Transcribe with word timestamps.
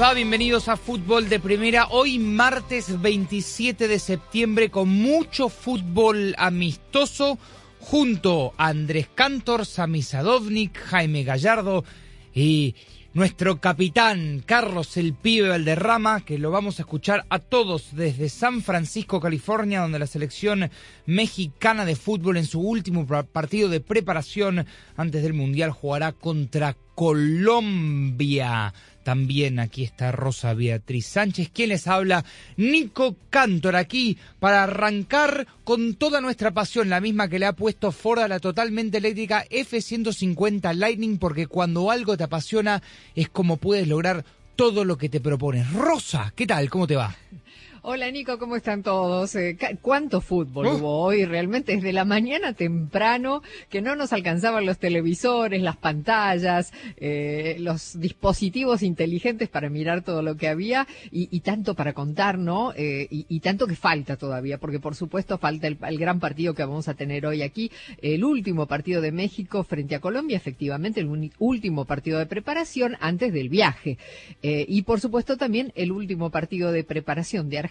Bienvenidos 0.00 0.68
a 0.68 0.76
Fútbol 0.76 1.28
de 1.28 1.38
Primera. 1.38 1.86
Hoy 1.90 2.18
martes 2.18 3.00
27 3.00 3.86
de 3.86 3.98
septiembre 4.00 4.68
con 4.68 4.88
mucho 4.88 5.48
fútbol 5.48 6.34
amistoso 6.36 7.38
junto 7.78 8.52
a 8.56 8.68
Andrés 8.68 9.08
Cantor, 9.14 9.64
Sami 9.66 10.02
Sadovnik, 10.02 10.76
Jaime 10.78 11.22
Gallardo 11.22 11.84
y 12.34 12.74
nuestro 13.12 13.60
capitán 13.60 14.42
Carlos 14.44 14.96
el 14.96 15.14
Pibe 15.14 15.48
Valderrama, 15.50 16.24
que 16.24 16.38
lo 16.38 16.50
vamos 16.50 16.78
a 16.78 16.82
escuchar 16.82 17.24
a 17.28 17.38
todos 17.38 17.94
desde 17.94 18.28
San 18.30 18.62
Francisco, 18.62 19.20
California, 19.20 19.80
donde 19.80 19.98
la 20.00 20.06
selección 20.06 20.70
mexicana 21.06 21.84
de 21.84 21.94
fútbol 21.94 22.36
en 22.36 22.46
su 22.46 22.60
último 22.60 23.06
pa- 23.06 23.22
partido 23.22 23.68
de 23.68 23.80
preparación 23.80 24.66
antes 24.96 25.22
del 25.22 25.34
Mundial 25.34 25.70
jugará 25.70 26.12
contra 26.12 26.76
Colombia. 26.94 28.72
También 29.02 29.58
aquí 29.58 29.82
está 29.82 30.12
Rosa 30.12 30.52
Beatriz 30.52 31.06
Sánchez, 31.06 31.50
quien 31.52 31.70
les 31.70 31.86
habla, 31.86 32.24
Nico 32.56 33.16
Cantor, 33.30 33.76
aquí 33.76 34.18
para 34.38 34.64
arrancar 34.64 35.46
con 35.64 35.94
toda 35.94 36.20
nuestra 36.20 36.50
pasión, 36.50 36.90
la 36.90 37.00
misma 37.00 37.28
que 37.28 37.38
le 37.38 37.46
ha 37.46 37.54
puesto 37.54 37.92
Ford 37.92 38.20
a 38.20 38.28
la 38.28 38.40
totalmente 38.40 38.98
eléctrica 38.98 39.46
F-150 39.48 40.74
Lightning, 40.74 41.18
porque 41.18 41.46
cuando 41.46 41.90
algo 41.90 42.16
te 42.16 42.24
apasiona 42.24 42.82
es 43.14 43.30
como 43.30 43.56
puedes 43.56 43.88
lograr 43.88 44.24
todo 44.54 44.84
lo 44.84 44.98
que 44.98 45.08
te 45.08 45.20
propones. 45.20 45.72
Rosa, 45.72 46.34
¿qué 46.36 46.46
tal? 46.46 46.68
¿Cómo 46.68 46.86
te 46.86 46.96
va? 46.96 47.16
Hola 47.82 48.10
Nico, 48.10 48.38
¿cómo 48.38 48.56
están 48.56 48.82
todos? 48.82 49.34
Eh, 49.36 49.56
¿Cuánto 49.80 50.20
fútbol 50.20 50.66
Oh. 50.66 50.74
hubo 50.76 50.98
hoy? 51.04 51.24
Realmente 51.24 51.74
desde 51.74 51.94
la 51.94 52.04
mañana 52.04 52.52
temprano 52.52 53.42
que 53.70 53.80
no 53.80 53.96
nos 53.96 54.12
alcanzaban 54.12 54.66
los 54.66 54.76
televisores, 54.78 55.62
las 55.62 55.78
pantallas, 55.78 56.74
eh, 56.98 57.56
los 57.58 57.98
dispositivos 57.98 58.82
inteligentes 58.82 59.48
para 59.48 59.70
mirar 59.70 60.02
todo 60.02 60.20
lo 60.20 60.36
que 60.36 60.48
había 60.48 60.86
y, 61.10 61.34
y 61.34 61.40
tanto 61.40 61.74
para 61.74 61.94
contar, 61.94 62.36
¿no? 62.38 62.74
Eh, 62.76 63.08
y, 63.10 63.24
y 63.30 63.40
tanto 63.40 63.66
que 63.66 63.76
falta 63.76 64.18
todavía, 64.18 64.58
porque 64.58 64.78
por 64.78 64.94
supuesto 64.94 65.38
falta 65.38 65.66
el, 65.66 65.78
el 65.88 65.98
gran 65.98 66.20
partido 66.20 66.52
que 66.52 66.62
vamos 66.64 66.86
a 66.88 66.92
tener 66.94 67.24
hoy 67.24 67.40
aquí, 67.40 67.70
el 68.02 68.24
último 68.24 68.66
partido 68.66 69.00
de 69.00 69.10
México 69.10 69.64
frente 69.64 69.94
a 69.94 70.00
Colombia, 70.00 70.36
efectivamente 70.36 71.00
el 71.00 71.30
último 71.38 71.86
partido 71.86 72.18
de 72.18 72.26
preparación 72.26 72.98
antes 73.00 73.32
del 73.32 73.48
viaje. 73.48 73.96
Eh, 74.42 74.66
y 74.68 74.82
por 74.82 75.00
supuesto 75.00 75.38
también 75.38 75.72
el 75.76 75.92
último 75.92 76.28
partido 76.28 76.72
de 76.72 76.84
preparación 76.84 77.48
de 77.48 77.56
Argentina 77.56 77.69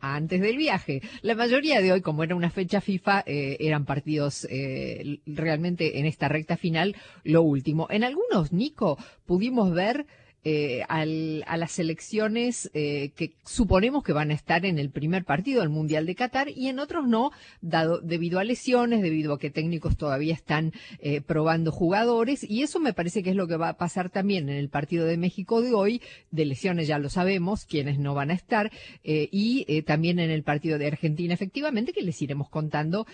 antes 0.00 0.40
del 0.40 0.56
viaje. 0.56 1.02
La 1.22 1.34
mayoría 1.34 1.80
de 1.80 1.92
hoy, 1.92 2.00
como 2.00 2.22
era 2.22 2.34
una 2.34 2.50
fecha 2.50 2.80
FIFA, 2.80 3.24
eh, 3.26 3.56
eran 3.60 3.84
partidos 3.84 4.46
eh, 4.50 5.20
realmente 5.26 5.98
en 5.98 6.06
esta 6.06 6.28
recta 6.28 6.56
final 6.56 6.96
lo 7.24 7.42
último. 7.42 7.86
En 7.90 8.04
algunos, 8.04 8.52
Nico, 8.52 8.98
pudimos 9.26 9.72
ver 9.72 10.06
eh, 10.44 10.82
al- 10.88 11.44
a 11.46 11.56
las 11.56 11.72
selecciones 11.72 12.70
eh, 12.74 13.10
que 13.16 13.32
suponemos 13.44 14.02
que 14.02 14.12
van 14.12 14.30
a 14.30 14.34
estar 14.34 14.64
en 14.64 14.78
el 14.78 14.90
primer 14.90 15.24
partido 15.24 15.60
del 15.60 15.68
Mundial 15.68 16.06
de 16.06 16.14
Qatar 16.14 16.48
y 16.48 16.68
en 16.68 16.78
otros 16.78 17.06
no, 17.06 17.30
dado 17.60 18.00
debido 18.00 18.38
a 18.38 18.44
lesiones, 18.44 19.02
debido 19.02 19.34
a 19.34 19.38
que 19.38 19.50
técnicos 19.50 19.96
todavía 19.96 20.32
están 20.34 20.72
eh, 21.00 21.20
probando 21.20 21.72
jugadores 21.72 22.42
y 22.48 22.62
eso 22.62 22.80
me 22.80 22.92
parece 22.94 23.22
que 23.22 23.30
es 23.30 23.36
lo 23.36 23.46
que 23.48 23.56
va 23.56 23.68
a 23.70 23.76
pasar 23.76 24.08
también 24.10 24.48
en 24.48 24.56
el 24.56 24.68
partido 24.70 25.04
de 25.06 25.16
México 25.16 25.60
de 25.62 25.74
hoy, 25.74 26.00
de 26.30 26.44
lesiones 26.46 26.86
ya 26.88 26.98
lo 26.98 27.10
sabemos, 27.10 27.66
quienes 27.66 27.98
no 27.98 28.14
van 28.14 28.30
a 28.30 28.34
estar 28.34 28.70
eh, 29.04 29.28
y 29.30 29.64
eh, 29.68 29.82
también 29.82 30.18
en 30.18 30.30
el 30.30 30.42
partido 30.42 30.78
de 30.78 30.86
Argentina 30.86 31.34
efectivamente 31.34 31.92
que 31.92 32.02
les 32.02 32.20
iremos 32.22 32.48
contando 32.48 33.06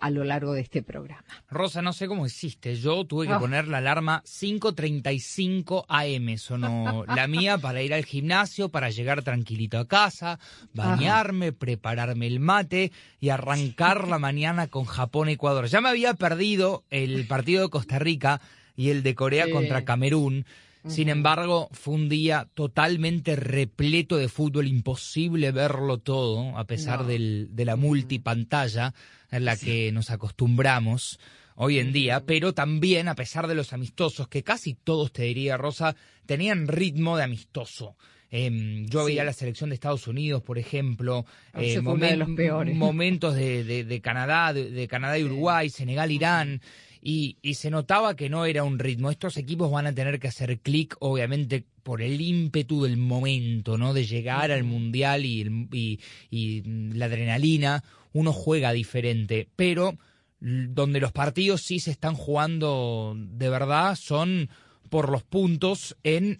a 0.00 0.10
lo 0.10 0.24
largo 0.24 0.52
de 0.52 0.60
este 0.60 0.82
programa. 0.82 1.24
Rosa, 1.50 1.82
no 1.82 1.92
sé 1.92 2.06
cómo 2.06 2.26
hiciste. 2.26 2.74
Yo 2.76 3.04
tuve 3.04 3.26
que 3.26 3.32
Ah. 3.32 3.38
poner 3.40 3.68
la 3.68 3.78
alarma 3.78 4.22
5.35 4.24 5.84
AM. 5.88 6.36
Sonó 6.38 6.67
la 7.06 7.26
mía 7.26 7.58
para 7.58 7.82
ir 7.82 7.92
al 7.94 8.04
gimnasio, 8.04 8.68
para 8.68 8.90
llegar 8.90 9.22
tranquilito 9.22 9.78
a 9.78 9.86
casa, 9.88 10.38
bañarme, 10.74 11.52
prepararme 11.52 12.26
el 12.26 12.40
mate 12.40 12.92
y 13.20 13.28
arrancar 13.30 14.08
la 14.08 14.18
mañana 14.18 14.66
con 14.68 14.84
Japón-Ecuador. 14.84 15.66
Ya 15.66 15.80
me 15.80 15.88
había 15.88 16.14
perdido 16.14 16.84
el 16.90 17.26
partido 17.26 17.62
de 17.62 17.70
Costa 17.70 17.98
Rica 17.98 18.40
y 18.76 18.90
el 18.90 19.02
de 19.02 19.14
Corea 19.14 19.46
Sí. 19.46 19.52
contra 19.52 19.84
Camerún. 19.84 20.44
Sin 20.86 21.08
embargo, 21.08 21.68
fue 21.72 21.94
un 21.94 22.08
día 22.08 22.48
totalmente 22.54 23.36
repleto 23.36 24.16
de 24.16 24.28
fútbol, 24.28 24.68
imposible 24.68 25.50
verlo 25.50 25.98
todo, 25.98 26.56
a 26.56 26.64
pesar 26.64 27.00
No. 27.00 27.08
del- 27.08 27.48
de 27.50 27.64
la 27.64 27.76
multipantalla 27.76 28.94
en 29.30 29.44
la 29.44 29.56
que 29.56 29.92
nos 29.92 30.10
acostumbramos 30.10 31.18
hoy 31.60 31.78
en 31.80 31.92
día, 31.92 32.24
pero 32.24 32.54
también, 32.54 33.08
a 33.08 33.14
pesar 33.14 33.46
de 33.48 33.54
los 33.54 33.72
amistosos, 33.72 34.28
que 34.28 34.42
casi 34.44 34.74
todos, 34.74 35.12
te 35.12 35.24
diría, 35.24 35.56
Rosa, 35.56 35.96
tenían 36.24 36.68
ritmo 36.68 37.16
de 37.16 37.24
amistoso. 37.24 37.96
Em, 38.30 38.86
yo 38.86 39.04
veía 39.06 39.24
la 39.24 39.32
selección 39.32 39.70
de 39.70 39.74
Estados 39.74 40.06
Unidos, 40.06 40.42
por 40.42 40.58
ejemplo, 40.58 41.24
Ah, 41.54 41.60
uno 41.80 41.96
de 41.96 42.16
los 42.16 42.28
peores. 42.30 42.76
momentos 42.76 43.34
de, 43.34 43.64
de- 43.64 43.84
de 43.84 44.00
Canadá, 44.00 44.52
de, 44.52 44.70
de 44.70 44.86
Canadá 44.86 45.18
y 45.18 45.24
Uruguay, 45.24 45.70
Senegal, 45.70 46.10
Irán, 46.12 46.60
y, 47.00 47.38
y 47.42 47.54
se 47.54 47.70
notaba 47.70 48.14
que 48.16 48.28
no 48.28 48.44
era 48.44 48.64
un 48.64 48.78
ritmo. 48.78 49.10
Estos 49.10 49.36
equipos 49.38 49.70
van 49.70 49.86
a 49.86 49.94
tener 49.94 50.18
que 50.20 50.28
hacer 50.28 50.58
clic, 50.60 50.94
obviamente, 51.00 51.64
por 51.82 52.02
el 52.02 52.20
ímpetu 52.20 52.82
del 52.84 52.98
momento, 52.98 53.78
¿no? 53.78 53.94
De 53.94 54.04
llegar 54.04 54.50
al 54.52 54.62
Mundial 54.64 55.24
y, 55.24 55.40
el- 55.40 55.68
y- 55.72 55.98
y 56.30 56.62
la 56.94 57.06
adrenalina. 57.06 57.82
Uno 58.12 58.32
juega 58.32 58.72
diferente, 58.72 59.48
pero 59.56 59.96
donde 60.40 61.00
los 61.00 61.12
partidos 61.12 61.62
sí 61.62 61.80
se 61.80 61.90
están 61.90 62.14
jugando 62.14 63.14
de 63.16 63.48
verdad 63.48 63.96
son 63.96 64.50
por 64.88 65.10
los 65.10 65.22
puntos 65.22 65.96
en 66.02 66.38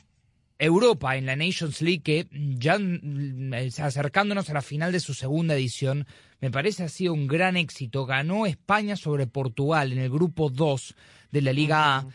Europa, 0.58 1.16
en 1.16 1.26
la 1.26 1.36
Nations 1.36 1.82
League, 1.82 2.02
que 2.02 2.28
ya 2.32 2.78
mm, 2.78 3.52
acercándonos 3.78 4.50
a 4.50 4.54
la 4.54 4.62
final 4.62 4.90
de 4.90 5.00
su 5.00 5.14
segunda 5.14 5.54
edición, 5.54 6.06
me 6.40 6.50
parece 6.50 6.84
ha 6.84 6.88
sido 6.88 7.14
un 7.14 7.28
gran 7.28 7.56
éxito. 7.56 8.06
Ganó 8.06 8.46
España 8.46 8.96
sobre 8.96 9.26
Portugal 9.26 9.92
en 9.92 9.98
el 9.98 10.10
grupo 10.10 10.50
2 10.50 10.94
de 11.30 11.42
la 11.42 11.52
Liga 11.52 11.96
A, 11.96 12.06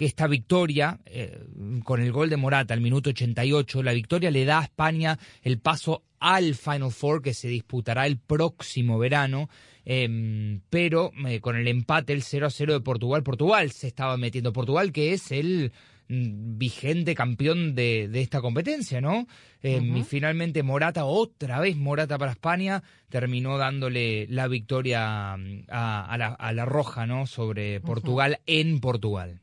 que 0.00 0.06
esta 0.06 0.26
victoria, 0.26 0.98
eh, 1.04 1.44
con 1.84 2.00
el 2.00 2.10
gol 2.10 2.30
de 2.30 2.38
Morata 2.38 2.72
al 2.72 2.80
minuto 2.80 3.10
88, 3.10 3.82
la 3.82 3.92
victoria 3.92 4.30
le 4.30 4.46
da 4.46 4.60
a 4.60 4.64
España 4.64 5.18
el 5.42 5.58
paso 5.58 6.04
al 6.18 6.54
Final 6.54 6.90
Four 6.90 7.20
que 7.20 7.34
se 7.34 7.48
disputará 7.48 8.06
el 8.06 8.16
próximo 8.16 8.98
verano. 8.98 9.50
em, 9.84 10.62
pero 10.70 11.12
eh, 11.28 11.40
con 11.40 11.54
el 11.54 11.68
empate, 11.68 12.14
el 12.14 12.22
0 12.22 12.46
a 12.46 12.50
0 12.50 12.72
de 12.72 12.80
Portugal, 12.80 13.22
Portugal 13.22 13.72
se 13.72 13.88
estaba 13.88 14.16
metiendo. 14.16 14.54
Portugal, 14.54 14.90
que 14.90 15.12
es 15.12 15.32
el 15.32 15.70
mm, 16.08 16.56
vigente 16.56 17.14
campeón 17.14 17.74
de, 17.74 18.08
de 18.08 18.22
esta 18.22 18.40
competencia, 18.40 19.02
¿no? 19.02 19.26
Eh, 19.62 19.82
Y 19.98 20.02
finalmente 20.04 20.62
Morata, 20.62 21.04
otra 21.04 21.60
vez 21.60 21.76
Morata 21.76 22.16
para 22.16 22.32
España, 22.32 22.82
terminó 23.10 23.58
dándole 23.58 24.26
la 24.30 24.48
victoria 24.48 25.36
mm, 25.36 25.64
a, 25.68 26.06
a 26.06 26.16
la, 26.16 26.28
a 26.28 26.52
la 26.54 26.64
Roja, 26.64 27.06
¿no? 27.06 27.26
Sobre 27.26 27.80
Portugal 27.82 28.38
en 28.46 28.80
Portugal. 28.80 29.40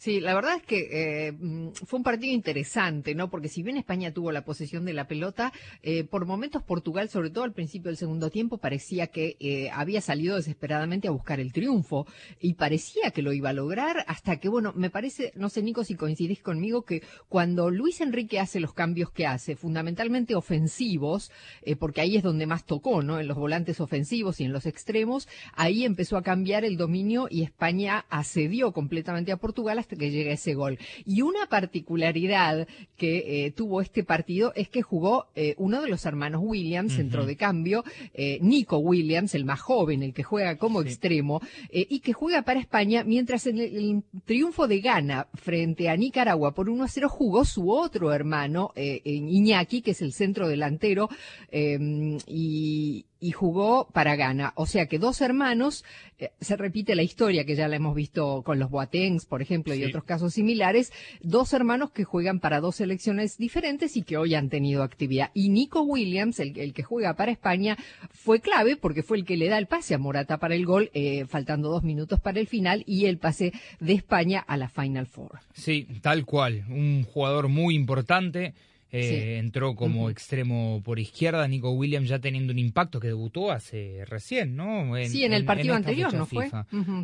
Sí, 0.00 0.18
la 0.18 0.32
verdad 0.34 0.56
es 0.56 0.62
que 0.62 1.26
eh, 1.26 1.32
mm, 1.32 1.72
fue 1.84 1.98
un 1.98 2.02
partido 2.02 2.32
interesante, 2.32 3.14
¿no? 3.14 3.28
Porque 3.28 3.50
si 3.50 3.62
bien 3.62 3.76
España 3.76 4.14
tuvo 4.14 4.32
la 4.32 4.46
posesión 4.46 4.86
de 4.86 4.94
la 4.94 5.06
pelota, 5.06 5.52
eh, 5.82 6.04
por 6.04 6.24
momentos 6.24 6.62
Portugal, 6.62 7.10
sobre 7.10 7.28
todo 7.28 7.44
al 7.44 7.52
principio 7.52 7.90
del 7.90 7.98
segundo 7.98 8.30
tiempo, 8.30 8.56
parecía 8.56 9.08
que 9.08 9.36
eh, 9.40 9.68
había 9.74 10.00
salido 10.00 10.36
desesperadamente 10.36 11.06
a 11.06 11.10
buscar 11.10 11.38
el 11.38 11.52
triunfo 11.52 12.06
y 12.40 12.54
parecía 12.54 13.10
que 13.10 13.20
lo 13.20 13.34
iba 13.34 13.50
a 13.50 13.52
lograr 13.52 14.06
hasta 14.08 14.38
que, 14.38 14.48
bueno, 14.48 14.72
me 14.74 14.88
parece, 14.88 15.32
no 15.36 15.50
sé, 15.50 15.62
Nico, 15.62 15.84
si 15.84 15.96
coincidís 15.96 16.40
conmigo, 16.40 16.80
que 16.86 17.02
cuando 17.28 17.68
Luis 17.68 18.00
Enrique 18.00 18.40
hace 18.40 18.58
los 18.58 18.72
cambios 18.72 19.10
que 19.10 19.26
hace, 19.26 19.54
fundamentalmente 19.54 20.34
ofensivos, 20.34 21.30
porque 21.78 22.00
ahí 22.00 22.16
es 22.16 22.22
donde 22.22 22.46
más 22.46 22.64
tocó, 22.64 23.02
¿no? 23.02 23.20
En 23.20 23.28
los 23.28 23.36
volantes 23.36 23.82
ofensivos 23.82 24.40
y 24.40 24.44
en 24.44 24.52
los 24.54 24.64
extremos, 24.64 25.28
ahí 25.52 25.84
empezó 25.84 26.16
a 26.16 26.22
cambiar 26.22 26.64
el 26.64 26.78
dominio 26.78 27.28
y 27.28 27.42
España 27.42 28.06
asedió 28.08 28.72
completamente 28.72 29.30
a 29.30 29.36
Portugal 29.36 29.78
hasta 29.78 29.89
que 29.96 30.10
llega 30.10 30.32
ese 30.32 30.54
gol. 30.54 30.78
Y 31.04 31.22
una 31.22 31.46
particularidad 31.46 32.66
que 32.96 33.46
eh, 33.46 33.50
tuvo 33.52 33.80
este 33.80 34.04
partido 34.04 34.52
es 34.54 34.68
que 34.68 34.82
jugó 34.82 35.26
eh, 35.34 35.54
uno 35.58 35.82
de 35.82 35.88
los 35.88 36.04
hermanos 36.06 36.42
Williams, 36.44 36.94
centro 36.94 37.26
de 37.26 37.36
cambio, 37.36 37.84
eh, 38.14 38.38
Nico 38.42 38.78
Williams, 38.78 39.34
el 39.34 39.44
más 39.44 39.60
joven, 39.60 40.02
el 40.02 40.12
que 40.12 40.22
juega 40.22 40.56
como 40.56 40.82
extremo, 40.82 41.40
y 41.72 42.00
que 42.00 42.12
juega 42.12 42.42
para 42.42 42.60
España, 42.60 43.04
mientras 43.04 43.46
en 43.46 43.58
el, 43.58 44.02
triunfo 44.24 44.68
de 44.68 44.80
Ghana 44.80 45.28
frente 45.34 45.88
a 45.88 45.96
Nicaragua 45.96 46.52
por 46.52 46.68
1 46.68 46.84
a 46.84 46.88
0 46.88 47.08
jugó 47.08 47.44
su 47.44 47.70
otro 47.70 48.12
hermano, 48.12 48.72
Iñaki, 48.76 49.82
que 49.82 49.92
es 49.92 50.02
el 50.02 50.12
centro 50.12 50.48
delantero, 50.48 51.08
y, 51.52 53.06
y 53.20 53.32
jugó 53.32 53.88
para 53.92 54.16
Ghana. 54.16 54.52
O 54.56 54.66
sea 54.66 54.86
que 54.86 54.98
dos 54.98 55.20
hermanos, 55.20 55.84
eh, 56.18 56.30
se 56.40 56.56
repite 56.56 56.94
la 56.94 57.02
historia 57.02 57.44
que 57.44 57.54
ya 57.54 57.68
la 57.68 57.76
hemos 57.76 57.94
visto 57.94 58.42
con 58.42 58.58
los 58.58 58.70
Boatengs, 58.70 59.26
por 59.26 59.42
ejemplo, 59.42 59.74
y 59.74 59.84
otros 59.84 60.04
casos 60.04 60.34
similares, 60.34 60.92
dos 61.20 61.52
hermanos 61.52 61.90
que 61.90 62.04
juegan 62.04 62.40
para 62.40 62.60
dos 62.60 62.76
selecciones 62.76 63.36
diferentes 63.36 63.96
y 63.96 64.02
que 64.02 64.16
hoy 64.16 64.34
han 64.34 64.48
tenido 64.48 64.82
actividad. 64.82 65.30
Y 65.34 65.50
Nico 65.50 65.82
Williams, 65.82 66.40
el, 66.40 66.72
que 66.72 66.82
juega 66.82 67.14
para 67.14 67.30
España, 67.30 67.76
fue 68.10 68.40
clave 68.40 68.76
porque 68.76 69.02
fue 69.02 69.18
el 69.18 69.24
que 69.24 69.36
le 69.36 69.48
da 69.48 69.58
el 69.58 69.66
pase 69.66 69.94
a 69.94 69.98
Morata 69.98 70.38
para 70.38 70.54
el 70.54 70.64
gol, 70.64 70.90
eh, 70.94 71.26
faltando 71.26 71.68
dos 71.68 71.82
minutos 71.82 72.20
para 72.20 72.40
el 72.40 72.46
final, 72.46 72.82
y 72.86 73.04
el 73.04 73.18
pase 73.18 73.52
de 73.80 73.92
España 73.92 74.40
a 74.40 74.56
la 74.56 74.68
Final 74.68 75.06
Four. 75.06 75.40
Sí, 75.52 75.86
tal 76.00 76.24
cual. 76.24 76.64
Un 76.68 77.04
jugador 77.04 77.48
muy 77.48 77.74
importante 77.74 78.54
eh, 78.92 79.38
entró 79.38 79.74
como 79.74 80.10
extremo 80.10 80.82
por 80.84 80.98
izquierda, 80.98 81.46
Nico 81.46 81.70
Williams 81.70 82.08
ya 82.08 82.18
teniendo 82.18 82.52
un 82.52 82.58
impacto 82.58 82.98
que 83.00 83.08
debutó 83.08 83.50
hace 83.52 84.04
recién, 84.06 84.56
¿no? 84.56 84.92
sí, 85.06 85.24
en 85.24 85.32
el 85.32 85.44
partido 85.44 85.74
anterior, 85.74 86.12
¿no 86.12 86.26
fue? 86.26 86.50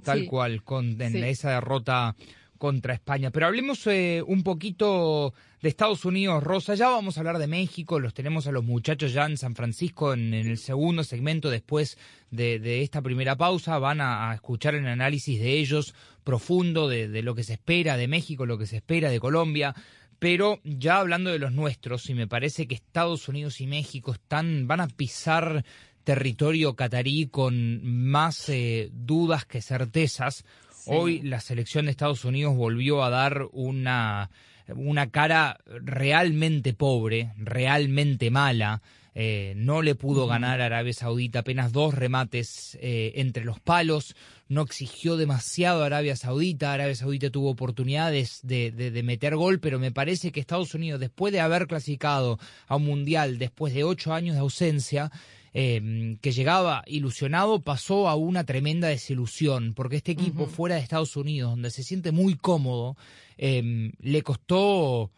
tal 0.02 0.26
cual, 0.26 0.62
con, 0.62 1.00
en 1.00 1.24
esa 1.24 1.50
derrota 1.50 2.16
contra 2.56 2.94
España. 2.94 3.30
Pero 3.30 3.46
hablemos 3.46 3.86
eh, 3.86 4.22
un 4.26 4.42
poquito 4.42 5.34
de 5.62 5.68
Estados 5.68 6.04
Unidos, 6.04 6.42
Rosa. 6.42 6.74
Ya 6.74 6.88
vamos 6.88 7.16
a 7.16 7.20
hablar 7.20 7.38
de 7.38 7.46
México. 7.46 8.00
Los 8.00 8.14
tenemos 8.14 8.46
a 8.46 8.52
los 8.52 8.64
muchachos 8.64 9.12
ya 9.12 9.26
en 9.26 9.36
San 9.36 9.54
Francisco 9.54 10.14
en, 10.14 10.34
el 10.34 10.58
segundo 10.58 11.04
segmento 11.04 11.50
después 11.50 11.98
de, 12.30 12.82
esta 12.82 13.02
primera 13.02 13.36
pausa. 13.36 13.78
Van 13.78 14.00
a, 14.00 14.34
escuchar 14.34 14.74
el 14.74 14.86
análisis 14.86 15.38
de 15.38 15.58
ellos 15.58 15.94
profundo 16.24 16.88
de, 16.88 17.08
de, 17.08 17.22
lo 17.22 17.34
que 17.34 17.44
se 17.44 17.54
espera 17.54 17.96
de 17.96 18.08
México, 18.08 18.46
lo 18.46 18.58
que 18.58 18.66
se 18.66 18.76
espera 18.76 19.10
de 19.10 19.20
Colombia. 19.20 19.74
Pero 20.18 20.60
ya 20.64 20.98
hablando 20.98 21.30
de 21.30 21.38
los 21.38 21.52
nuestros, 21.52 22.08
y 22.08 22.14
me 22.14 22.26
parece 22.26 22.66
que 22.66 22.74
Estados 22.74 23.28
Unidos 23.28 23.60
y 23.60 23.66
México 23.66 24.12
están, 24.12 24.66
van 24.66 24.80
a 24.80 24.88
pisar 24.88 25.64
territorio 26.04 26.76
catarí 26.76 27.26
con 27.26 27.84
más 27.84 28.48
eh, 28.48 28.90
dudas 28.92 29.44
que 29.44 29.60
certezas. 29.60 30.44
Hoy 30.86 31.20
la 31.20 31.40
selección 31.40 31.86
de 31.86 31.90
Estados 31.90 32.24
Unidos 32.24 32.54
volvió 32.54 33.02
a 33.02 33.10
dar 33.10 33.48
una, 33.50 34.30
una 34.68 35.10
cara 35.10 35.58
realmente 35.66 36.74
pobre, 36.74 37.32
realmente 37.36 38.30
mala. 38.30 38.82
Eh, 39.18 39.54
no 39.56 39.80
le 39.80 39.94
pudo 39.94 40.26
ganar 40.26 40.60
a 40.60 40.66
Arabia 40.66 40.92
Saudita 40.92 41.38
apenas 41.38 41.72
dos 41.72 41.94
remates 41.94 42.76
eh, 42.82 43.12
entre 43.14 43.46
los 43.46 43.58
palos, 43.58 44.14
no 44.46 44.60
exigió 44.60 45.16
demasiado 45.16 45.82
a 45.82 45.86
Arabia 45.86 46.16
Saudita, 46.16 46.74
Arabia 46.74 46.94
Saudita 46.94 47.30
tuvo 47.30 47.48
oportunidades 47.48 48.40
de, 48.42 48.70
de, 48.70 49.02
meter 49.02 49.34
gol, 49.34 49.58
pero 49.58 49.78
me 49.78 49.90
parece 49.90 50.32
que 50.32 50.40
Estados 50.40 50.74
Unidos, 50.74 51.00
después 51.00 51.32
de 51.32 51.40
haber 51.40 51.66
clasificado 51.66 52.38
a 52.66 52.76
un 52.76 52.84
mundial, 52.84 53.38
después 53.38 53.72
de 53.72 53.84
ocho 53.84 54.12
años 54.12 54.34
de 54.34 54.40
ausencia, 54.40 55.10
eh, 55.54 56.19
que 56.20 56.32
llegaba 56.32 56.84
ilusionado, 56.86 57.60
pasó 57.60 58.10
a 58.10 58.16
una 58.16 58.44
tremenda 58.44 58.88
desilusión, 58.88 59.72
porque 59.72 59.96
este 59.96 60.12
equipo 60.12 60.44
fuera 60.44 60.74
de 60.74 60.82
Estados 60.82 61.16
Unidos, 61.16 61.52
donde 61.52 61.70
se 61.70 61.84
siente 61.84 62.12
muy 62.12 62.34
cómodo, 62.34 62.98
le 63.38 64.22
costó 64.22 65.10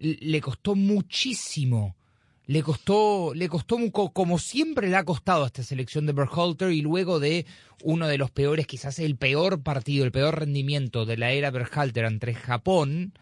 le 0.00 0.40
costó 0.40 0.76
muchísimo 0.76 1.96
le 2.48 2.62
costó, 2.62 3.34
le 3.34 3.46
costó 3.46 3.76
como 3.92 4.38
siempre 4.38 4.88
le 4.88 4.96
ha 4.96 5.04
costado 5.04 5.44
a 5.44 5.48
esta 5.48 5.62
selección 5.62 6.06
de 6.06 6.14
Berhalter 6.14 6.72
y 6.72 6.80
luego 6.80 7.20
de 7.20 7.44
uno 7.82 8.08
de 8.08 8.16
los 8.16 8.30
peores, 8.30 8.66
quizás 8.66 8.98
el 9.00 9.16
peor 9.16 9.62
partido, 9.62 10.06
el 10.06 10.12
peor 10.12 10.40
rendimiento 10.40 11.04
de 11.04 11.18
la 11.18 11.30
era 11.32 11.50
Berhalter 11.50 12.06
entre 12.06 12.32
Japón, 12.32 13.12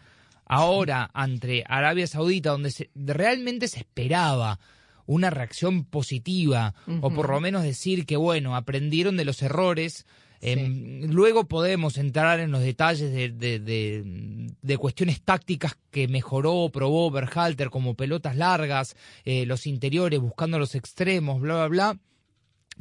ahora 0.44 1.10
entre 1.12 1.64
Arabia 1.66 2.06
Saudita, 2.06 2.50
donde 2.50 2.72
realmente 2.94 3.66
se 3.66 3.80
esperaba 3.80 4.60
una 5.06 5.30
reacción 5.30 5.84
positiva, 5.84 6.74
o 7.00 7.10
por 7.10 7.28
lo 7.28 7.40
menos 7.40 7.64
decir 7.64 8.06
que, 8.06 8.16
bueno, 8.16 8.54
aprendieron 8.54 9.16
de 9.16 9.24
los 9.24 9.42
errores, 9.42 10.06
Em, 10.46 11.10
luego 11.10 11.48
podemos 11.48 11.98
entrar 11.98 12.38
en 12.38 12.52
los 12.52 12.62
detalles 12.62 13.12
de, 13.12 14.76
cuestiones 14.78 15.20
tácticas 15.20 15.76
que 15.90 16.06
mejoró 16.06 16.70
probó 16.72 17.10
Berhalter, 17.10 17.68
como 17.68 17.94
pelotas 17.94 18.36
largas, 18.36 18.94
eh, 19.24 19.44
los 19.44 19.66
interiores, 19.66 20.20
buscando 20.20 20.60
los 20.60 20.76
extremos, 20.76 21.40
bla, 21.40 21.54
bla, 21.54 21.66
bla. 21.66 21.98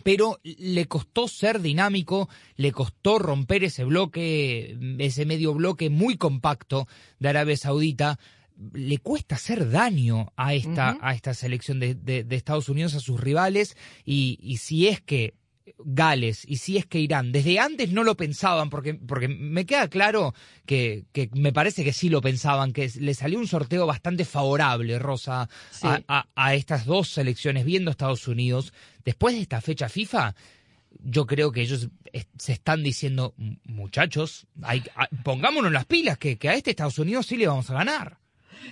Pero 0.04 0.40
le 0.44 0.86
costó 0.86 1.28
ser 1.28 1.60
dinámico, 1.60 2.30
le 2.56 2.72
costó 2.72 3.18
romper 3.18 3.64
ese 3.64 3.84
bloque, 3.84 4.78
ese 5.00 5.26
medio 5.26 5.56
bloque 5.56 5.90
muy 5.90 6.18
compacto 6.18 6.88
de 7.18 7.30
Arabia 7.30 7.58
Saudita. 7.58 8.20
Le 8.74 9.00
cuesta 9.00 9.36
hacer 9.36 9.72
daño 9.72 10.32
a 10.36 10.54
esta, 10.54 11.00
a 11.02 11.16
esta 11.16 11.34
selección 11.34 11.80
de, 11.80 12.28
Estados 12.30 12.70
Unidos, 12.70 12.94
a 12.94 13.00
sus 13.00 13.20
rivales, 13.20 13.76
y, 14.06 14.38
y 14.40 14.58
si 14.58 14.88
es 14.88 15.02
que 15.02 15.34
Gales 15.80 16.46
y 16.48 16.58
si 16.58 16.78
es 16.78 16.86
que 16.86 17.00
Irán, 17.00 17.32
desde 17.32 17.60
antes 17.60 17.92
no 17.92 18.04
lo 18.04 18.16
pensaban, 18.16 18.70
porque, 18.70 18.94
porque 18.94 19.28
me 19.28 19.66
queda 19.66 19.88
claro 19.88 20.34
que, 20.66 21.06
que 21.12 21.30
me 21.34 21.52
parece 21.54 21.84
que 21.84 21.94
sí 21.94 22.10
lo 22.10 22.22
pensaban, 22.22 22.72
que 22.72 22.92
le 23.00 23.14
salió 23.14 23.40
un 23.40 23.48
sorteo 23.48 23.88
bastante 23.88 24.26
favorable, 24.26 25.00
Rosa, 25.00 25.50
a, 25.82 26.28
a, 26.36 26.54
estas 26.54 26.86
dos 26.86 27.10
selecciones, 27.10 27.66
viendo 27.66 27.90
Estados 27.90 28.28
Unidos. 28.28 28.74
Después 29.04 29.36
de 29.36 29.42
esta 29.42 29.60
fecha 29.60 29.90
FIFA, 29.90 30.36
yo 31.04 31.26
creo 31.26 31.52
que 31.52 31.62
ellos 31.62 31.90
se 32.38 32.54
están 32.54 32.84
diciendo, 32.84 33.34
muchachos, 33.64 34.48
hay, 34.62 34.84
pongámonos 35.24 35.72
las 35.72 35.86
pilas, 35.86 36.18
que, 36.18 36.38
que 36.38 36.50
a 36.50 36.54
este 36.54 36.72
Estados 36.72 37.00
Unidos 37.00 37.26
sí 37.26 37.38
le 37.38 37.48
vamos 37.48 37.70
a 37.70 37.74
ganar. 37.74 38.20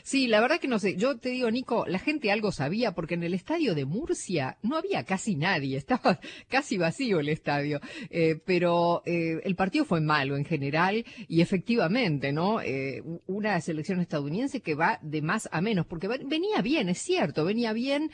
Sí, 0.03 0.27
la 0.27 0.41
verdad 0.41 0.59
que 0.59 0.67
no 0.67 0.79
sé. 0.79 0.95
Yo 0.95 1.17
te 1.17 1.29
digo, 1.29 1.49
Nico, 1.51 1.85
la 1.87 1.99
gente 1.99 2.31
algo 2.31 2.51
sabía 2.51 2.93
porque 2.93 3.13
en 3.13 3.23
el 3.23 3.33
estadio 3.33 3.75
de 3.75 3.85
Murcia 3.85 4.57
no 4.61 4.77
había 4.77 5.03
casi 5.03 5.35
nadie, 5.35 5.77
estaba 5.83 6.19
casi 6.49 6.77
vacío 6.77 7.19
el 7.19 7.29
estadio. 7.29 7.79
Eh, 8.09 8.39
pero 8.45 9.01
eh, 9.05 9.39
el 9.43 9.55
partido 9.55 9.85
fue 9.85 10.01
malo 10.01 10.37
en 10.37 10.45
general 10.45 11.05
y 11.27 11.41
efectivamente, 11.41 12.31
¿no? 12.31 12.61
Eh, 12.61 13.03
una 13.27 13.59
selección 13.61 13.99
estadounidense 13.99 14.61
que 14.61 14.75
va 14.75 14.99
de 15.01 15.21
más 15.21 15.49
a 15.51 15.61
menos 15.61 15.85
porque 15.85 16.07
venía 16.07 16.61
bien, 16.61 16.89
es 16.89 16.99
cierto, 16.99 17.45
venía 17.45 17.73
bien, 17.73 18.11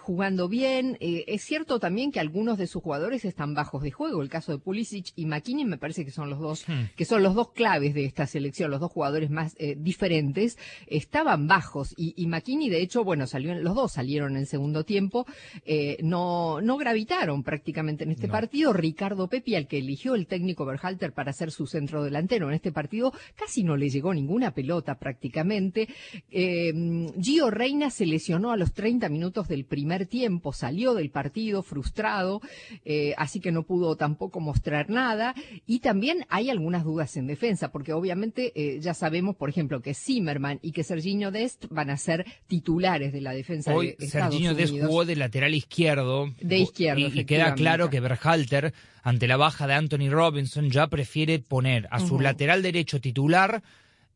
jugando 0.00 0.48
bien. 0.48 0.96
es 1.00 1.42
cierto 1.42 1.78
también 1.78 2.12
que 2.12 2.20
algunos 2.20 2.58
de 2.58 2.66
sus 2.66 2.82
jugadores 2.82 3.24
están 3.24 3.54
bajos 3.54 3.82
de 3.82 3.90
juego. 3.90 4.22
El 4.22 4.28
caso 4.28 4.52
de 4.52 4.58
Pulisic 4.58 5.12
y 5.16 5.26
McKinney 5.26 5.64
me 5.64 5.78
parece 5.78 6.04
que 6.04 6.10
son 6.10 6.30
los 6.30 6.38
dos, 6.38 6.68
hmm. 6.68 6.94
que 6.96 7.04
son 7.04 7.22
los 7.22 7.34
dos 7.34 7.52
claves 7.52 7.94
de 7.94 8.04
esta 8.04 8.26
selección, 8.26 8.70
los 8.70 8.80
dos 8.80 8.92
jugadores 8.92 9.30
más 9.30 9.56
diferentes 9.76 10.58
estaban 11.04 11.46
bajos 11.46 11.94
y, 11.96 12.14
y 12.16 12.26
McKinney, 12.26 12.68
de 12.68 12.80
hecho, 12.80 13.04
bueno, 13.04 13.26
salió, 13.26 13.54
los 13.54 13.74
dos 13.74 13.92
salieron 13.92 14.36
en 14.36 14.46
segundo 14.46 14.84
tiempo, 14.84 15.26
eh, 15.64 15.98
no, 16.02 16.60
no 16.60 16.76
gravitaron 16.76 17.42
prácticamente 17.42 18.04
en 18.04 18.10
este 18.10 18.28
partido. 18.28 18.72
Ricardo 18.72 19.28
Pepi, 19.28 19.54
al 19.54 19.68
que 19.68 19.78
eligió 19.78 20.14
el 20.14 20.26
técnico 20.26 20.64
Berhalter 20.64 21.12
para 21.12 21.32
ser 21.32 21.50
su 21.50 21.66
centro 21.66 22.02
delantero 22.02 22.48
en 22.48 22.54
este 22.54 22.72
partido, 22.72 23.12
casi 23.36 23.62
no 23.62 23.76
le 23.76 23.90
llegó 23.90 24.14
ninguna 24.14 24.52
pelota 24.52 24.98
prácticamente. 24.98 25.88
Eh, 26.30 26.72
Gio 27.20 27.50
Reina 27.50 27.90
se 27.90 28.06
lesionó 28.06 28.50
a 28.50 28.56
los 28.56 28.72
30 28.72 29.08
minutos 29.08 29.46
del 29.48 29.64
primer 29.64 30.06
tiempo, 30.06 30.52
salió 30.52 30.94
del 30.94 31.10
partido 31.10 31.62
frustrado, 31.62 32.40
eh, 32.84 33.14
así 33.18 33.40
que 33.40 33.52
no 33.52 33.64
pudo 33.64 33.96
tampoco 33.96 34.40
mostrar 34.40 34.88
nada. 34.88 35.34
Y 35.66 35.80
también 35.80 36.24
hay 36.28 36.50
algunas 36.50 36.84
dudas 36.84 37.16
en 37.16 37.26
defensa, 37.26 37.70
porque 37.70 37.92
obviamente 37.92 38.52
ya 38.80 38.94
sabemos, 38.94 39.36
por 39.36 39.48
ejemplo, 39.48 39.82
que 39.82 39.94
Zimmerman 39.94 40.58
y 40.62 40.72
que 40.72 40.84
se 40.84 40.93
Serginho 40.94 41.30
Dest 41.30 41.66
van 41.70 41.90
a 41.90 41.96
ser 41.96 42.24
titulares 42.46 43.12
de 43.12 43.20
la 43.20 43.32
defensa 43.32 43.74
Hoy 43.74 43.96
de 43.98 44.06
Estados 44.06 44.34
Serginho 44.34 44.54
Dest 44.54 44.72
jugó 44.78 45.04
de 45.04 45.16
lateral 45.16 45.54
izquierdo. 45.54 46.32
De 46.40 46.58
izquierdo, 46.58 47.00
Y, 47.00 47.20
y 47.20 47.24
queda 47.24 47.54
claro 47.54 47.90
que 47.90 48.00
Berhalter, 48.00 48.72
ante 49.02 49.26
la 49.26 49.36
baja 49.36 49.66
de 49.66 49.74
Anthony 49.74 50.08
Robinson, 50.08 50.70
ya 50.70 50.86
prefiere 50.86 51.40
poner 51.40 51.88
a 51.90 52.00
su 52.00 52.20
lateral 52.20 52.62
derecho 52.62 53.00
titular 53.00 53.62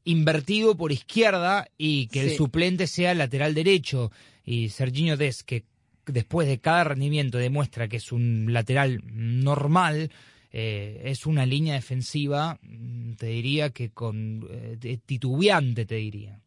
invertido 0.04 0.76
por 0.76 0.92
izquierda 0.92 1.68
y 1.76 2.06
que 2.06 2.20
el 2.22 2.36
suplente 2.36 2.86
sea 2.86 3.14
lateral 3.14 3.54
derecho. 3.54 4.10
Y 4.44 4.70
Serginho 4.70 5.16
Dest, 5.16 5.42
que 5.42 5.64
después 6.06 6.48
de 6.48 6.58
cada 6.58 6.84
rendimiento 6.84 7.38
demuestra 7.38 7.88
que 7.88 7.98
es 7.98 8.12
un 8.12 8.52
lateral 8.52 9.02
normal, 9.04 10.10
eh, 10.60 11.02
es 11.04 11.24
una 11.24 11.46
línea 11.46 11.74
defensiva, 11.74 12.58
mm, 12.62 13.12
te 13.14 13.26
diría 13.26 13.70
que 13.70 13.90
con 13.90 14.44
eh, 14.50 14.98
titubeante, 15.06 15.84
te 15.86 15.94
diría. 15.94 16.40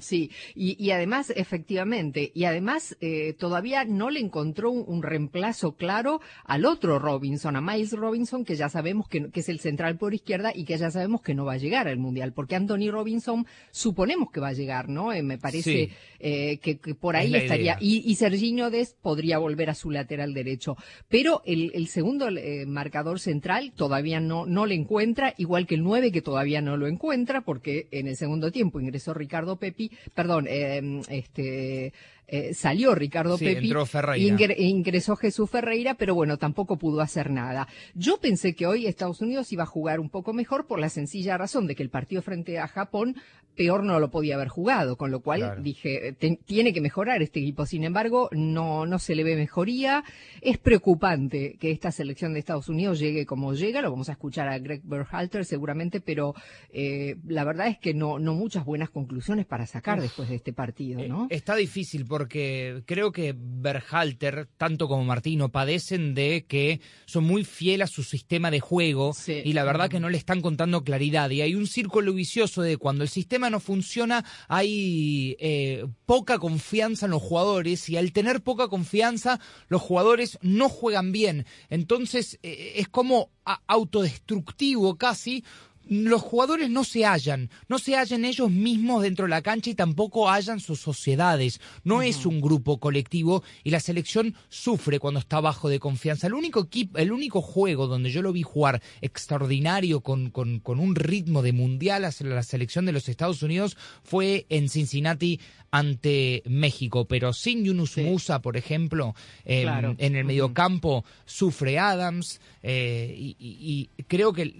Sí, 0.00 0.30
y, 0.54 0.82
y 0.82 0.90
además, 0.92 1.30
efectivamente, 1.36 2.32
y 2.34 2.44
además 2.44 2.96
eh, 3.02 3.34
todavía 3.38 3.84
no 3.84 4.08
le 4.08 4.20
encontró 4.20 4.70
un, 4.70 4.84
un 4.86 5.02
reemplazo 5.02 5.76
claro 5.76 6.20
al 6.44 6.64
otro 6.64 6.98
Robinson, 6.98 7.54
a 7.56 7.60
Miles 7.60 7.92
Robinson, 7.92 8.44
que 8.46 8.56
ya 8.56 8.70
sabemos 8.70 9.08
que, 9.08 9.30
que 9.30 9.40
es 9.40 9.48
el 9.50 9.60
central 9.60 9.98
por 9.98 10.14
izquierda 10.14 10.52
y 10.54 10.64
que 10.64 10.78
ya 10.78 10.90
sabemos 10.90 11.20
que 11.20 11.34
no 11.34 11.44
va 11.44 11.54
a 11.54 11.58
llegar 11.58 11.86
al 11.86 11.98
Mundial, 11.98 12.32
porque 12.32 12.56
Anthony 12.56 12.90
Robinson 12.90 13.46
suponemos 13.72 14.30
que 14.30 14.40
va 14.40 14.48
a 14.48 14.52
llegar, 14.54 14.88
¿no? 14.88 15.12
Eh, 15.12 15.22
me 15.22 15.36
parece 15.36 15.60
Sí. 15.60 15.90
eh, 16.20 16.58
que, 16.62 16.78
que 16.78 16.94
por 16.94 17.14
ahí 17.16 17.34
estaría, 17.34 17.72
idea. 17.74 17.78
y, 17.80 18.10
y 18.10 18.14
Serginho 18.14 18.70
Dest 18.70 18.96
podría 19.02 19.36
volver 19.38 19.68
a 19.68 19.74
su 19.74 19.90
lateral 19.90 20.32
derecho, 20.32 20.76
pero 21.08 21.42
el, 21.44 21.70
el 21.74 21.88
segundo 21.88 22.28
eh, 22.28 22.64
marcador 22.66 23.20
central 23.20 23.49
todavía 23.74 24.20
no, 24.20 24.46
no 24.46 24.66
le 24.66 24.74
encuentra, 24.74 25.34
igual 25.36 25.66
que 25.66 25.74
el 25.74 25.82
9 25.82 26.12
que 26.12 26.22
todavía 26.22 26.60
no 26.60 26.76
lo 26.76 26.86
encuentra, 26.86 27.40
porque 27.40 27.88
en 27.90 28.06
el 28.06 28.16
segundo 28.16 28.50
tiempo 28.50 28.80
ingresó 28.80 29.14
Ricardo 29.14 29.56
Pepi, 29.56 29.90
perdón, 30.14 30.46
eh, 30.48 31.00
este, 31.08 31.92
eh, 32.32 32.54
salió 32.54 32.94
Ricardo 32.94 33.36
Sí, 33.36 33.44
Pepi, 33.44 33.66
entró 33.66 33.84
Ferreira. 33.86 34.36
ingre- 34.36 34.54
ingresó 34.58 35.16
Jesús 35.16 35.50
Ferreira, 35.50 35.94
pero 35.94 36.14
bueno, 36.14 36.36
tampoco 36.38 36.78
pudo 36.78 37.00
hacer 37.00 37.30
nada. 37.30 37.66
Yo 37.94 38.18
pensé 38.20 38.54
que 38.54 38.66
hoy 38.66 38.86
Estados 38.86 39.20
Unidos 39.20 39.52
iba 39.52 39.64
a 39.64 39.66
jugar 39.66 39.98
un 40.00 40.08
poco 40.10 40.32
mejor 40.32 40.66
por 40.66 40.78
la 40.78 40.88
sencilla 40.88 41.36
razón 41.36 41.66
de 41.66 41.74
que 41.74 41.82
el 41.82 41.90
partido 41.90 42.22
frente 42.22 42.58
a 42.58 42.68
Japón 42.68 43.16
peor 43.56 43.82
no 43.82 43.98
lo 44.00 44.10
podía 44.10 44.36
haber 44.36 44.48
jugado, 44.48 44.96
con 44.96 45.10
lo 45.10 45.20
cual 45.20 45.40
Claro. 45.40 45.62
dije, 45.62 46.14
"Ten- 46.18 46.38
tiene 46.46 46.72
que 46.72 46.80
mejorar 46.80 47.20
este 47.20 47.40
equipo. 47.40 47.66
Sin 47.66 47.84
embargo, 47.84 48.28
no, 48.32 48.86
no 48.86 48.98
se 48.98 49.14
le 49.14 49.24
ve 49.24 49.34
mejoría. 49.36 50.02
Es 50.40 50.56
preocupante 50.56 51.56
que 51.60 51.70
esta 51.70 51.90
selección 51.92 52.32
de 52.32 52.38
Estados 52.38 52.68
Unidos 52.68 52.98
llegue 52.98 53.26
como 53.26 53.52
llega. 53.52 53.82
Lo 53.82 53.90
vamos 53.90 54.08
a 54.08 54.12
escuchar 54.12 54.48
a 54.48 54.58
Greg 54.58 54.80
Berhalter 54.84 55.44
seguramente, 55.44 56.00
pero 56.00 56.34
eh, 56.72 57.16
la 57.26 57.44
verdad 57.44 57.66
es 57.66 57.78
que 57.78 57.92
no, 57.92 58.18
no 58.18 58.34
muchas 58.34 58.64
buenas 58.64 58.88
conclusiones 58.88 59.44
para 59.46 59.66
sacar 59.66 60.00
después 60.00 60.28
de 60.28 60.36
este 60.36 60.52
partido, 60.52 61.06
¿no? 61.06 61.24
Eh, 61.24 61.36
Está 61.36 61.54
difícil 61.56 62.04
porque 62.20 62.82
creo 62.84 63.12
que 63.12 63.34
Berhalter, 63.34 64.46
tanto 64.58 64.88
como 64.88 65.04
Martino, 65.04 65.48
padecen 65.48 66.12
de 66.14 66.44
que 66.46 66.82
son 67.06 67.24
muy 67.24 67.44
fieles 67.44 67.88
a 67.88 67.90
su 67.90 68.02
sistema 68.02 68.50
de 68.50 68.60
juego 68.60 69.14
Sí. 69.14 69.40
y 69.42 69.54
la 69.54 69.64
verdad 69.64 69.88
que 69.88 70.00
no 70.00 70.10
le 70.10 70.18
están 70.18 70.42
contando 70.42 70.84
claridad. 70.84 71.30
Y 71.30 71.40
hay 71.40 71.54
un 71.54 71.66
círculo 71.66 72.12
vicioso 72.12 72.60
de 72.60 72.76
cuando 72.76 73.04
el 73.04 73.08
sistema 73.08 73.48
no 73.48 73.58
funciona, 73.58 74.22
hay 74.48 75.34
eh, 75.40 75.86
poca 76.04 76.38
confianza 76.38 77.06
en 77.06 77.12
los 77.12 77.22
jugadores 77.22 77.88
y 77.88 77.96
al 77.96 78.12
tener 78.12 78.42
poca 78.42 78.68
confianza, 78.68 79.40
los 79.68 79.80
jugadores 79.80 80.38
no 80.42 80.68
juegan 80.68 81.12
bien. 81.12 81.46
Entonces 81.70 82.38
eh, 82.42 82.74
es 82.76 82.88
como 82.90 83.30
autodestructivo 83.66 84.98
casi 84.98 85.42
los 85.90 86.22
jugadores 86.22 86.70
no 86.70 86.84
se 86.84 87.04
hallan, 87.04 87.50
no 87.68 87.78
se 87.78 87.96
hallan 87.96 88.24
ellos 88.24 88.50
mismos 88.50 89.02
dentro 89.02 89.24
de 89.26 89.30
la 89.30 89.42
cancha 89.42 89.70
y 89.70 89.74
tampoco 89.74 90.30
hallan 90.30 90.60
sus 90.60 90.80
sociedades. 90.80 91.60
No 91.84 92.00
es 92.00 92.24
un 92.24 92.40
grupo 92.40 92.78
colectivo 92.80 93.42
y 93.64 93.70
la 93.70 93.80
selección 93.80 94.34
sufre 94.48 94.98
cuando 95.00 95.20
está 95.20 95.40
bajo 95.40 95.68
de 95.68 95.80
confianza. 95.80 96.28
El 96.28 96.34
único 96.34 96.60
equipo, 96.60 96.96
el 96.96 97.10
único 97.12 97.42
juego 97.42 97.88
donde 97.88 98.10
yo 98.10 98.22
lo 98.22 98.32
vi 98.32 98.42
jugar 98.42 98.80
extraordinario 99.02 100.00
con, 100.00 100.30
con, 100.30 100.60
con 100.60 100.78
un 100.78 100.94
ritmo 100.94 101.42
de 101.42 101.52
mundial 101.52 102.04
hacia 102.04 102.26
la 102.28 102.42
selección 102.44 102.86
de 102.86 102.92
los 102.92 103.08
Estados 103.08 103.42
Unidos 103.42 103.76
fue 104.04 104.46
en 104.48 104.68
Cincinnati 104.68 105.40
ante 105.72 106.42
México, 106.46 107.06
pero 107.06 107.32
sin 107.32 107.64
Yunus 107.64 107.92
Sí. 107.92 108.02
Musa, 108.02 108.40
por 108.42 108.56
ejemplo, 108.56 109.14
em, 109.44 109.62
Claro. 109.62 109.94
en 109.98 110.14
el 110.16 110.24
mediocampo 110.24 111.04
sufre 111.26 111.78
Adams 111.78 112.40
eh, 112.62 113.14
y, 113.16 113.36
y- 113.40 113.88
y 113.96 114.02
creo 114.04 114.32
que 114.32 114.42
el, 114.42 114.54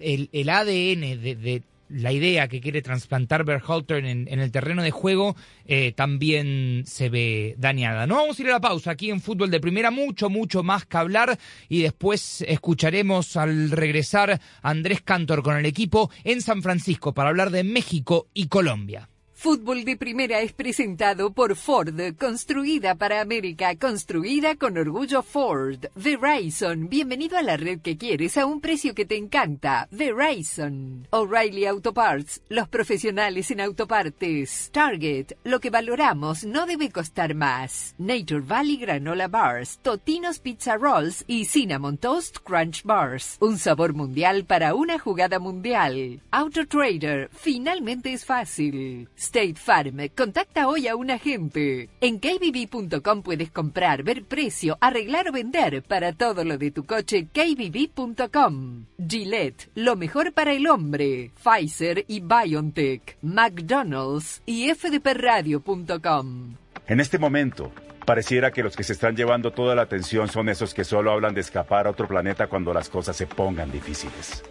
el- 0.00 0.28
el 0.32 0.48
ADN 0.48 0.75
de, 0.76 1.62
la 1.88 2.12
idea 2.12 2.48
que 2.48 2.60
quiere 2.60 2.82
trasplantar 2.82 3.44
Berhalter 3.44 4.04
en, 4.04 4.26
en 4.28 4.40
el 4.40 4.50
terreno 4.50 4.82
de 4.82 4.90
juego 4.90 5.36
eh, 5.66 5.92
también 5.92 6.82
se 6.86 7.08
ve 7.08 7.54
dañada. 7.58 8.06
No 8.06 8.16
vamos 8.16 8.38
a 8.38 8.42
ir 8.42 8.48
a 8.48 8.52
la 8.52 8.60
pausa 8.60 8.90
aquí 8.90 9.10
en 9.10 9.20
Fútbol 9.20 9.50
de 9.50 9.60
Primera, 9.60 9.90
mucho, 9.90 10.28
mucho 10.28 10.62
más 10.62 10.84
que 10.84 10.96
hablar 10.96 11.38
y 11.68 11.82
después 11.82 12.44
escucharemos 12.48 13.36
al 13.36 13.70
regresar 13.70 14.40
Andrés 14.62 15.00
Cantor 15.02 15.42
con 15.42 15.56
el 15.56 15.66
equipo 15.66 16.10
en 16.24 16.40
San 16.40 16.62
Francisco 16.62 17.14
para 17.14 17.30
hablar 17.30 17.50
de 17.50 17.64
México 17.64 18.28
y 18.34 18.48
Colombia. 18.48 19.08
Fútbol 19.38 19.84
de 19.84 19.98
Primera 19.98 20.40
es 20.40 20.54
presentado 20.54 21.30
por 21.30 21.56
Ford, 21.56 21.94
construida 22.18 22.94
para 22.94 23.20
América, 23.20 23.76
construida 23.76 24.56
con 24.56 24.78
orgullo 24.78 25.22
Ford. 25.22 25.84
Verizon, 25.94 26.88
bienvenido 26.88 27.36
a 27.36 27.42
la 27.42 27.58
red 27.58 27.80
que 27.80 27.98
quieres 27.98 28.38
a 28.38 28.46
un 28.46 28.62
precio 28.62 28.94
que 28.94 29.04
te 29.04 29.16
encanta. 29.16 29.88
Verizon. 29.90 31.06
O'Reilly 31.10 31.66
Auto 31.66 31.92
Parts, 31.92 32.40
los 32.48 32.66
profesionales 32.68 33.50
en 33.50 33.60
autopartes. 33.60 34.70
Target, 34.72 35.34
lo 35.44 35.60
que 35.60 35.68
valoramos 35.68 36.44
no 36.44 36.64
debe 36.64 36.90
costar 36.90 37.34
más. 37.34 37.94
Nature 37.98 38.40
Valley 38.40 38.78
Granola 38.78 39.28
Bars, 39.28 39.78
Totinos 39.82 40.38
Pizza 40.38 40.78
Rolls 40.78 41.24
y 41.26 41.44
Cinnamon 41.44 41.98
Toast 41.98 42.38
Crunch 42.42 42.82
Bars. 42.84 43.36
Un 43.40 43.58
sabor 43.58 43.92
mundial 43.92 44.46
para 44.46 44.74
una 44.74 44.98
jugada 44.98 45.38
mundial. 45.38 46.22
Auto 46.30 46.66
Trader, 46.66 47.28
finalmente 47.34 48.14
es 48.14 48.24
fácil. 48.24 49.08
State 49.26 49.56
Farm, 49.56 50.08
contacta 50.14 50.68
hoy 50.68 50.86
a 50.86 50.94
un 50.94 51.10
agente. 51.10 51.88
En 52.00 52.18
kbb.com 52.18 53.22
puedes 53.22 53.50
comprar, 53.50 54.04
ver 54.04 54.24
precio, 54.24 54.78
arreglar 54.80 55.28
o 55.28 55.32
vender. 55.32 55.82
Para 55.82 56.12
todo 56.12 56.44
lo 56.44 56.58
de 56.58 56.70
tu 56.70 56.84
coche, 56.84 57.26
kbb.com. 57.32 58.84
Gillette, 58.96 59.68
lo 59.74 59.96
mejor 59.96 60.32
para 60.32 60.52
el 60.52 60.68
hombre. 60.68 61.32
Pfizer 61.42 62.04
y 62.06 62.20
BioNTech. 62.20 63.18
McDonald's 63.22 64.42
y 64.46 64.72
fdpradio.com. 64.72 66.54
En 66.86 67.00
este 67.00 67.18
momento, 67.18 67.72
pareciera 68.04 68.52
que 68.52 68.62
los 68.62 68.76
que 68.76 68.84
se 68.84 68.92
están 68.92 69.16
llevando 69.16 69.50
toda 69.50 69.74
la 69.74 69.82
atención 69.82 70.28
son 70.28 70.48
esos 70.48 70.72
que 70.72 70.84
solo 70.84 71.10
hablan 71.10 71.34
de 71.34 71.40
escapar 71.40 71.88
a 71.88 71.90
otro 71.90 72.06
planeta 72.06 72.46
cuando 72.46 72.72
las 72.72 72.88
cosas 72.88 73.16
se 73.16 73.26
pongan 73.26 73.72
difíciles. 73.72 74.44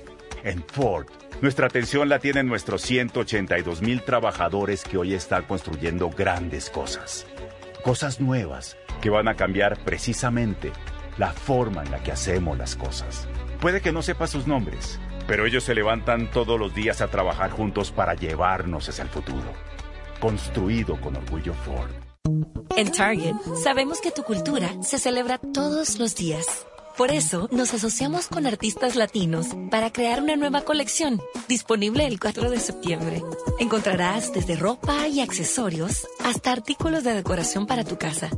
En 0.46 0.64
Ford, 0.64 1.08
nuestra 1.42 1.66
atención 1.66 2.08
la 2.08 2.20
tienen 2.20 2.46
nuestros 2.46 2.84
182 2.84 3.82
mil 3.82 4.04
trabajadores 4.04 4.84
que 4.84 4.96
hoy 4.96 5.16
están 5.16 5.46
construyendo 5.46 6.12
grandes 6.12 6.70
cosas. 6.70 7.26
Cosas 7.84 8.22
nuevas 8.22 8.78
que 9.02 9.10
van 9.10 9.28
a 9.28 9.34
cambiar 9.34 9.84
precisamente 9.84 10.72
la 11.18 11.34
forma 11.34 11.82
en 11.82 11.90
la 11.90 12.04
que 12.04 12.12
hacemos 12.12 12.60
las 12.60 12.76
cosas. 12.76 13.28
Puede 13.60 13.82
que 13.82 13.92
no 13.92 14.04
sepa 14.04 14.28
sus 14.28 14.46
nombres, 14.46 15.00
pero 15.26 15.48
ellos 15.48 15.64
se 15.64 15.74
levantan 15.74 16.30
todos 16.30 16.60
los 16.60 16.76
días 16.76 17.02
a 17.02 17.08
trabajar 17.08 17.50
juntos 17.50 17.92
para 17.92 18.14
llevarnos 18.14 18.88
hacia 18.88 19.02
el 19.02 19.10
futuro. 19.10 19.52
Construido 20.20 21.02
con 21.02 21.16
orgullo 21.16 21.56
Ford. 21.56 21.90
En 22.78 22.92
Target 22.92 23.34
sabemos 23.64 24.00
que 24.00 24.12
tu 24.12 24.22
cultura 24.22 24.70
se 24.84 25.00
celebra 25.00 25.40
todos 25.40 25.98
los 25.98 26.16
días. 26.16 26.68
Por 26.98 27.12
eso 27.12 27.50
nos 27.52 27.74
asociamos 27.74 28.28
con 28.28 28.48
artistas 28.48 28.96
latinos 28.96 29.48
para 29.70 29.92
crear 29.92 30.24
una 30.24 30.38
nueva 30.38 30.62
colección 30.62 31.22
disponible 31.50 32.08
el 32.08 32.22
4 32.22 32.50
de 32.50 32.60
septiembre. 32.60 33.22
Encontrarás 33.60 34.32
desde 34.32 34.56
ropa 34.56 35.06
y 35.10 35.20
accesorios 35.20 36.08
hasta 36.24 36.54
artículos 36.54 37.04
de 37.04 37.14
decoración 37.14 37.68
para 37.68 37.84
tu 37.84 37.98
casa. 37.98 38.30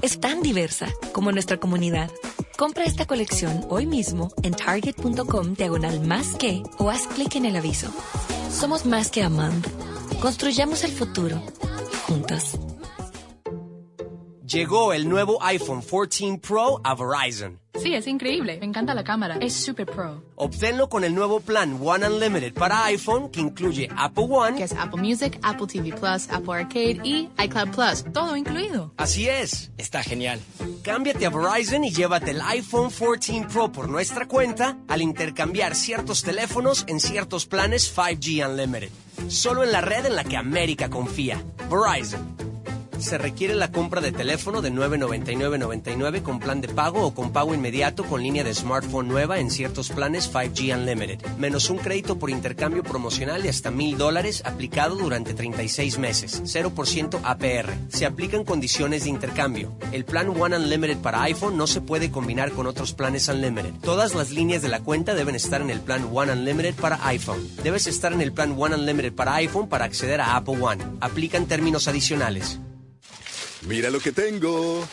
Es 0.00 0.20
tan 0.20 0.42
diversa 0.42 0.86
como 1.12 1.32
nuestra 1.32 1.58
comunidad. 1.58 2.08
Compra 2.56 2.84
esta 2.84 3.04
colección 3.04 3.66
hoy 3.68 3.86
mismo 3.86 4.32
en 4.44 4.54
target.com 4.54 5.54
diagonal 5.54 6.00
más 6.00 6.36
que 6.36 6.62
o 6.78 6.90
haz 6.90 7.08
clic 7.08 7.34
en 7.34 7.46
el 7.46 7.56
aviso. 7.56 7.88
Somos 8.52 8.86
más 8.86 9.10
que 9.10 9.24
Amand. 9.24 9.66
Construyamos 10.20 10.84
el 10.84 10.92
futuro 10.92 11.42
juntos. 12.06 12.58
Llegó 14.46 14.92
el 14.92 15.08
nuevo 15.08 15.42
iPhone 15.42 15.80
14 15.80 16.38
Pro 16.46 16.78
a 16.84 16.94
Verizon. 16.94 17.58
Sí, 17.80 17.94
es 17.94 18.06
increíble. 18.06 18.58
Me 18.60 18.66
encanta 18.66 18.92
la 18.92 19.02
cámara. 19.02 19.38
Es 19.40 19.54
super 19.54 19.86
pro. 19.86 20.22
Obténlo 20.36 20.90
con 20.90 21.02
el 21.02 21.14
nuevo 21.14 21.40
plan 21.40 21.78
One 21.82 22.06
Unlimited 22.06 22.52
para 22.52 22.84
iPhone 22.84 23.30
que 23.30 23.40
incluye 23.40 23.88
Apple 23.96 24.26
One. 24.28 24.58
Que 24.58 24.64
es 24.64 24.72
Apple 24.72 25.00
Music, 25.00 25.38
Apple 25.42 25.66
TV 25.66 25.94
Plus, 25.94 26.28
Apple 26.28 26.52
Arcade 26.52 27.00
y 27.02 27.30
iCloud 27.42 27.70
Plus. 27.70 28.04
Todo 28.12 28.36
incluido. 28.36 28.92
Así 28.98 29.26
es, 29.26 29.72
está 29.78 30.02
genial. 30.02 30.38
Cámbiate 30.82 31.24
a 31.24 31.30
Verizon 31.30 31.82
y 31.82 31.90
llévate 31.90 32.32
el 32.32 32.42
iPhone 32.42 32.90
14 32.90 33.46
Pro 33.50 33.72
por 33.72 33.88
nuestra 33.88 34.28
cuenta 34.28 34.76
al 34.88 35.00
intercambiar 35.00 35.74
ciertos 35.74 36.22
teléfonos 36.22 36.84
en 36.86 37.00
ciertos 37.00 37.46
planes 37.46 37.90
5G 37.96 38.46
Unlimited. 38.46 38.90
Solo 39.28 39.64
en 39.64 39.72
la 39.72 39.80
red 39.80 40.04
en 40.04 40.16
la 40.16 40.24
que 40.24 40.36
América 40.36 40.90
confía. 40.90 41.42
Verizon. 41.70 42.53
Se 42.98 43.18
requiere 43.18 43.54
la 43.54 43.70
compra 43.70 44.00
de 44.00 44.12
teléfono 44.12 44.62
de 44.62 44.72
999.99 44.72 46.22
con 46.22 46.38
plan 46.38 46.60
de 46.60 46.68
pago 46.68 47.06
o 47.06 47.14
con 47.14 47.32
pago 47.32 47.54
inmediato 47.54 48.04
con 48.04 48.22
línea 48.22 48.44
de 48.44 48.54
smartphone 48.54 49.08
nueva 49.08 49.38
en 49.38 49.50
ciertos 49.50 49.90
planes 49.90 50.32
5G 50.32 50.74
Unlimited, 50.74 51.20
menos 51.38 51.70
un 51.70 51.78
crédito 51.78 52.18
por 52.18 52.30
intercambio 52.30 52.82
promocional 52.82 53.42
de 53.42 53.48
hasta 53.50 53.70
mil 53.70 53.98
dólares 53.98 54.42
aplicado 54.44 54.96
durante 54.96 55.34
36 55.34 55.98
meses, 55.98 56.42
0% 56.44 57.20
APR. 57.22 57.72
Se 57.88 58.06
aplican 58.06 58.44
condiciones 58.44 59.04
de 59.04 59.10
intercambio. 59.10 59.76
El 59.92 60.04
plan 60.04 60.28
One 60.28 60.56
Unlimited 60.56 60.98
para 60.98 61.22
iPhone 61.22 61.56
no 61.56 61.66
se 61.66 61.80
puede 61.80 62.10
combinar 62.10 62.52
con 62.52 62.66
otros 62.66 62.94
planes 62.94 63.28
Unlimited. 63.28 63.74
Todas 63.82 64.14
las 64.14 64.30
líneas 64.30 64.62
de 64.62 64.68
la 64.68 64.80
cuenta 64.80 65.14
deben 65.14 65.34
estar 65.34 65.60
en 65.60 65.70
el 65.70 65.80
plan 65.80 66.08
One 66.12 66.32
Unlimited 66.32 66.74
para 66.74 67.06
iPhone. 67.08 67.48
Debes 67.62 67.86
estar 67.86 68.12
en 68.12 68.20
el 68.20 68.32
plan 68.32 68.54
One 68.58 68.76
Unlimited 68.76 69.12
para 69.12 69.34
iPhone 69.34 69.68
para 69.68 69.84
acceder 69.84 70.20
a 70.20 70.36
Apple 70.36 70.58
One. 70.60 70.84
Aplican 71.00 71.46
términos 71.46 71.88
adicionales. 71.88 72.60
Mira 73.66 73.90
lo 73.90 73.98
que 73.98 74.12
tengo. 74.12 74.86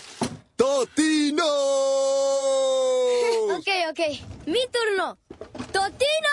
¡Totino! 0.55 1.43
ok, 3.57 3.67
ok. 3.89 3.99
Mi 4.45 4.61
turno. 4.71 5.17
¡Totino! 5.73 6.29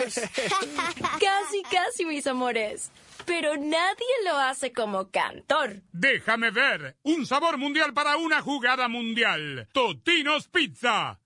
casi, 1.20 1.62
casi, 1.70 2.06
mis 2.06 2.26
amores. 2.26 2.90
Pero 3.26 3.54
nadie 3.56 4.06
lo 4.24 4.38
hace 4.38 4.72
como 4.72 5.10
cantor. 5.10 5.82
Déjame 5.92 6.50
ver. 6.50 6.96
Un 7.02 7.26
sabor 7.26 7.58
mundial 7.58 7.92
para 7.92 8.16
una 8.16 8.40
jugada 8.40 8.88
mundial. 8.88 9.68
Totinos 9.72 10.48
Pizza. 10.48 11.20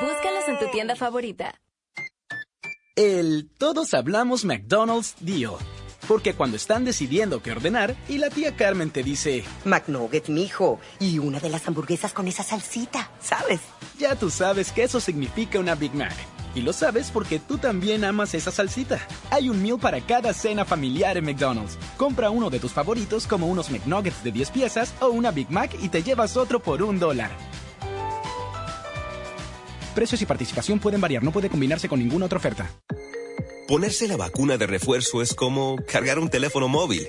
Búscalos 0.00 0.48
en 0.48 0.58
tu 0.58 0.70
tienda 0.70 0.96
favorita. 0.96 1.60
El 2.96 3.48
Todos 3.56 3.94
Hablamos 3.94 4.44
McDonald's 4.44 5.14
Deal. 5.20 5.52
Porque 6.08 6.34
cuando 6.34 6.56
están 6.56 6.84
decidiendo 6.84 7.40
qué 7.40 7.52
ordenar 7.52 7.94
y 8.08 8.18
la 8.18 8.30
tía 8.30 8.56
Carmen 8.56 8.90
te 8.90 9.04
dice... 9.04 9.44
McNugget, 9.64 10.28
mijo. 10.28 10.80
Y 10.98 11.20
una 11.20 11.38
de 11.38 11.50
las 11.50 11.68
hamburguesas 11.68 12.12
con 12.12 12.26
esa 12.26 12.42
salsita, 12.42 13.12
¿sabes? 13.20 13.60
Ya 13.98 14.16
tú 14.16 14.28
sabes 14.28 14.72
que 14.72 14.82
eso 14.82 14.98
significa 14.98 15.60
una 15.60 15.76
Big 15.76 15.94
Mac. 15.94 16.14
Y 16.56 16.62
lo 16.62 16.72
sabes 16.72 17.12
porque 17.12 17.38
tú 17.38 17.58
también 17.58 18.04
amas 18.04 18.34
esa 18.34 18.50
salsita. 18.50 18.98
Hay 19.30 19.48
un 19.48 19.62
meal 19.62 19.78
para 19.78 20.00
cada 20.00 20.34
cena 20.34 20.64
familiar 20.64 21.16
en 21.16 21.26
McDonald's. 21.26 21.78
Compra 21.96 22.30
uno 22.30 22.50
de 22.50 22.58
tus 22.58 22.72
favoritos 22.72 23.28
como 23.28 23.46
unos 23.46 23.70
McNuggets 23.70 24.24
de 24.24 24.32
10 24.32 24.50
piezas 24.50 24.94
o 25.00 25.10
una 25.10 25.30
Big 25.30 25.48
Mac 25.48 25.76
y 25.80 25.90
te 25.90 26.02
llevas 26.02 26.36
otro 26.36 26.58
por 26.60 26.82
un 26.82 26.98
dólar. 26.98 27.30
Precios 29.94 30.22
y 30.22 30.26
participación 30.26 30.78
pueden 30.78 31.00
variar, 31.00 31.22
no 31.22 31.32
puede 31.32 31.48
combinarse 31.48 31.88
con 31.88 31.98
ninguna 31.98 32.26
otra 32.26 32.38
oferta. 32.38 32.70
Ponerse 33.66 34.08
la 34.08 34.16
vacuna 34.16 34.56
de 34.56 34.66
refuerzo 34.66 35.22
es 35.22 35.34
como 35.34 35.76
cargar 35.86 36.18
un 36.18 36.28
teléfono 36.28 36.68
móvil. 36.68 37.06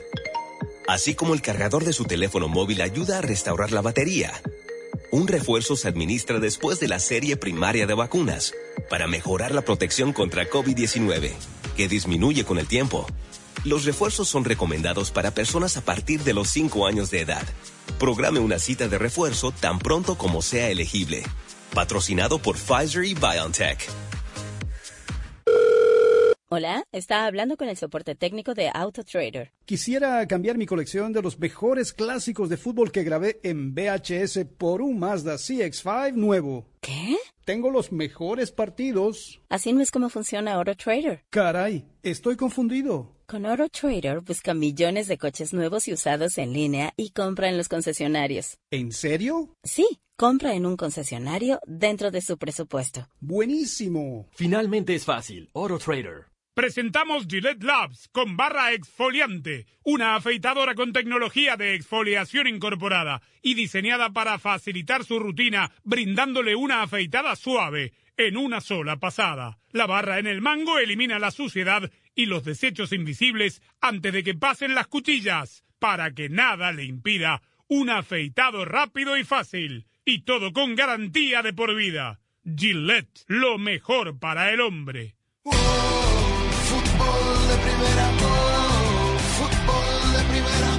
Así 0.88 1.16
como 1.16 1.34
el 1.34 1.42
cargador 1.42 1.86
de 1.86 1.94
su 1.94 2.06
teléfono 2.06 2.48
móvil 2.48 2.82
ayuda 2.82 3.20
a 3.20 3.22
restaurar 3.22 3.72
la 3.72 3.82
batería. 3.82 4.32
Un 5.12 5.28
refuerzo 5.28 5.76
se 5.76 5.88
administra 5.88 6.40
después 6.40 6.80
de 6.80 6.88
la 6.88 7.00
serie 7.00 7.36
primaria 7.36 7.86
de 7.86 7.94
vacunas 7.94 8.54
para 8.90 9.08
mejorar 9.08 9.54
la 9.54 9.62
protección 9.62 10.14
contra 10.14 10.50
COVID-19, 10.50 11.32
que 11.76 11.88
disminuye 11.88 12.46
con 12.46 12.60
el 12.60 12.68
tiempo. 12.68 13.06
Los 13.64 13.86
refuerzos 13.86 14.28
son 14.28 14.44
recomendados 14.44 15.12
para 15.12 15.32
personas 15.32 15.78
a 15.78 15.82
partir 15.82 16.24
de 16.24 16.34
los 16.34 16.50
5 16.50 16.88
años 16.88 17.12
de 17.12 17.22
edad. 17.22 17.44
Programe 18.00 18.40
una 18.40 18.58
cita 18.58 18.88
de 18.88 18.98
refuerzo 18.98 19.52
tan 19.52 19.80
pronto 19.80 20.18
como 20.18 20.42
sea 20.42 20.70
elegible. 20.70 21.24
Patrocinado 21.74 22.38
por 22.38 22.58
Pfizer 22.58 23.06
y 23.06 23.13
BioNTech. 23.13 23.88
Hola, 26.50 26.84
está 26.92 27.25
hablando 27.28 27.56
con 27.56 27.70
el 27.70 27.78
soporte 27.78 28.13
técnico 28.13 28.54
de 28.54 28.70
AutoTrader. 28.74 29.54
Quisiera 29.63 30.28
cambiar 30.28 30.58
mi 30.58 30.66
colección 30.66 31.13
de 31.13 31.22
los 31.22 31.40
mejores 31.40 31.94
clásicos 31.94 32.50
de 32.50 32.58
fútbol 32.58 32.92
que 32.92 33.04
grabé 33.04 33.40
en 33.44 33.74
VHS 33.74 34.40
por 34.58 34.82
un 34.82 35.00
Mazda 35.00 35.36
CX5 35.36 36.13
nuevo. 36.16 36.66
¿Qué? 36.82 37.16
Tengo 37.51 37.70
los 37.70 37.91
mejores 37.91 38.50
partidos. 38.50 39.41
Así 39.50 39.74
no 39.74 39.81
es 39.81 39.91
como 39.91 40.08
funciona 40.08 40.53
AutoTrader. 40.53 41.25
Caray, 41.29 41.86
estoy 42.01 42.38
confundido. 42.38 43.17
Con 43.25 43.46
AutoTrader 43.46 44.22
busca 44.22 44.53
millones 44.53 45.10
de 45.10 45.17
coches 45.17 45.51
nuevos 45.51 45.86
y 45.89 45.91
usados 45.91 46.38
en 46.38 46.53
línea 46.53 46.93
y 46.96 47.10
compra 47.10 47.50
en 47.50 47.58
los 47.58 47.67
concesionarios. 47.67 48.58
¿En 48.72 48.93
serio? 48.93 49.53
Sí, 49.65 49.86
compra 50.15 50.53
en 50.53 50.65
un 50.65 50.77
concesionario 50.77 51.60
dentro 51.67 52.10
de 52.10 52.22
su 52.22 52.38
presupuesto. 52.38 53.10
Buenísimo. 53.20 54.29
Finalmente 54.31 54.96
es 54.96 55.03
fácil. 55.03 55.50
AutoTrader. 55.53 56.31
Presentamos 56.53 57.27
Gillette 57.29 57.63
Labs 57.63 58.10
con 58.10 58.36
barra 58.36 58.74
exfoliante, 58.74 59.67
una 59.86 60.17
afeitadora 60.17 60.75
con 60.75 60.91
tecnología 60.91 61.55
de 61.55 61.75
exfoliación 61.75 62.46
incorporada 62.46 63.22
y 63.41 63.53
diseñada 63.53 64.10
para 64.10 64.38
facilitar 64.38 65.05
su 65.05 65.17
rutina, 65.17 65.72
brindándole 65.85 66.53
una 66.55 66.81
afeitada 66.81 67.37
suave 67.37 67.94
en 68.18 68.35
una 68.35 68.59
sola 68.59 68.98
pasada. 68.98 69.59
La 69.72 69.87
barra 69.87 70.20
en 70.20 70.27
el 70.27 70.42
mango 70.42 70.77
elimina 70.77 71.20
la 71.20 71.31
suciedad 71.31 71.90
y 72.16 72.25
los 72.25 72.44
desechos 72.44 72.92
invisibles 72.92 73.61
antes 73.79 74.11
de 74.11 74.22
que 74.22 74.33
pasen 74.33 74.75
las 74.75 74.87
cuchillas, 74.87 75.64
para 75.79 76.11
que 76.11 76.27
nada 76.27 76.74
le 76.74 76.83
impida 76.83 77.42
un 77.70 77.90
afeitado 77.90 78.66
rápido 78.66 79.16
y 79.16 79.24
fácil, 79.24 79.87
y 80.03 80.24
todo 80.24 80.51
con 80.51 80.75
garantía 80.75 81.44
de 81.44 81.53
por 81.53 81.74
vida. 81.75 82.20
Gillette, 82.44 83.24
lo 83.27 83.57
mejor 83.57 84.20
para 84.20 84.51
el 84.51 84.59
hombre. 84.59 85.16
Fútbol 87.01 87.48
de 87.48 87.55
primera, 87.57 88.07
fútbol 89.37 90.14
de 90.14 90.22
primera, 90.29 90.72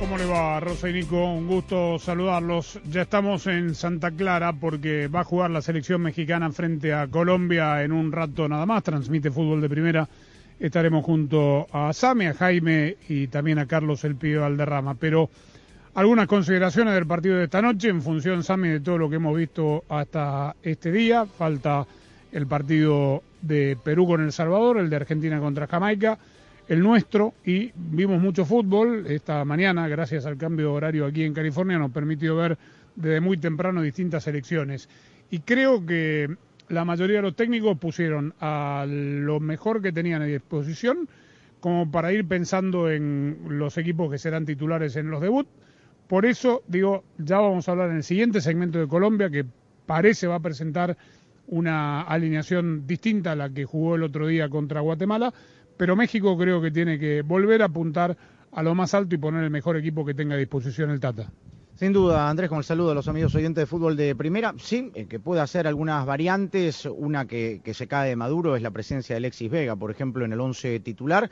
¿Cómo 0.00 0.18
le 0.18 0.26
va, 0.26 0.60
Rosa 0.60 0.88
y 0.88 0.92
Nico? 0.92 1.32
Un 1.32 1.46
gusto 1.46 1.98
saludarlos. 1.98 2.80
Ya 2.90 3.02
estamos 3.02 3.46
en 3.46 3.74
Santa 3.74 4.10
Clara 4.10 4.52
porque 4.52 5.08
va 5.08 5.20
a 5.20 5.24
jugar 5.24 5.50
la 5.50 5.62
selección 5.62 6.02
mexicana 6.02 6.50
frente 6.52 6.92
a 6.92 7.08
Colombia 7.08 7.82
en 7.82 7.92
un 7.92 8.12
rato 8.12 8.48
nada 8.48 8.66
más. 8.66 8.82
Transmite 8.82 9.30
fútbol 9.30 9.60
de 9.60 9.68
primera. 9.68 10.08
Estaremos 10.58 11.04
junto 11.04 11.66
a 11.72 11.92
Same, 11.92 12.28
a 12.28 12.34
Jaime 12.34 12.96
y 13.08 13.26
también 13.26 13.58
a 13.58 13.66
Carlos 13.66 14.04
El 14.04 14.16
Pío 14.16 14.44
Alderrama. 14.44 14.94
Pero 14.94 15.30
algunas 15.94 16.26
consideraciones 16.26 16.94
del 16.94 17.06
partido 17.06 17.36
de 17.36 17.44
esta 17.44 17.62
noche 17.62 17.88
en 17.88 18.02
función, 18.02 18.42
Same, 18.42 18.68
de 18.68 18.80
todo 18.80 18.98
lo 18.98 19.08
que 19.08 19.16
hemos 19.16 19.36
visto 19.36 19.84
hasta 19.88 20.56
este 20.62 20.90
día. 20.90 21.24
Falta 21.24 21.86
el 22.32 22.46
partido 22.46 23.22
de 23.42 23.78
Perú 23.82 24.06
con 24.06 24.22
El 24.22 24.32
Salvador, 24.32 24.78
el 24.78 24.90
de 24.90 24.96
Argentina 24.96 25.38
contra 25.40 25.66
Jamaica 25.66 26.18
el 26.66 26.80
nuestro 26.80 27.34
y 27.44 27.72
vimos 27.74 28.22
mucho 28.22 28.46
fútbol 28.46 29.06
esta 29.06 29.44
mañana 29.44 29.86
gracias 29.86 30.24
al 30.24 30.38
cambio 30.38 30.68
de 30.68 30.72
horario 30.72 31.04
aquí 31.04 31.22
en 31.22 31.34
California 31.34 31.78
nos 31.78 31.90
permitió 31.90 32.36
ver 32.36 32.56
desde 32.96 33.20
muy 33.20 33.36
temprano 33.36 33.82
distintas 33.82 34.26
elecciones 34.28 34.88
y 35.30 35.40
creo 35.40 35.84
que 35.84 36.34
la 36.70 36.86
mayoría 36.86 37.16
de 37.16 37.22
los 37.22 37.36
técnicos 37.36 37.76
pusieron 37.76 38.32
a 38.40 38.86
lo 38.88 39.40
mejor 39.40 39.82
que 39.82 39.92
tenían 39.92 40.22
a 40.22 40.24
disposición 40.24 41.06
como 41.60 41.90
para 41.90 42.12
ir 42.12 42.26
pensando 42.26 42.90
en 42.90 43.38
los 43.48 43.76
equipos 43.76 44.10
que 44.10 44.18
serán 44.18 44.46
titulares 44.46 44.96
en 44.96 45.10
los 45.10 45.20
debut. 45.20 45.46
Por 46.08 46.26
eso 46.26 46.62
digo, 46.66 47.04
ya 47.18 47.38
vamos 47.38 47.68
a 47.68 47.72
hablar 47.72 47.90
en 47.90 47.96
el 47.96 48.02
siguiente 48.02 48.40
segmento 48.40 48.78
de 48.78 48.88
Colombia 48.88 49.30
que 49.30 49.44
parece 49.86 50.26
va 50.26 50.36
a 50.36 50.40
presentar 50.40 50.96
una 51.46 52.02
alineación 52.02 52.86
distinta 52.86 53.32
a 53.32 53.36
la 53.36 53.50
que 53.50 53.64
jugó 53.64 53.96
el 53.96 54.02
otro 54.02 54.26
día 54.26 54.48
contra 54.48 54.80
Guatemala, 54.80 55.32
pero 55.76 55.96
México 55.96 56.36
creo 56.38 56.60
que 56.62 56.70
tiene 56.70 56.98
que 56.98 57.22
volver 57.22 57.62
a 57.62 57.66
apuntar 57.66 58.16
a 58.52 58.62
lo 58.62 58.74
más 58.74 58.94
alto 58.94 59.14
y 59.14 59.18
poner 59.18 59.44
el 59.44 59.50
mejor 59.50 59.76
equipo 59.76 60.04
que 60.04 60.14
tenga 60.14 60.34
a 60.34 60.38
disposición 60.38 60.90
el 60.90 61.00
Tata. 61.00 61.30
Sin 61.76 61.92
duda, 61.92 62.30
Andrés, 62.30 62.48
con 62.48 62.58
el 62.58 62.64
saludo 62.64 62.90
de 62.90 62.94
los 62.94 63.08
amigos 63.08 63.34
oyentes 63.34 63.62
de 63.62 63.66
fútbol 63.66 63.96
de 63.96 64.14
primera, 64.14 64.54
sí, 64.58 64.92
eh, 64.94 65.06
que 65.06 65.18
puede 65.18 65.40
hacer 65.40 65.66
algunas 65.66 66.06
variantes. 66.06 66.86
Una 66.86 67.26
que, 67.26 67.60
se 67.74 67.88
cae 67.88 68.10
de 68.10 68.14
Maduro 68.14 68.54
es 68.54 68.62
la 68.62 68.70
presencia 68.70 69.14
de 69.14 69.16
Alexis 69.16 69.50
Vega, 69.50 69.74
por 69.74 69.90
ejemplo, 69.90 70.24
en 70.24 70.32
el 70.32 70.40
once 70.40 70.78
titular. 70.78 71.28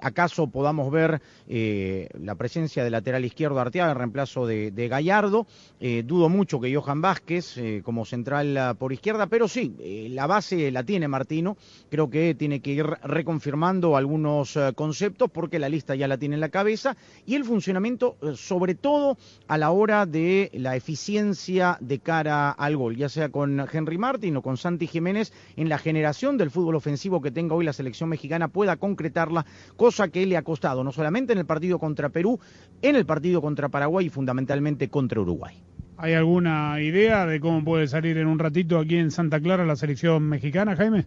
¿Acaso 0.00 0.46
podamos 0.46 0.90
ver 0.90 1.20
eh, 1.46 2.08
la 2.18 2.36
presencia 2.36 2.82
del 2.82 2.92
lateral 2.92 3.22
izquierdo 3.26 3.60
Arteaga 3.60 3.92
en 3.92 3.98
reemplazo 3.98 4.46
de, 4.46 4.88
Gallardo? 4.88 5.46
Eh, 5.78 6.02
dudo 6.06 6.30
mucho 6.30 6.58
que 6.58 6.74
Johan 6.74 7.02
Vázquez 7.02 7.60
como 7.82 8.06
central 8.06 8.78
por 8.78 8.94
izquierda, 8.94 9.26
pero 9.26 9.46
sí, 9.46 10.08
la 10.08 10.26
base 10.26 10.70
la 10.70 10.84
tiene 10.84 11.06
Martino. 11.06 11.58
Creo 11.90 12.08
que 12.08 12.34
tiene 12.34 12.60
que 12.60 12.70
ir 12.70 12.86
reconfirmando 13.02 13.98
algunos 13.98 14.58
conceptos 14.74 15.30
porque 15.30 15.58
la 15.58 15.68
lista 15.68 15.94
ya 15.94 16.08
la 16.08 16.16
tiene 16.16 16.36
en 16.36 16.40
la 16.40 16.48
cabeza 16.48 16.96
y 17.26 17.34
el 17.34 17.44
funcionamiento, 17.44 18.16
sobre 18.36 18.74
todo 18.74 19.18
a 19.48 19.58
la 19.58 19.73
ahora 19.74 20.06
de 20.06 20.52
la 20.54 20.76
eficiencia 20.76 21.78
de 21.80 21.98
cara 21.98 22.52
al 22.52 22.76
gol, 22.76 22.94
ya 22.94 23.08
sea 23.08 23.30
con 23.30 23.60
Henry 23.72 23.98
Martin 23.98 24.36
o 24.36 24.42
con 24.42 24.56
Santi 24.56 24.86
Jiménez, 24.86 25.32
en 25.56 25.68
la 25.68 25.78
generación 25.78 26.38
del 26.38 26.52
fútbol 26.52 26.76
ofensivo 26.76 27.20
que 27.20 27.32
tenga 27.32 27.56
hoy 27.56 27.64
la 27.64 27.72
selección 27.72 28.08
mexicana 28.08 28.46
pueda 28.46 28.76
concretarla, 28.76 29.44
cosa 29.76 30.06
que 30.06 30.26
le 30.26 30.36
ha 30.36 30.42
costado 30.42 30.84
no 30.84 30.92
solamente 30.92 31.32
en 31.32 31.40
el 31.40 31.44
partido 31.44 31.80
contra 31.80 32.10
Perú, 32.10 32.38
en 32.82 32.94
el 32.94 33.04
partido 33.04 33.42
contra 33.42 33.68
Paraguay 33.68 34.06
y 34.06 34.10
fundamentalmente 34.10 34.88
contra 34.88 35.20
Uruguay. 35.20 35.56
¿Hay 35.96 36.12
alguna 36.12 36.80
idea 36.80 37.26
de 37.26 37.40
cómo 37.40 37.64
puede 37.64 37.88
salir 37.88 38.16
en 38.18 38.28
un 38.28 38.38
ratito 38.38 38.78
aquí 38.78 38.96
en 38.96 39.10
Santa 39.10 39.40
Clara 39.40 39.64
la 39.64 39.74
selección 39.74 40.22
mexicana, 40.22 40.76
Jaime? 40.76 41.06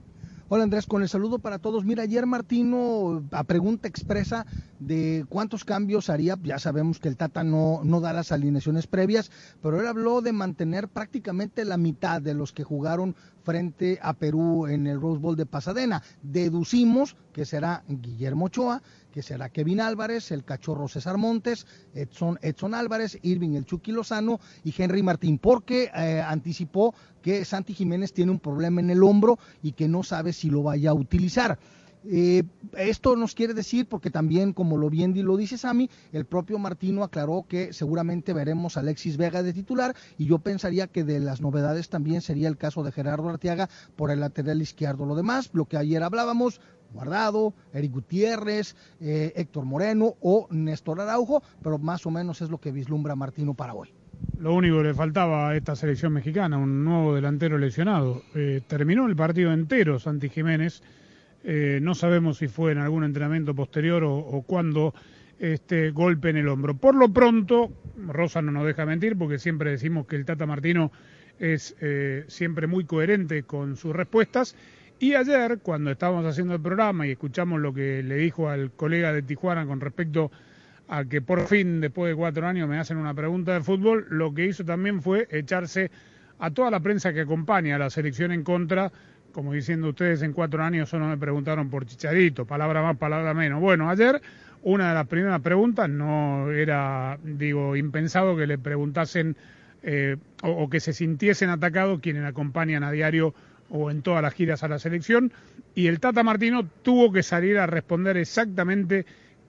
Hola 0.49 0.63
Andrés, 0.63 0.87
con 0.87 1.01
el 1.01 1.09
saludo 1.09 1.39
para 1.39 1.59
todos. 1.59 1.83
Mira, 1.83 2.03
ayer 2.03 2.25
Martino, 2.25 3.21
a 3.31 3.43
pregunta 3.43 3.89
expresa 3.89 4.45
de 4.79 5.25
cuántos 5.27 5.65
cambios 5.65 6.09
haría, 6.09 6.37
ya 6.41 6.57
sabemos 6.57 6.99
que 6.99 7.09
el 7.09 7.17
Tata 7.17 7.43
no, 7.43 7.81
no 7.83 7.99
da 7.99 8.13
las 8.13 8.31
alineaciones 8.31 8.87
previas, 8.87 9.29
pero 9.61 9.81
él 9.81 9.87
habló 9.87 10.21
de 10.21 10.31
mantener 10.31 10.87
prácticamente 10.87 11.65
la 11.65 11.75
mitad 11.75 12.21
de 12.21 12.33
los 12.33 12.53
que 12.53 12.63
jugaron 12.63 13.17
frente 13.47 13.97
a 14.01 14.11
Perú 14.11 14.67
en 14.67 14.87
el 14.87 14.99
Rose 14.99 15.21
Bowl 15.21 15.37
de 15.37 15.45
Pasadena. 15.45 16.03
Deducimos 16.21 17.15
que 17.31 17.45
será 17.45 17.81
Guillermo 17.87 18.47
Ochoa, 18.47 18.83
que 19.09 19.23
será 19.23 19.47
Kevin 19.47 19.79
Álvarez, 19.79 20.31
el 20.31 20.43
cachorro 20.43 20.89
César 20.89 21.17
Montes, 21.17 21.65
Edson, 21.93 22.73
Álvarez, 22.73 23.17
Irving 23.21 23.55
el 23.55 23.63
Chucky 23.63 23.93
Lozano 23.93 24.41
y 24.65 24.75
Henry 24.77 25.01
Martín, 25.01 25.39
porque 25.39 25.89
eh, 25.95 26.21
anticipó 26.21 26.93
que 27.21 27.45
Santi 27.45 27.73
Jiménez 27.73 28.11
tiene 28.11 28.33
un 28.33 28.39
problema 28.39 28.81
en 28.81 28.89
el 28.89 29.01
hombro 29.01 29.39
y 29.63 29.71
que 29.71 29.87
no 29.87 30.03
sabe 30.03 30.33
si 30.33 30.49
lo 30.49 30.63
vaya 30.63 30.89
a 30.89 30.93
utilizar. 30.93 31.57
Eh, 32.05 32.43
esto 32.77 33.15
nos 33.15 33.35
quiere 33.35 33.53
decir, 33.53 33.87
porque 33.87 34.09
también, 34.09 34.53
como 34.53 34.77
lo 34.77 34.89
bien 34.89 35.13
lo 35.25 35.37
dice 35.37 35.57
Sami, 35.57 35.89
el 36.11 36.25
propio 36.25 36.59
Martino 36.59 37.03
aclaró 37.03 37.45
que 37.47 37.73
seguramente 37.73 38.33
veremos 38.33 38.77
a 38.77 38.81
Alexis 38.81 39.17
Vega 39.17 39.43
de 39.43 39.53
titular 39.53 39.95
y 40.17 40.25
yo 40.25 40.39
pensaría 40.39 40.87
que 40.87 41.03
de 41.03 41.19
las 41.19 41.41
novedades 41.41 41.89
también 41.89 42.21
sería 42.21 42.47
el 42.47 42.57
caso 42.57 42.83
de 42.83 42.91
Gerardo 42.91 43.29
Arteaga 43.29 43.69
por 43.95 44.11
el 44.11 44.19
lateral 44.19 44.61
izquierdo. 44.61 45.05
Lo 45.05 45.15
demás, 45.15 45.49
lo 45.53 45.65
que 45.65 45.77
ayer 45.77 46.03
hablábamos, 46.03 46.61
Guardado, 46.93 47.53
Eric 47.73 47.91
Gutiérrez, 47.91 48.75
eh, 49.01 49.33
Héctor 49.35 49.65
Moreno 49.65 50.15
o 50.21 50.47
Néstor 50.51 51.01
Araujo, 51.01 51.43
pero 51.61 51.77
más 51.77 52.05
o 52.05 52.11
menos 52.11 52.41
es 52.41 52.49
lo 52.49 52.59
que 52.59 52.71
vislumbra 52.71 53.15
Martino 53.15 53.53
para 53.53 53.73
hoy. 53.73 53.89
Lo 54.39 54.53
único 54.53 54.77
que 54.77 54.83
le 54.83 54.93
faltaba 54.93 55.49
a 55.49 55.55
esta 55.55 55.75
selección 55.75 56.13
mexicana, 56.13 56.57
un 56.57 56.83
nuevo 56.83 57.13
delantero 57.13 57.57
lesionado. 57.57 58.23
Eh, 58.35 58.61
terminó 58.67 59.05
el 59.07 59.15
partido 59.15 59.51
entero 59.51 59.99
Santi 59.99 60.29
Jiménez. 60.29 60.81
Eh, 61.49 61.79
no 61.81 61.95
sabemos 61.95 62.39
si 62.39 62.49
fue 62.49 62.73
en 62.73 62.77
algún 62.77 63.05
entrenamiento 63.05 63.55
posterior 63.55 64.03
o, 64.03 64.17
o 64.17 64.41
cuándo 64.43 64.93
este 65.39 65.91
golpe 65.91 66.29
en 66.29 66.37
el 66.37 66.49
hombro. 66.49 66.75
Por 66.75 66.93
lo 66.95 67.07
pronto, 67.07 67.71
Rosa 68.07 68.41
no 68.41 68.51
nos 68.51 68.65
deja 68.65 68.85
mentir 68.85 69.17
porque 69.17 69.39
siempre 69.39 69.71
decimos 69.71 70.05
que 70.07 70.17
el 70.17 70.25
Tata 70.25 70.45
Martino 70.45 70.91
es 71.39 71.75
siempre 72.27 72.65
muy 72.65 72.85
coherente 72.85 73.43
con 73.43 73.75
sus 73.75 73.95
respuestas 73.95 74.55
y 74.99 75.13
ayer, 75.13 75.59
cuando 75.59 75.91
estábamos 75.91 76.25
haciendo 76.25 76.55
el 76.55 76.61
programa 76.61 77.05
y 77.05 77.11
escuchamos 77.11 77.61
lo 77.61 77.71
que 77.71 78.01
le 78.01 78.15
dijo 78.15 78.49
al 78.49 78.71
colega 78.71 79.13
de 79.13 79.21
Tijuana 79.21 79.67
con 79.67 79.79
respecto 79.79 80.31
a 80.87 81.05
que 81.05 81.21
por 81.21 81.45
fin, 81.45 81.81
después 81.81 82.09
de 82.09 82.15
cuatro 82.15 82.47
años, 82.47 82.67
me 82.67 82.79
hacen 82.79 82.97
una 82.97 83.13
pregunta 83.13 83.53
de 83.53 83.61
fútbol, 83.61 84.07
lo 84.09 84.33
que 84.33 84.45
hizo 84.45 84.65
también 84.65 85.03
fue 85.03 85.27
echarse 85.29 85.91
a 86.39 86.49
toda 86.49 86.71
la 86.71 86.79
prensa 86.79 87.13
que 87.13 87.21
acompaña 87.21 87.75
a 87.75 87.79
la 87.79 87.91
selección 87.91 88.31
en 88.31 88.43
contra, 88.43 88.91
como 89.37 89.53
diciendo 89.53 89.89
ustedes 89.89 90.23
en 90.23 90.33
cuatro 90.33 90.63
años 90.63 90.89
solo 90.89 91.05
me 91.05 91.15
preguntaron 91.15 91.69
por 91.69 91.85
Chicharito, 91.85 92.45
palabra 92.45 92.81
más, 92.81 92.97
palabra 92.97 93.35
menos. 93.35 93.61
Bueno, 93.61 93.87
ayer 93.87 94.19
una 94.63 94.89
de 94.89 94.95
las 94.95 95.05
primeras 95.05 95.41
preguntas 95.41 95.87
no 95.87 96.49
era, 96.49 97.19
digo, 97.23 97.75
impensado 97.75 98.35
que 98.35 98.47
le 98.47 98.57
preguntasen 98.57 99.35
eh, 99.83 100.17
o, 100.41 100.49
o 100.49 100.69
que 100.71 100.79
se 100.79 100.91
sintiesen 100.91 101.51
atacados 101.51 101.99
quienes 101.99 102.25
acompañan 102.25 102.83
a 102.83 102.91
diario 102.91 103.35
o 103.69 103.91
en 103.91 104.01
todas 104.01 104.23
las 104.23 104.33
giras 104.33 104.63
a 104.63 104.69
la 104.69 104.79
selección, 104.79 105.31
y 105.75 105.85
el 105.85 105.99
Tata 105.99 106.23
Martino 106.23 106.67
tuvo 106.81 107.11
que 107.11 107.21
salir 107.21 107.59
a 107.59 107.67
responder 107.67 108.17
exactamente 108.17 109.05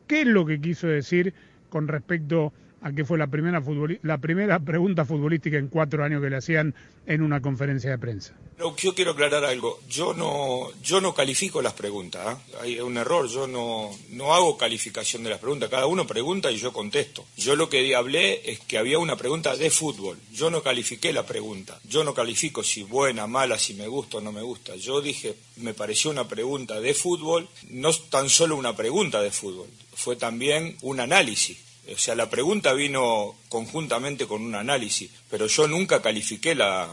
qué 0.06 0.20
es 0.20 0.26
lo 0.26 0.44
que 0.44 0.60
quiso 0.60 0.86
decir 0.86 1.32
con 1.70 1.88
respecto 1.88 2.48
a 2.48 2.67
qué 2.94 3.04
fue 3.04 3.18
la 3.18 3.26
primera, 3.26 3.62
la 4.02 4.18
primera 4.18 4.58
pregunta 4.60 5.04
futbolística 5.04 5.58
en 5.58 5.68
cuatro 5.68 6.04
años 6.04 6.22
que 6.22 6.30
le 6.30 6.36
hacían 6.36 6.74
en 7.06 7.22
una 7.22 7.40
conferencia 7.40 7.90
de 7.90 7.98
prensa. 7.98 8.34
No, 8.58 8.76
yo 8.76 8.94
quiero 8.94 9.12
aclarar 9.12 9.44
algo. 9.44 9.80
Yo 9.88 10.14
no, 10.14 10.68
yo 10.82 11.00
no 11.00 11.14
califico 11.14 11.62
las 11.62 11.74
preguntas. 11.74 12.36
¿eh? 12.36 12.56
Hay 12.60 12.80
un 12.80 12.96
error. 12.96 13.28
Yo 13.28 13.46
no, 13.46 13.90
no 14.10 14.34
hago 14.34 14.56
calificación 14.58 15.22
de 15.22 15.30
las 15.30 15.38
preguntas. 15.38 15.70
Cada 15.70 15.86
uno 15.86 16.06
pregunta 16.06 16.50
y 16.50 16.56
yo 16.56 16.72
contesto. 16.72 17.24
Yo 17.36 17.54
lo 17.54 17.68
que 17.68 17.94
hablé 17.94 18.50
es 18.50 18.58
que 18.60 18.78
había 18.78 18.98
una 18.98 19.16
pregunta 19.16 19.56
de 19.56 19.70
fútbol. 19.70 20.18
Yo 20.32 20.50
no 20.50 20.62
califiqué 20.62 21.12
la 21.12 21.24
pregunta. 21.24 21.78
Yo 21.84 22.02
no 22.02 22.14
califico 22.14 22.64
si 22.64 22.82
buena, 22.82 23.26
mala, 23.26 23.58
si 23.58 23.74
me 23.74 23.86
gusta 23.86 24.18
o 24.18 24.20
no 24.20 24.32
me 24.32 24.42
gusta. 24.42 24.74
Yo 24.74 25.00
dije, 25.00 25.36
me 25.56 25.72
pareció 25.72 26.10
una 26.10 26.26
pregunta 26.26 26.80
de 26.80 26.94
fútbol, 26.94 27.48
no 27.70 27.92
tan 27.92 28.28
solo 28.28 28.56
una 28.56 28.74
pregunta 28.74 29.22
de 29.22 29.30
fútbol, 29.30 29.68
fue 29.94 30.16
también 30.16 30.76
un 30.82 31.00
análisis 31.00 31.67
o 31.92 31.98
sea, 31.98 32.14
la 32.14 32.28
pregunta 32.28 32.72
vino 32.72 33.34
conjuntamente 33.48 34.26
con 34.26 34.42
un 34.42 34.54
análisis, 34.54 35.10
pero 35.30 35.46
yo 35.46 35.66
nunca 35.66 36.02
califiqué 36.02 36.54
la, 36.54 36.88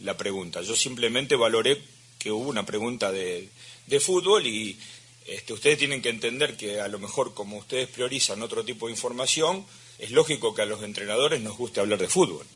la 0.00 0.16
pregunta. 0.16 0.62
Yo 0.62 0.74
simplemente 0.74 1.36
valoré 1.36 1.78
que 2.18 2.30
hubo 2.30 2.48
una 2.48 2.66
pregunta 2.66 3.12
de, 3.12 3.48
de 3.86 4.00
fútbol 4.00 4.46
y 4.46 4.78
este, 5.26 5.52
ustedes 5.52 5.78
tienen 5.78 6.02
que 6.02 6.08
entender 6.08 6.56
que 6.56 6.80
a 6.80 6.88
lo 6.88 6.98
mejor 6.98 7.34
como 7.34 7.58
ustedes 7.58 7.88
priorizan 7.88 8.42
otro 8.42 8.64
tipo 8.64 8.86
de 8.86 8.92
información, 8.92 9.64
es 9.98 10.10
lógico 10.10 10.54
que 10.54 10.62
a 10.62 10.66
los 10.66 10.82
entrenadores 10.82 11.40
nos 11.40 11.56
guste 11.56 11.80
hablar 11.80 11.98
de 11.98 12.08
fútbol. 12.08 12.46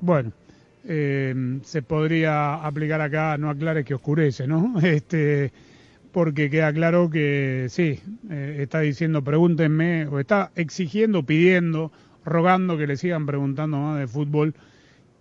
Bueno, 0.00 0.32
eh, 0.86 1.34
se 1.64 1.82
podría 1.82 2.54
aplicar 2.54 3.00
acá, 3.00 3.36
no 3.38 3.50
aclare 3.50 3.84
que 3.84 3.94
oscurece, 3.94 4.46
¿no? 4.46 4.74
Este, 4.82 5.52
porque 6.14 6.48
queda 6.48 6.72
claro 6.72 7.10
que 7.10 7.66
sí, 7.70 8.00
eh, 8.30 8.58
está 8.60 8.78
diciendo 8.78 9.24
pregúntenme, 9.24 10.06
o 10.06 10.20
está 10.20 10.52
exigiendo, 10.54 11.24
pidiendo, 11.24 11.90
rogando 12.24 12.78
que 12.78 12.86
le 12.86 12.96
sigan 12.96 13.26
preguntando 13.26 13.78
más 13.78 13.98
de 13.98 14.06
fútbol 14.06 14.54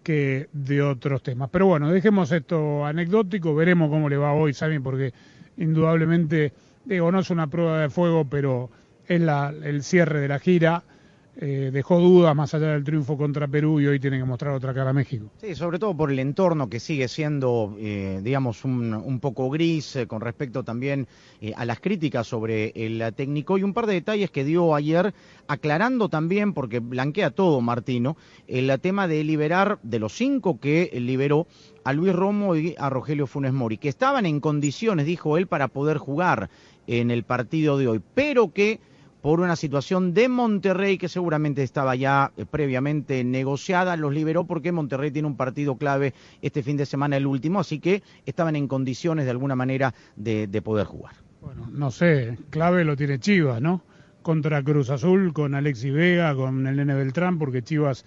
que 0.03 0.49
de 0.53 0.84
otros 0.84 1.23
temas. 1.23 1.49
Pero 1.51 1.65
bueno, 1.65 1.91
dejemos 1.91 2.32
esto 2.32 2.86
anecdótico, 2.86 3.56
veremos 3.56 3.89
cómo 3.89 4.08
le 4.08 4.17
va 4.17 4.34
hoy, 4.34 4.53
Sami, 4.53 4.77
porque 4.77 5.13
indudablemente, 5.58 6.53
digo, 6.86 7.12
no 7.12 7.21
es 7.21 7.32
una 7.32 7.47
prueba 7.47 7.79
de 7.82 7.89
fuego, 7.89 8.25
pero 8.29 8.69
es 9.08 9.19
la, 9.19 9.51
el 9.63 9.82
cierre 9.82 10.19
de 10.19 10.27
la 10.27 10.38
gira 10.38 10.84
eh, 11.36 11.72
dejó 11.74 12.00
dudas 12.00 12.36
más 12.36 12.54
allá 12.54 12.67
del 12.67 12.84
triunfo 12.84 13.17
contra 13.17 13.48
Perú 13.48 13.82
y 13.82 13.88
hoy 13.88 14.00
tiene 14.00 14.19
que 14.19 14.24
mostrar 14.24 14.54
otra 14.54 14.72
cara 14.74 14.91
a 14.91 14.93
México. 14.93 15.32
Sí, 15.41 15.56
sobre 15.56 15.80
todo 15.80 15.98
por 15.98 16.12
el 16.12 16.19
entorno 16.19 16.69
que 16.69 16.80
sigue 16.80 17.08
siendo, 17.08 17.76
eh, 17.80 18.19
digamos, 18.22 18.63
un, 18.63 18.93
un, 18.93 19.19
poco 19.19 19.50
gris 19.50 19.96
eh, 19.96 20.06
con 20.06 20.22
respecto 20.22 20.63
también 20.63 21.08
a 21.56 21.65
las 21.65 21.80
críticas 21.80 22.28
sobre 22.28 22.72
el 22.76 23.13
técnico 23.15 23.58
y 23.58 23.63
un 23.63 23.74
par 23.74 23.88
de 23.88 23.93
detalles 23.93 24.30
que 24.30 24.43
dio 24.43 24.76
ayer, 24.76 25.13
aclarando 25.48 26.08
también, 26.08 26.54
porque 26.54 26.80
blanquea 26.80 27.32
todo 27.32 27.62
Martino, 27.62 28.15
el 28.48 28.80
tema 28.80 29.08
de 29.08 29.24
liberar 29.24 29.80
de 29.82 30.00
los 30.00 30.13
cinco 30.13 30.60
que 30.60 30.91
liberó 30.93 31.48
a 31.84 31.93
Luis 31.93 32.13
Romo 32.13 32.56
y 32.56 32.76
a 32.78 32.89
Rogelio 32.89 33.28
Funes 33.28 33.54
Mori, 33.54 33.78
que 33.78 33.89
estaban 33.89 34.26
en 34.26 34.39
condiciones, 34.39 35.06
dijo 35.06 35.38
él, 35.38 35.48
para 35.48 35.67
poder 35.67 35.98
jugar 35.98 36.50
en 36.88 37.12
el 37.12 37.24
partido 37.24 37.78
de 37.78 37.88
hoy, 37.88 38.02
pero 38.13 38.54
que 38.54 38.80
por 39.23 39.39
una 39.39 39.55
situación 39.55 40.13
de 40.13 40.27
Monterrey 40.27 40.97
que 40.97 41.07
seguramente 41.07 41.63
estaba 41.63 41.95
ya 41.95 42.33
eh, 42.36 42.45
previamente 42.45 43.23
negociada, 43.23 43.95
los 43.95 44.13
liberó 44.13 44.43
porque 44.43 44.73
Monterrey 44.73 45.12
tiene 45.12 45.29
un 45.29 45.38
partido 45.38 45.77
clave 45.77 46.13
este 46.41 46.62
fin 46.62 46.75
de 46.75 46.86
semana, 46.86 47.15
el 47.15 47.25
último, 47.25 47.62
así 47.62 47.79
que 47.79 48.03
estaban 48.25 48.57
en 48.57 48.67
condiciones 48.67 49.23
de 49.23 49.31
alguna 49.31 49.55
manera 49.55 49.93
de, 50.17 50.47
de 50.47 50.62
poder 50.62 50.88
jugar. 50.88 51.13
Bueno, 51.39 51.69
no 51.71 51.89
sé, 51.89 52.38
clave 52.49 52.83
lo 52.83 52.97
tiene 52.97 53.17
Chivas, 53.17 53.62
¿no? 53.62 53.81
Contra 54.23 54.62
Cruz 54.62 54.89
Azul, 54.89 55.31
con 55.31 55.55
Alexi 55.55 55.89
Vega, 55.89 56.36
con 56.36 56.67
el 56.67 56.75
Nene 56.75 56.93
Beltrán, 56.93 57.39
porque 57.39 57.63
Chivas 57.63 58.03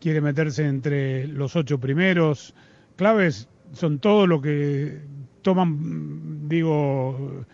quiere 0.00 0.20
meterse 0.20 0.66
entre 0.66 1.26
los 1.26 1.56
ocho 1.56 1.80
primeros. 1.80 2.54
Claves 2.94 3.48
son 3.72 3.98
todo 3.98 4.28
lo 4.28 4.40
que 4.40 5.00
toman, 5.42 6.48
digo, 6.48 7.44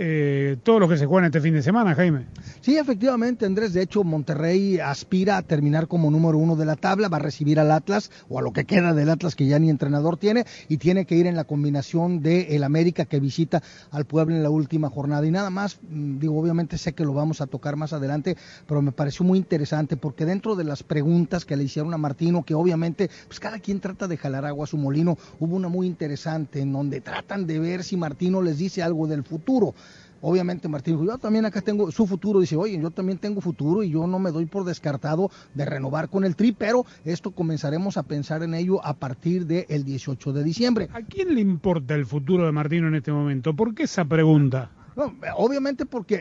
eh, 0.00 0.56
todos 0.62 0.78
los 0.78 0.88
que 0.88 0.96
se 0.96 1.06
juegan 1.06 1.26
este 1.26 1.40
fin 1.40 1.54
de 1.54 1.62
semana, 1.62 1.92
Jaime. 1.96 2.26
Sí, 2.60 2.78
efectivamente, 2.78 3.46
Andrés. 3.46 3.72
De 3.72 3.82
hecho, 3.82 4.04
Monterrey 4.04 4.78
aspira 4.78 5.36
a 5.36 5.42
terminar 5.42 5.88
como 5.88 6.08
número 6.08 6.38
uno 6.38 6.54
de 6.54 6.64
la 6.64 6.76
tabla, 6.76 7.08
va 7.08 7.16
a 7.16 7.20
recibir 7.20 7.58
al 7.58 7.72
Atlas 7.72 8.12
o 8.28 8.38
a 8.38 8.42
lo 8.42 8.52
que 8.52 8.64
queda 8.64 8.94
del 8.94 9.10
Atlas 9.10 9.34
que 9.34 9.46
ya 9.46 9.58
ni 9.58 9.70
entrenador 9.70 10.16
tiene 10.16 10.44
y 10.68 10.76
tiene 10.76 11.04
que 11.04 11.16
ir 11.16 11.26
en 11.26 11.34
la 11.34 11.42
combinación 11.42 12.22
de 12.22 12.54
el 12.54 12.62
América 12.62 13.06
que 13.06 13.18
visita 13.18 13.60
al 13.90 14.04
pueblo 14.04 14.36
en 14.36 14.44
la 14.44 14.50
última 14.50 14.88
jornada. 14.88 15.26
Y 15.26 15.32
nada 15.32 15.50
más, 15.50 15.80
mm, 15.90 16.20
digo, 16.20 16.38
obviamente 16.38 16.78
sé 16.78 16.92
que 16.92 17.04
lo 17.04 17.12
vamos 17.12 17.40
a 17.40 17.48
tocar 17.48 17.74
más 17.74 17.92
adelante, 17.92 18.36
pero 18.68 18.80
me 18.82 18.92
pareció 18.92 19.24
muy 19.24 19.36
interesante 19.36 19.96
porque 19.96 20.24
dentro 20.24 20.54
de 20.54 20.62
las 20.62 20.84
preguntas 20.84 21.44
que 21.44 21.56
le 21.56 21.64
hicieron 21.64 21.92
a 21.92 21.98
Martino, 21.98 22.44
que 22.44 22.54
obviamente, 22.54 23.10
pues 23.26 23.40
cada 23.40 23.58
quien 23.58 23.80
trata 23.80 24.06
de 24.06 24.16
jalar 24.16 24.44
agua 24.44 24.62
a 24.62 24.68
su 24.68 24.76
molino, 24.76 25.18
hubo 25.40 25.56
una 25.56 25.68
muy 25.68 25.88
interesante 25.88 26.60
en 26.60 26.72
donde 26.72 27.00
tratan 27.00 27.48
de 27.48 27.58
ver 27.58 27.82
si 27.82 27.96
Martino 27.96 28.42
les 28.42 28.58
dice 28.58 28.80
algo 28.80 29.08
del 29.08 29.24
futuro. 29.24 29.74
Obviamente 30.20 30.68
Martín 30.68 30.94
dijo, 30.94 31.04
yo 31.04 31.18
también 31.18 31.44
acá 31.44 31.60
tengo 31.60 31.90
su 31.90 32.06
futuro, 32.06 32.40
dice, 32.40 32.56
oye, 32.56 32.80
yo 32.80 32.90
también 32.90 33.18
tengo 33.18 33.40
futuro 33.40 33.82
y 33.82 33.90
yo 33.90 34.06
no 34.06 34.18
me 34.18 34.30
doy 34.30 34.46
por 34.46 34.64
descartado 34.64 35.30
de 35.54 35.64
renovar 35.64 36.08
con 36.08 36.24
el 36.24 36.36
Tri, 36.36 36.52
pero 36.52 36.84
esto 37.04 37.30
comenzaremos 37.30 37.96
a 37.96 38.02
pensar 38.02 38.42
en 38.42 38.54
ello 38.54 38.84
a 38.84 38.94
partir 38.94 39.46
del 39.46 39.84
18 39.84 40.32
de 40.32 40.44
diciembre. 40.44 40.88
¿A 40.92 41.02
quién 41.02 41.34
le 41.34 41.40
importa 41.40 41.94
el 41.94 42.06
futuro 42.06 42.46
de 42.46 42.52
Martino 42.52 42.88
en 42.88 42.94
este 42.94 43.12
momento? 43.12 43.54
¿Por 43.54 43.74
qué 43.74 43.84
esa 43.84 44.04
pregunta? 44.04 44.70
No, 44.98 45.14
obviamente 45.36 45.86
porque, 45.86 46.16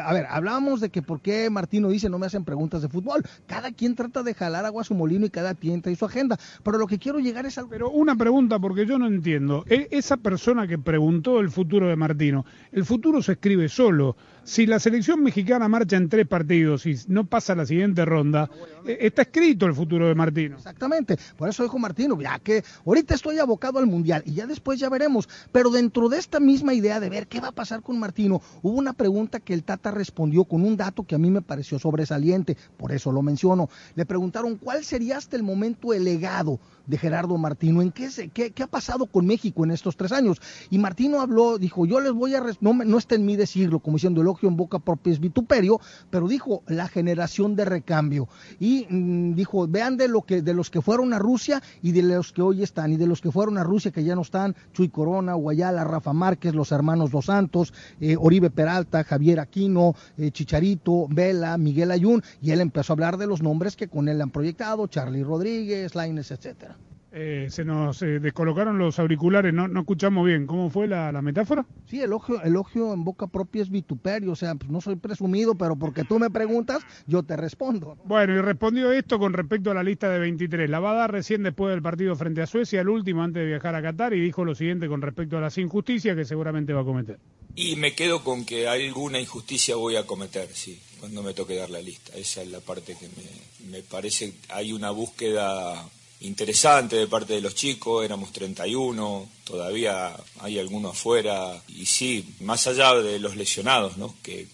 a 0.00 0.12
ver, 0.12 0.26
hablábamos 0.30 0.80
de 0.80 0.88
que 0.88 1.02
por 1.02 1.20
qué 1.20 1.50
Martino 1.50 1.88
dice 1.88 2.08
no 2.08 2.20
me 2.20 2.26
hacen 2.26 2.44
preguntas 2.44 2.80
de 2.80 2.88
fútbol. 2.88 3.24
Cada 3.48 3.72
quien 3.72 3.96
trata 3.96 4.22
de 4.22 4.34
jalar 4.34 4.64
agua 4.64 4.82
a 4.82 4.84
su 4.84 4.94
molino 4.94 5.26
y 5.26 5.30
cada 5.30 5.56
quien 5.56 5.82
trae 5.82 5.96
su 5.96 6.04
agenda. 6.04 6.38
Pero 6.62 6.78
lo 6.78 6.86
que 6.86 7.00
quiero 7.00 7.18
llegar 7.18 7.44
es 7.44 7.58
al... 7.58 7.68
Pero 7.68 7.90
una 7.90 8.14
pregunta 8.14 8.60
porque 8.60 8.86
yo 8.86 9.00
no 9.00 9.08
entiendo. 9.08 9.64
E, 9.68 9.88
esa 9.90 10.16
persona 10.16 10.68
que 10.68 10.78
preguntó 10.78 11.40
el 11.40 11.50
futuro 11.50 11.88
de 11.88 11.96
Martino, 11.96 12.46
el 12.70 12.84
futuro 12.84 13.20
se 13.20 13.32
escribe 13.32 13.68
solo. 13.68 14.14
Si 14.44 14.64
la 14.64 14.78
selección 14.78 15.20
mexicana 15.24 15.68
marcha 15.68 15.96
en 15.96 16.08
tres 16.08 16.26
partidos 16.26 16.86
y 16.86 16.94
no 17.08 17.24
pasa 17.24 17.56
la 17.56 17.66
siguiente 17.66 18.04
ronda, 18.04 18.48
e, 18.86 18.96
está 19.00 19.22
escrito 19.22 19.66
el 19.66 19.74
futuro 19.74 20.06
de 20.06 20.14
Martino. 20.14 20.56
Exactamente. 20.56 21.18
Por 21.36 21.48
eso 21.48 21.64
dijo 21.64 21.80
Martino, 21.80 22.16
ya 22.20 22.38
que 22.38 22.62
ahorita 22.86 23.16
estoy 23.16 23.40
abocado 23.40 23.80
al 23.80 23.88
Mundial 23.88 24.22
y 24.24 24.34
ya 24.34 24.46
después 24.46 24.78
ya 24.78 24.88
veremos. 24.88 25.28
Pero 25.50 25.70
dentro 25.70 26.08
de 26.08 26.18
esta 26.18 26.38
misma 26.38 26.74
idea 26.74 27.00
de 27.00 27.10
ver 27.10 27.26
qué 27.26 27.40
va 27.40 27.48
a 27.48 27.52
pasar 27.52 27.82
con 27.87 27.87
Martino, 27.96 28.42
hubo 28.62 28.76
una 28.76 28.92
pregunta 28.92 29.40
que 29.40 29.54
el 29.54 29.64
Tata 29.64 29.90
respondió 29.90 30.44
con 30.44 30.62
un 30.62 30.76
dato 30.76 31.04
que 31.04 31.14
a 31.14 31.18
mí 31.18 31.30
me 31.30 31.42
pareció 31.42 31.78
sobresaliente, 31.78 32.56
por 32.76 32.92
eso 32.92 33.12
lo 33.12 33.22
menciono. 33.22 33.68
Le 33.94 34.04
preguntaron 34.04 34.56
cuál 34.56 34.84
sería 34.84 35.16
hasta 35.16 35.36
el 35.36 35.42
momento 35.42 35.94
el 35.94 36.04
legado 36.04 36.58
de 36.86 36.98
Gerardo 36.98 37.36
Martino, 37.36 37.82
en 37.82 37.92
qué, 37.92 38.10
se, 38.10 38.28
qué, 38.28 38.50
qué, 38.50 38.62
ha 38.62 38.66
pasado 38.66 39.06
con 39.06 39.26
México 39.26 39.62
en 39.62 39.70
estos 39.70 39.96
tres 39.96 40.10
años. 40.10 40.40
Y 40.70 40.78
Martino 40.78 41.20
habló, 41.20 41.58
dijo, 41.58 41.86
yo 41.86 42.00
les 42.00 42.12
voy 42.12 42.34
a, 42.34 42.42
no, 42.60 42.72
no 42.72 42.98
está 42.98 43.14
en 43.14 43.26
mí 43.26 43.36
decirlo, 43.36 43.80
como 43.80 43.98
diciendo 43.98 44.22
elogio 44.22 44.48
en 44.48 44.56
boca 44.56 44.78
propia 44.78 45.12
es 45.12 45.20
vituperio, 45.20 45.80
pero 46.10 46.28
dijo 46.28 46.62
la 46.66 46.88
generación 46.88 47.56
de 47.56 47.66
recambio. 47.66 48.28
Y 48.58 48.86
mmm, 48.88 49.34
dijo, 49.34 49.68
vean 49.68 49.98
de, 49.98 50.08
lo 50.08 50.22
que, 50.22 50.40
de 50.40 50.54
los 50.54 50.70
que 50.70 50.80
fueron 50.80 51.12
a 51.12 51.18
Rusia 51.18 51.62
y 51.82 51.92
de 51.92 52.02
los 52.02 52.32
que 52.32 52.40
hoy 52.40 52.62
están, 52.62 52.92
y 52.92 52.96
de 52.96 53.06
los 53.06 53.20
que 53.20 53.30
fueron 53.30 53.58
a 53.58 53.64
Rusia 53.64 53.92
que 53.92 54.02
ya 54.02 54.14
no 54.14 54.22
están, 54.22 54.56
Chuy 54.72 54.88
Corona, 54.88 55.34
Guayala, 55.34 55.84
Rafa 55.84 56.14
Márquez, 56.14 56.54
los 56.54 56.72
hermanos 56.72 57.10
Dos 57.10 57.26
Santos, 57.26 57.74
eh, 58.00 58.16
Oribe 58.18 58.50
Peralta, 58.50 59.04
Javier 59.04 59.40
Aquino, 59.40 59.94
eh, 60.16 60.30
Chicharito, 60.30 61.06
Vela, 61.08 61.58
Miguel 61.58 61.90
Ayun, 61.90 62.22
y 62.40 62.50
él 62.50 62.60
empezó 62.60 62.92
a 62.92 62.94
hablar 62.94 63.16
de 63.16 63.26
los 63.26 63.42
nombres 63.42 63.76
que 63.76 63.88
con 63.88 64.08
él 64.08 64.20
han 64.20 64.30
proyectado, 64.30 64.86
Charlie 64.86 65.22
Rodríguez, 65.22 65.94
Laines, 65.94 66.30
etcétera. 66.30 66.76
Eh, 67.20 67.48
se 67.50 67.64
nos 67.64 68.00
eh, 68.02 68.20
descolocaron 68.20 68.78
los 68.78 69.00
auriculares, 69.00 69.52
no, 69.52 69.66
no 69.66 69.80
escuchamos 69.80 70.24
bien. 70.24 70.46
¿Cómo 70.46 70.70
fue 70.70 70.86
la, 70.86 71.10
la, 71.10 71.20
metáfora? 71.20 71.66
Sí, 71.86 72.00
elogio, 72.00 72.40
elogio 72.42 72.94
en 72.94 73.02
boca 73.02 73.26
propia 73.26 73.62
es 73.62 73.70
vituperio, 73.70 74.30
o 74.30 74.36
sea, 74.36 74.54
pues 74.54 74.70
no 74.70 74.80
soy 74.80 74.94
presumido, 74.94 75.56
pero 75.56 75.74
porque 75.74 76.04
tú 76.04 76.20
me 76.20 76.30
preguntas, 76.30 76.84
yo 77.08 77.24
te 77.24 77.36
respondo. 77.36 77.98
Bueno, 78.04 78.34
y 78.34 78.40
respondió 78.40 78.92
esto 78.92 79.18
con 79.18 79.32
respecto 79.32 79.72
a 79.72 79.74
la 79.74 79.82
lista 79.82 80.08
de 80.08 80.20
23. 80.20 80.70
La 80.70 80.78
va 80.78 80.92
a 80.92 80.94
dar 80.94 81.10
recién 81.10 81.42
después 81.42 81.72
del 81.72 81.82
partido 81.82 82.14
frente 82.14 82.40
a 82.40 82.46
Suecia, 82.46 82.82
el 82.82 82.88
último 82.88 83.24
antes 83.24 83.42
de 83.42 83.48
viajar 83.48 83.74
a 83.74 83.82
Qatar, 83.82 84.14
y 84.14 84.20
dijo 84.20 84.44
lo 84.44 84.54
siguiente 84.54 84.86
con 84.86 85.02
respecto 85.02 85.38
a 85.38 85.40
las 85.40 85.58
injusticias 85.58 86.14
que 86.14 86.24
seguramente 86.24 86.72
va 86.72 86.82
a 86.82 86.84
cometer. 86.84 87.18
Y 87.56 87.74
me 87.74 87.96
quedo 87.96 88.22
con 88.22 88.44
que 88.44 88.68
alguna 88.68 89.18
injusticia 89.18 89.74
voy 89.74 89.96
a 89.96 90.06
cometer, 90.06 90.46
sí, 90.52 90.80
cuando 91.00 91.24
me 91.24 91.34
toque 91.34 91.56
dar 91.56 91.70
la 91.70 91.82
lista. 91.82 92.16
Esa 92.16 92.42
es 92.42 92.48
la 92.52 92.60
parte 92.60 92.94
que 92.94 93.08
me, 93.08 93.72
me 93.72 93.82
parece, 93.82 94.34
hay 94.50 94.72
una 94.72 94.92
búsqueda 94.92 95.84
interesante 96.20 96.96
de 96.96 97.06
parte 97.06 97.34
de 97.34 97.40
los 97.40 97.54
chicos, 97.54 98.04
éramos 98.04 98.32
31, 98.32 99.28
todavía 99.44 100.16
hay 100.40 100.58
algunos 100.58 100.92
afuera, 100.92 101.62
y 101.68 101.86
sí, 101.86 102.34
más 102.40 102.66
allá 102.66 102.94
de 102.94 103.18
los 103.18 103.36
lesionados, 103.36 103.96
¿no? 103.96 104.14
que, 104.22 104.48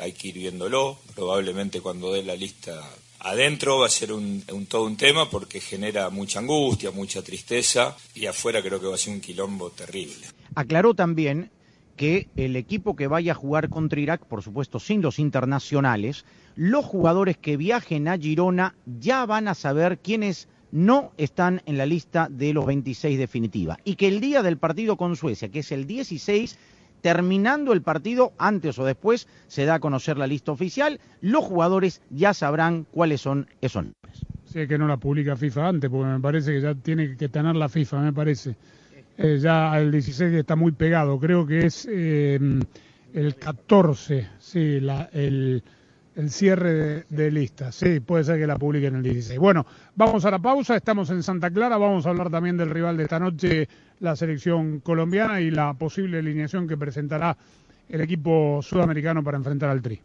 hay 0.00 0.12
que 0.12 0.28
ir 0.28 0.34
viéndolo, 0.34 0.98
probablemente 1.14 1.80
cuando 1.80 2.12
dé 2.12 2.22
la 2.22 2.36
lista 2.36 2.80
adentro 3.20 3.78
va 3.78 3.86
a 3.86 3.90
ser 3.90 4.12
un, 4.12 4.42
todo 4.68 4.84
un 4.84 4.96
tema 4.96 5.30
porque 5.30 5.60
genera 5.60 6.10
mucha 6.10 6.40
angustia, 6.40 6.90
mucha 6.90 7.22
tristeza, 7.22 7.96
y 8.14 8.26
afuera 8.26 8.62
creo 8.62 8.80
que 8.80 8.86
va 8.86 8.94
a 8.94 8.98
ser 8.98 9.14
un 9.14 9.20
quilombo 9.20 9.70
terrible. 9.70 10.26
Aclaró 10.54 10.94
también 10.94 11.50
que 11.96 12.28
el 12.36 12.56
equipo 12.56 12.96
que 12.96 13.06
vaya 13.06 13.32
a 13.32 13.36
jugar 13.36 13.68
contra 13.68 14.00
Irak, 14.00 14.26
por 14.26 14.42
supuesto 14.42 14.80
sin 14.80 15.00
los 15.00 15.18
internacionales, 15.18 16.24
los 16.56 16.84
jugadores 16.84 17.36
que 17.36 17.56
viajen 17.56 18.08
a 18.08 18.18
Girona 18.18 18.74
ya 18.84 19.26
van 19.26 19.48
a 19.48 19.54
saber 19.54 19.98
quiénes 19.98 20.48
no 20.74 21.12
están 21.16 21.62
en 21.66 21.78
la 21.78 21.86
lista 21.86 22.26
de 22.28 22.52
los 22.52 22.66
26 22.66 23.16
definitiva. 23.16 23.78
Y 23.84 23.94
que 23.94 24.08
el 24.08 24.20
día 24.20 24.42
del 24.42 24.58
partido 24.58 24.96
con 24.96 25.14
Suecia, 25.14 25.48
que 25.48 25.60
es 25.60 25.70
el 25.70 25.86
16, 25.86 26.58
terminando 27.00 27.72
el 27.72 27.80
partido, 27.80 28.32
antes 28.38 28.76
o 28.80 28.84
después, 28.84 29.28
se 29.46 29.66
da 29.66 29.74
a 29.74 29.78
conocer 29.78 30.18
la 30.18 30.26
lista 30.26 30.50
oficial. 30.50 30.98
Los 31.20 31.44
jugadores 31.44 32.02
ya 32.10 32.34
sabrán 32.34 32.86
cuáles 32.90 33.20
son 33.20 33.46
esos 33.60 33.84
nombres. 33.84 34.26
Sí, 34.46 34.66
que 34.66 34.76
no 34.76 34.88
la 34.88 34.96
publica 34.96 35.36
FIFA 35.36 35.68
antes, 35.68 35.90
porque 35.90 36.10
me 36.10 36.20
parece 36.20 36.52
que 36.52 36.60
ya 36.60 36.74
tiene 36.74 37.16
que 37.16 37.28
tener 37.28 37.54
la 37.54 37.68
FIFA, 37.68 38.00
me 38.00 38.12
parece. 38.12 38.56
Eh, 39.16 39.38
ya 39.40 39.78
el 39.78 39.92
16 39.92 40.34
está 40.34 40.56
muy 40.56 40.72
pegado, 40.72 41.20
creo 41.20 41.46
que 41.46 41.66
es 41.66 41.86
eh, 41.88 42.40
el 43.12 43.36
14, 43.36 44.28
sí, 44.40 44.80
la, 44.80 45.08
el 45.12 45.62
el 46.16 46.30
cierre 46.30 47.04
de, 47.08 47.30
lista. 47.30 47.72
Sí, 47.72 48.00
puede 48.00 48.24
ser 48.24 48.38
que 48.38 48.46
la 48.46 48.56
publiquen 48.56 48.96
el 48.96 49.02
16. 49.02 49.38
Bueno, 49.38 49.66
vamos 49.94 50.24
a 50.24 50.30
la 50.30 50.38
pausa, 50.38 50.76
estamos 50.76 51.10
en 51.10 51.22
Santa 51.22 51.50
Clara, 51.50 51.76
vamos 51.76 52.06
a 52.06 52.10
hablar 52.10 52.30
también 52.30 52.56
del 52.56 52.70
rival 52.70 52.96
de 52.96 53.04
esta 53.04 53.18
noche, 53.18 53.68
la 54.00 54.16
selección 54.16 54.80
colombiana 54.80 55.40
y 55.40 55.50
la 55.50 55.74
posible 55.74 56.18
alineación 56.18 56.68
que 56.68 56.76
presentará 56.76 57.36
el 57.88 58.00
equipo 58.00 58.60
sudamericano 58.62 59.22
para 59.22 59.36
enfrentar 59.36 59.70
al 59.70 59.82
Tri. 59.82 60.00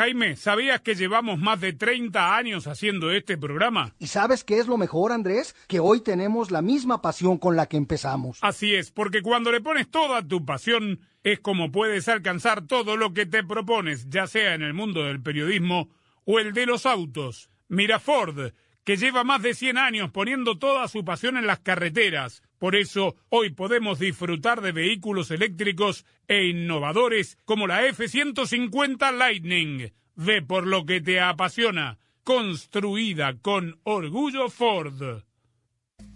Jaime, 0.00 0.34
¿sabías 0.36 0.80
que 0.80 0.94
llevamos 0.94 1.38
más 1.38 1.60
de 1.60 1.74
30 1.74 2.34
años 2.34 2.66
haciendo 2.66 3.10
este 3.10 3.36
programa? 3.36 3.94
¿Y 3.98 4.06
sabes 4.06 4.44
qué 4.44 4.58
es 4.58 4.66
lo 4.66 4.78
mejor, 4.78 5.12
Andrés? 5.12 5.54
Que 5.68 5.78
hoy 5.78 6.00
tenemos 6.00 6.50
la 6.50 6.62
misma 6.62 7.02
pasión 7.02 7.36
con 7.36 7.54
la 7.54 7.66
que 7.66 7.76
empezamos. 7.76 8.38
Así 8.40 8.74
es, 8.74 8.92
porque 8.92 9.20
cuando 9.20 9.52
le 9.52 9.60
pones 9.60 9.90
toda 9.90 10.26
tu 10.26 10.46
pasión, 10.46 11.00
es 11.22 11.40
como 11.40 11.70
puedes 11.70 12.08
alcanzar 12.08 12.66
todo 12.66 12.96
lo 12.96 13.12
que 13.12 13.26
te 13.26 13.44
propones, 13.44 14.08
ya 14.08 14.26
sea 14.26 14.54
en 14.54 14.62
el 14.62 14.72
mundo 14.72 15.04
del 15.04 15.20
periodismo 15.20 15.90
o 16.24 16.38
el 16.38 16.54
de 16.54 16.64
los 16.64 16.86
autos. 16.86 17.50
Mira 17.68 18.00
Ford, 18.00 18.54
que 18.84 18.96
lleva 18.96 19.22
más 19.22 19.42
de 19.42 19.52
100 19.52 19.76
años 19.76 20.10
poniendo 20.12 20.58
toda 20.58 20.88
su 20.88 21.04
pasión 21.04 21.36
en 21.36 21.46
las 21.46 21.58
carreteras. 21.58 22.42
Por 22.60 22.76
eso, 22.76 23.16
hoy 23.30 23.48
podemos 23.48 23.98
disfrutar 23.98 24.60
de 24.60 24.72
vehículos 24.72 25.30
eléctricos 25.30 26.04
e 26.28 26.44
innovadores 26.44 27.38
como 27.46 27.66
la 27.66 27.86
F-150 27.86 29.16
Lightning. 29.16 29.90
Ve 30.14 30.42
por 30.42 30.66
lo 30.66 30.84
que 30.84 31.00
te 31.00 31.20
apasiona. 31.20 31.98
Construida 32.22 33.38
con 33.40 33.80
orgullo 33.82 34.50
Ford. 34.50 35.22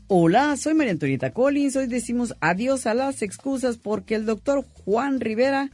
Hola, 0.07 0.59
soy 0.59 0.75
María 0.75 0.93
Antonieta 0.93 1.33
Collins. 1.33 1.77
Hoy 1.77 1.87
decimos 1.87 2.35
adiós 2.43 2.85
a 2.85 2.93
las 2.93 3.23
excusas 3.23 3.79
porque 3.79 4.15
el 4.15 4.27
doctor 4.27 4.67
Juan 4.85 5.21
Rivera 5.21 5.71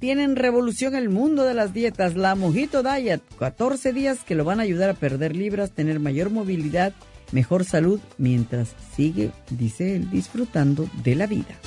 tiene 0.00 0.24
en 0.24 0.36
revolución 0.36 0.94
el 0.94 1.08
mundo 1.08 1.44
de 1.44 1.54
las 1.54 1.72
dietas. 1.72 2.14
La 2.14 2.34
Mojito 2.34 2.82
Diet, 2.82 3.22
14 3.38 3.94
días 3.94 4.22
que 4.22 4.34
lo 4.34 4.44
van 4.44 4.60
a 4.60 4.64
ayudar 4.64 4.90
a 4.90 4.94
perder 4.94 5.34
libras, 5.34 5.70
tener 5.70 5.98
mayor 5.98 6.28
movilidad 6.28 6.92
mejor 7.32 7.64
salud 7.64 8.00
mientras 8.18 8.70
sigue, 8.96 9.30
dice 9.50 9.96
él, 9.96 10.10
disfrutando 10.10 10.88
de 11.02 11.14
la 11.14 11.26
vida. 11.26 11.58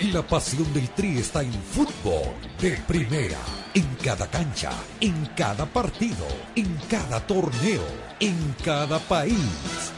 Y 0.00 0.12
la 0.12 0.22
pasión 0.22 0.72
del 0.72 0.88
Tri 0.90 1.18
está 1.18 1.42
en 1.42 1.52
fútbol 1.52 2.32
de 2.60 2.76
primera, 2.86 3.38
en 3.74 3.84
cada 3.96 4.28
cancha, 4.30 4.70
en 5.00 5.26
cada 5.36 5.66
partido, 5.66 6.24
en 6.54 6.72
cada 6.88 7.18
torneo, 7.26 7.82
en 8.20 8.54
cada 8.64 9.00
país, 9.00 9.34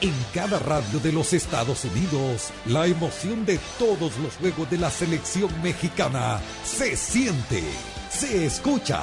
en 0.00 0.14
cada 0.32 0.58
radio 0.58 1.00
de 1.00 1.12
los 1.12 1.34
Estados 1.34 1.84
Unidos. 1.84 2.50
La 2.64 2.86
emoción 2.86 3.44
de 3.44 3.58
todos 3.78 4.16
los 4.18 4.36
juegos 4.36 4.70
de 4.70 4.78
la 4.78 4.90
selección 4.90 5.50
mexicana 5.62 6.40
se 6.64 6.96
siente, 6.96 7.62
se 8.10 8.46
escucha, 8.46 9.02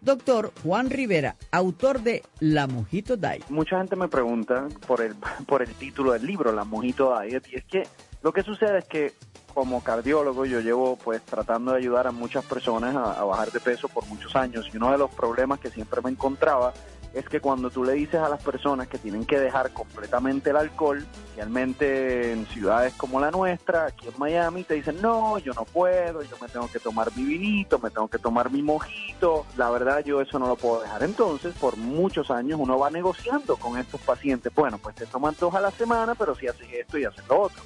Doctor 0.00 0.52
Juan 0.62 0.90
Rivera, 0.90 1.36
autor 1.50 2.00
de 2.00 2.22
La 2.40 2.66
Mojito 2.66 3.16
Diet. 3.16 3.44
Mucha 3.48 3.78
gente 3.78 3.96
me 3.96 4.08
pregunta 4.08 4.68
por 4.86 5.00
el, 5.00 5.14
por 5.46 5.62
el 5.62 5.74
título 5.74 6.12
del 6.12 6.26
libro, 6.26 6.52
La 6.52 6.64
Mojito 6.64 7.18
Diet, 7.20 7.46
y 7.50 7.56
es 7.56 7.64
que 7.64 7.86
lo 8.22 8.32
que 8.32 8.42
sucede 8.42 8.78
es 8.78 8.84
que 8.84 9.12
como 9.54 9.82
cardiólogo 9.82 10.44
yo 10.44 10.60
llevo 10.60 10.96
pues 10.96 11.22
tratando 11.22 11.72
de 11.72 11.78
ayudar 11.78 12.06
a 12.06 12.12
muchas 12.12 12.44
personas 12.44 12.94
a, 12.94 13.20
a 13.20 13.24
bajar 13.24 13.50
de 13.50 13.58
peso 13.58 13.88
por 13.88 14.06
muchos 14.06 14.36
años 14.36 14.68
y 14.72 14.76
uno 14.76 14.92
de 14.92 14.98
los 14.98 15.10
problemas 15.10 15.58
que 15.58 15.70
siempre 15.70 16.00
me 16.02 16.10
encontraba 16.10 16.72
es 17.18 17.28
que 17.28 17.40
cuando 17.40 17.70
tú 17.70 17.84
le 17.84 17.92
dices 17.94 18.20
a 18.20 18.28
las 18.28 18.42
personas 18.42 18.88
que 18.88 18.98
tienen 18.98 19.24
que 19.24 19.38
dejar 19.38 19.72
completamente 19.72 20.50
el 20.50 20.56
alcohol, 20.56 21.04
realmente 21.36 22.32
en 22.32 22.46
ciudades 22.46 22.94
como 22.94 23.20
la 23.20 23.30
nuestra, 23.30 23.86
aquí 23.86 24.06
en 24.08 24.14
Miami, 24.18 24.64
te 24.64 24.74
dicen, 24.74 25.00
no, 25.02 25.38
yo 25.38 25.52
no 25.54 25.64
puedo, 25.64 26.22
yo 26.22 26.36
me 26.40 26.48
tengo 26.48 26.68
que 26.70 26.78
tomar 26.78 27.14
mi 27.16 27.24
vinito, 27.24 27.78
me 27.78 27.90
tengo 27.90 28.08
que 28.08 28.18
tomar 28.18 28.50
mi 28.50 28.62
mojito, 28.62 29.46
la 29.56 29.70
verdad 29.70 30.04
yo 30.04 30.20
eso 30.20 30.38
no 30.38 30.46
lo 30.46 30.56
puedo 30.56 30.82
dejar. 30.82 31.02
Entonces, 31.02 31.54
por 31.58 31.76
muchos 31.76 32.30
años 32.30 32.58
uno 32.60 32.78
va 32.78 32.90
negociando 32.90 33.56
con 33.56 33.78
estos 33.78 34.00
pacientes, 34.00 34.52
bueno, 34.54 34.78
pues 34.78 34.94
te 34.94 35.06
toman 35.06 35.34
dos 35.38 35.54
a 35.54 35.60
la 35.60 35.70
semana, 35.70 36.14
pero 36.14 36.34
si 36.34 36.46
haces 36.46 36.68
esto 36.72 36.98
y 36.98 37.04
haces 37.04 37.26
lo 37.28 37.42
otro. 37.42 37.62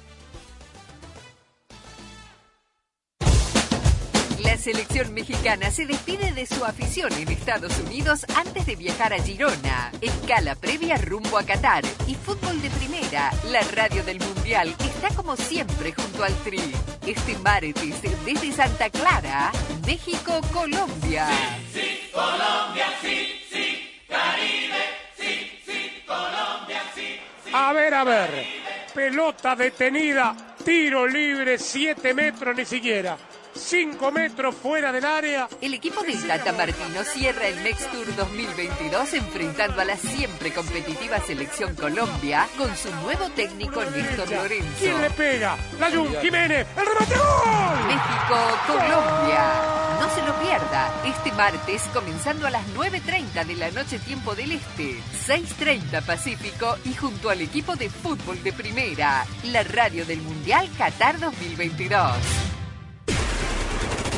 La 4.53 4.59
selección 4.59 5.15
mexicana 5.15 5.71
se 5.71 5.87
despide 5.87 6.31
de 6.31 6.45
su 6.45 6.63
afición 6.63 7.11
en 7.13 7.27
Estados 7.27 7.75
Unidos 7.79 8.23
antes 8.35 8.67
de 8.67 8.75
viajar 8.75 9.11
a 9.11 9.17
Girona. 9.17 9.91
Escala 9.99 10.53
previa 10.53 10.95
rumbo 10.97 11.39
a 11.39 11.43
Qatar 11.43 11.83
y 12.05 12.13
fútbol 12.13 12.61
de 12.61 12.69
primera. 12.69 13.31
La 13.49 13.61
radio 13.61 14.03
del 14.03 14.19
Mundial 14.19 14.75
está 14.79 15.09
como 15.15 15.35
siempre 15.35 15.91
junto 15.91 16.23
al 16.23 16.35
Tri. 16.43 16.61
Este 17.03 17.35
martes 17.39 17.99
desde 18.23 18.51
Santa 18.51 18.91
Clara, 18.91 19.51
México, 19.87 20.39
Colombia. 20.53 21.27
Sí, 21.73 22.11
Colombia, 22.13 22.89
sí, 23.01 23.41
sí, 23.51 23.89
Caribe, 24.07 24.83
sí, 25.17 25.51
sí, 25.65 26.03
Colombia, 26.05 26.83
sí. 26.93 27.19
A 27.51 27.73
ver, 27.73 27.91
a 27.95 28.03
ver. 28.03 28.45
Pelota 28.93 29.55
detenida, 29.55 30.55
tiro 30.63 31.07
libre, 31.07 31.57
7 31.57 32.13
metros 32.13 32.55
ni 32.55 32.65
siquiera. 32.65 33.17
5 33.55 34.11
metros 34.11 34.55
fuera 34.55 34.91
del 34.91 35.05
área. 35.05 35.47
El 35.61 35.73
equipo 35.73 36.01
del 36.03 36.21
Tata 36.25 36.51
Martino 36.53 37.03
cierra 37.03 37.47
el 37.47 37.63
Next 37.63 37.91
Tour 37.91 38.15
2022 38.15 39.13
enfrentando 39.13 39.81
a 39.81 39.85
la 39.85 39.95
siempre 39.97 40.51
competitiva 40.51 41.19
selección 41.19 41.75
Colombia 41.75 42.47
con 42.57 42.75
su 42.75 42.93
nuevo 42.95 43.29
técnico 43.29 43.83
Néstor 43.83 44.29
Lorenzo. 44.29 44.79
¿Quién 44.79 45.01
le 45.01 45.09
pega? 45.11 45.57
La 45.79 45.91
Jun 45.91 46.13
Jiménez. 46.21 46.67
¡El 46.77 46.85
remate 46.85 47.15
gol! 47.15 47.87
México, 47.87 48.35
Colombia. 48.67 49.83
No 49.99 50.09
se 50.09 50.21
lo 50.21 50.33
pierda. 50.39 50.93
Este 51.05 51.31
martes, 51.31 51.81
comenzando 51.93 52.47
a 52.47 52.49
las 52.49 52.65
9.30 52.75 53.45
de 53.45 53.55
la 53.55 53.71
noche 53.71 53.99
tiempo 53.99 54.35
del 54.35 54.53
Este, 54.53 54.99
6.30 55.27 56.03
Pacífico 56.03 56.77
y 56.85 56.93
junto 56.93 57.29
al 57.29 57.41
equipo 57.41 57.75
de 57.75 57.89
fútbol 57.89 58.41
de 58.43 58.53
primera, 58.53 59.25
la 59.45 59.63
radio 59.63 60.05
del 60.05 60.21
Mundial 60.21 60.69
Qatar 60.77 61.19
2022. 61.19 62.62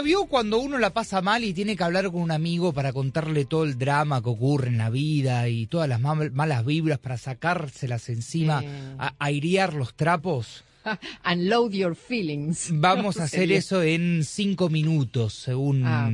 ¿Vio 0.00 0.26
cuando 0.26 0.58
uno 0.58 0.78
la 0.78 0.90
pasa 0.90 1.20
mal 1.20 1.44
y 1.44 1.52
tiene 1.52 1.76
que 1.76 1.84
hablar 1.84 2.10
con 2.10 2.20
un 2.22 2.30
amigo 2.30 2.72
para 2.72 2.92
contarle 2.92 3.44
todo 3.44 3.64
el 3.64 3.78
drama 3.78 4.22
que 4.22 4.28
ocurre 4.30 4.68
en 4.68 4.78
la 4.78 4.90
vida 4.90 5.48
y 5.48 5.66
todas 5.66 5.88
las 5.88 6.00
mal- 6.00 6.30
malas 6.32 6.64
vibras 6.64 6.98
para 6.98 7.16
sacárselas 7.18 8.08
encima, 8.08 8.62
Eh. 8.64 8.94
a 8.98 9.14
airear 9.18 9.74
los 9.74 9.94
trapos? 9.94 10.64
Unload 11.24 11.72
your 11.72 11.96
feelings. 11.96 12.68
Vamos 12.72 13.18
a 13.18 13.24
hacer 13.24 13.50
eso 13.52 13.82
en 13.82 14.22
cinco 14.24 14.68
minutos, 14.68 15.32
según 15.34 15.82
Ah, 15.86 16.10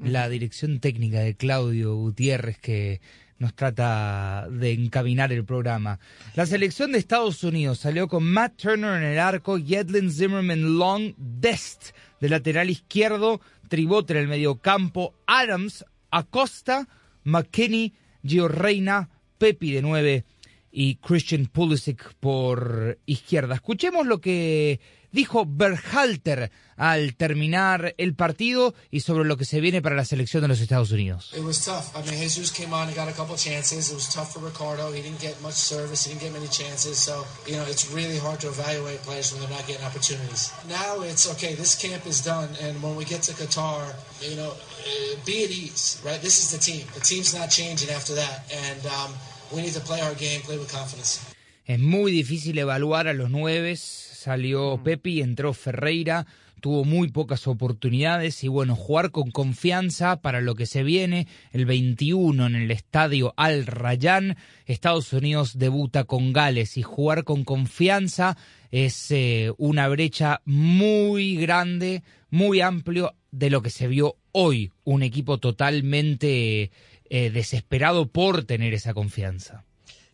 la 0.00 0.28
dirección 0.28 0.80
técnica 0.80 1.20
de 1.20 1.34
Claudio 1.34 1.94
Gutiérrez 1.94 2.58
que 2.58 3.00
nos 3.38 3.54
trata 3.54 4.48
de 4.50 4.72
encaminar 4.72 5.32
el 5.32 5.44
programa. 5.44 6.00
La 6.34 6.44
selección 6.46 6.90
de 6.90 6.98
Estados 6.98 7.44
Unidos 7.44 7.78
salió 7.78 8.08
con 8.08 8.24
Matt 8.24 8.56
Turner 8.56 9.00
en 9.00 9.04
el 9.10 9.18
arco, 9.20 9.58
Yedlin 9.58 10.10
Zimmerman 10.10 10.76
Long, 10.76 11.14
Dest 11.16 11.90
de 12.20 12.28
lateral 12.28 12.70
izquierdo, 12.70 13.40
Tribot 13.68 14.10
en 14.10 14.16
el 14.16 14.28
mediocampo, 14.28 15.14
Adams, 15.26 15.84
Acosta, 16.10 16.88
McKinney, 17.24 17.92
Gio 18.24 18.48
Reina, 18.48 19.10
Pepi 19.38 19.72
de 19.72 19.82
nueve 19.82 20.24
y 20.70 20.96
Christian 20.96 21.46
Pulisic 21.46 22.14
por 22.20 22.98
izquierda. 23.06 23.54
Escuchemos 23.54 24.06
lo 24.06 24.20
que 24.20 24.80
dijo 25.12 25.44
Berhalter 25.46 26.50
al 26.76 27.16
terminar 27.16 27.94
el 27.98 28.14
partido 28.14 28.74
y 28.90 29.00
sobre 29.00 29.24
lo 29.24 29.36
que 29.36 29.44
se 29.44 29.60
viene 29.60 29.82
para 29.82 29.96
la 29.96 30.04
selección 30.04 30.42
de 30.42 30.48
los 30.48 30.60
Estados 30.60 30.92
Unidos. 30.92 31.32
It 31.36 31.42
was 31.42 31.64
tough. 31.64 31.96
I 31.96 32.08
mean, 32.08 32.20
Jesus 32.20 32.52
came 32.52 32.72
on 32.72 32.88
and 32.88 32.96
got 32.96 33.08
a 33.08 33.12
couple 33.12 33.36
chances. 33.36 33.90
It 33.90 33.94
was 33.94 34.08
tough 34.08 34.32
for 34.32 34.40
Ricardo. 34.40 34.92
He 34.92 35.02
didn't 35.02 35.20
get 35.20 35.40
much 35.42 35.54
service. 35.54 36.06
He 36.06 36.14
didn't 36.14 36.22
get 36.22 36.32
many 36.32 36.48
chances. 36.48 36.98
So, 36.98 37.24
you 37.46 37.56
know, 37.56 37.64
it's 37.66 37.90
really 37.92 38.18
hard 38.18 38.40
to 38.40 38.48
evaluate 38.48 39.02
players 39.02 39.32
when 39.32 39.40
they're 39.40 39.50
not 39.50 39.66
getting 39.66 39.84
opportunities. 39.84 40.52
Now 40.68 41.02
it's 41.02 41.28
okay. 41.32 41.54
This 41.54 41.74
camp 41.74 42.06
is 42.06 42.20
done, 42.20 42.50
and 42.62 42.80
when 42.82 42.94
we 42.94 43.04
get 43.04 43.22
to 43.22 43.32
Qatar, 43.32 43.94
you 44.22 44.36
know, 44.36 44.52
eh, 44.86 45.16
be 45.26 45.44
at 45.44 45.50
ease, 45.50 46.00
right? 46.04 46.20
This 46.20 46.38
is 46.38 46.52
the 46.52 46.58
team. 46.58 46.86
The 46.94 47.00
team's 47.00 47.34
not 47.34 47.50
changing 47.50 47.90
after 47.90 48.14
that, 48.14 48.44
and 48.52 48.86
um, 48.86 49.14
we 49.52 49.62
need 49.62 49.74
to 49.74 49.80
play 49.80 50.00
our 50.00 50.14
game, 50.14 50.40
play 50.44 50.58
with 50.58 50.70
confidence. 50.70 51.20
Es 51.64 51.78
muy 51.78 52.12
difícil 52.12 52.58
evaluar 52.58 53.08
a 53.08 53.12
los 53.12 53.30
nueves. 53.30 53.80
Salió 53.80 54.80
Pepi, 54.82 55.20
entró 55.20 55.52
Ferreira, 55.52 56.26
tuvo 56.60 56.84
muy 56.84 57.08
pocas 57.08 57.46
oportunidades 57.46 58.42
y 58.42 58.48
bueno, 58.48 58.74
jugar 58.74 59.10
con 59.10 59.30
confianza 59.30 60.20
para 60.20 60.40
lo 60.40 60.54
que 60.54 60.66
se 60.66 60.82
viene. 60.82 61.26
El 61.52 61.66
21 61.66 62.46
en 62.46 62.56
el 62.56 62.70
estadio 62.70 63.34
Al 63.36 63.66
Rayyan, 63.66 64.36
Estados 64.66 65.12
Unidos 65.12 65.58
debuta 65.58 66.04
con 66.04 66.32
Gales 66.32 66.76
y 66.78 66.82
jugar 66.82 67.24
con 67.24 67.44
confianza 67.44 68.36
es 68.70 69.10
eh, 69.10 69.52
una 69.56 69.88
brecha 69.88 70.42
muy 70.44 71.36
grande, 71.36 72.02
muy 72.30 72.60
amplio 72.60 73.14
de 73.30 73.50
lo 73.50 73.62
que 73.62 73.70
se 73.70 73.88
vio 73.88 74.16
hoy. 74.32 74.72
Un 74.84 75.02
equipo 75.02 75.38
totalmente 75.38 76.70
eh, 77.10 77.30
desesperado 77.30 78.10
por 78.10 78.44
tener 78.44 78.74
esa 78.74 78.94
confianza. 78.94 79.64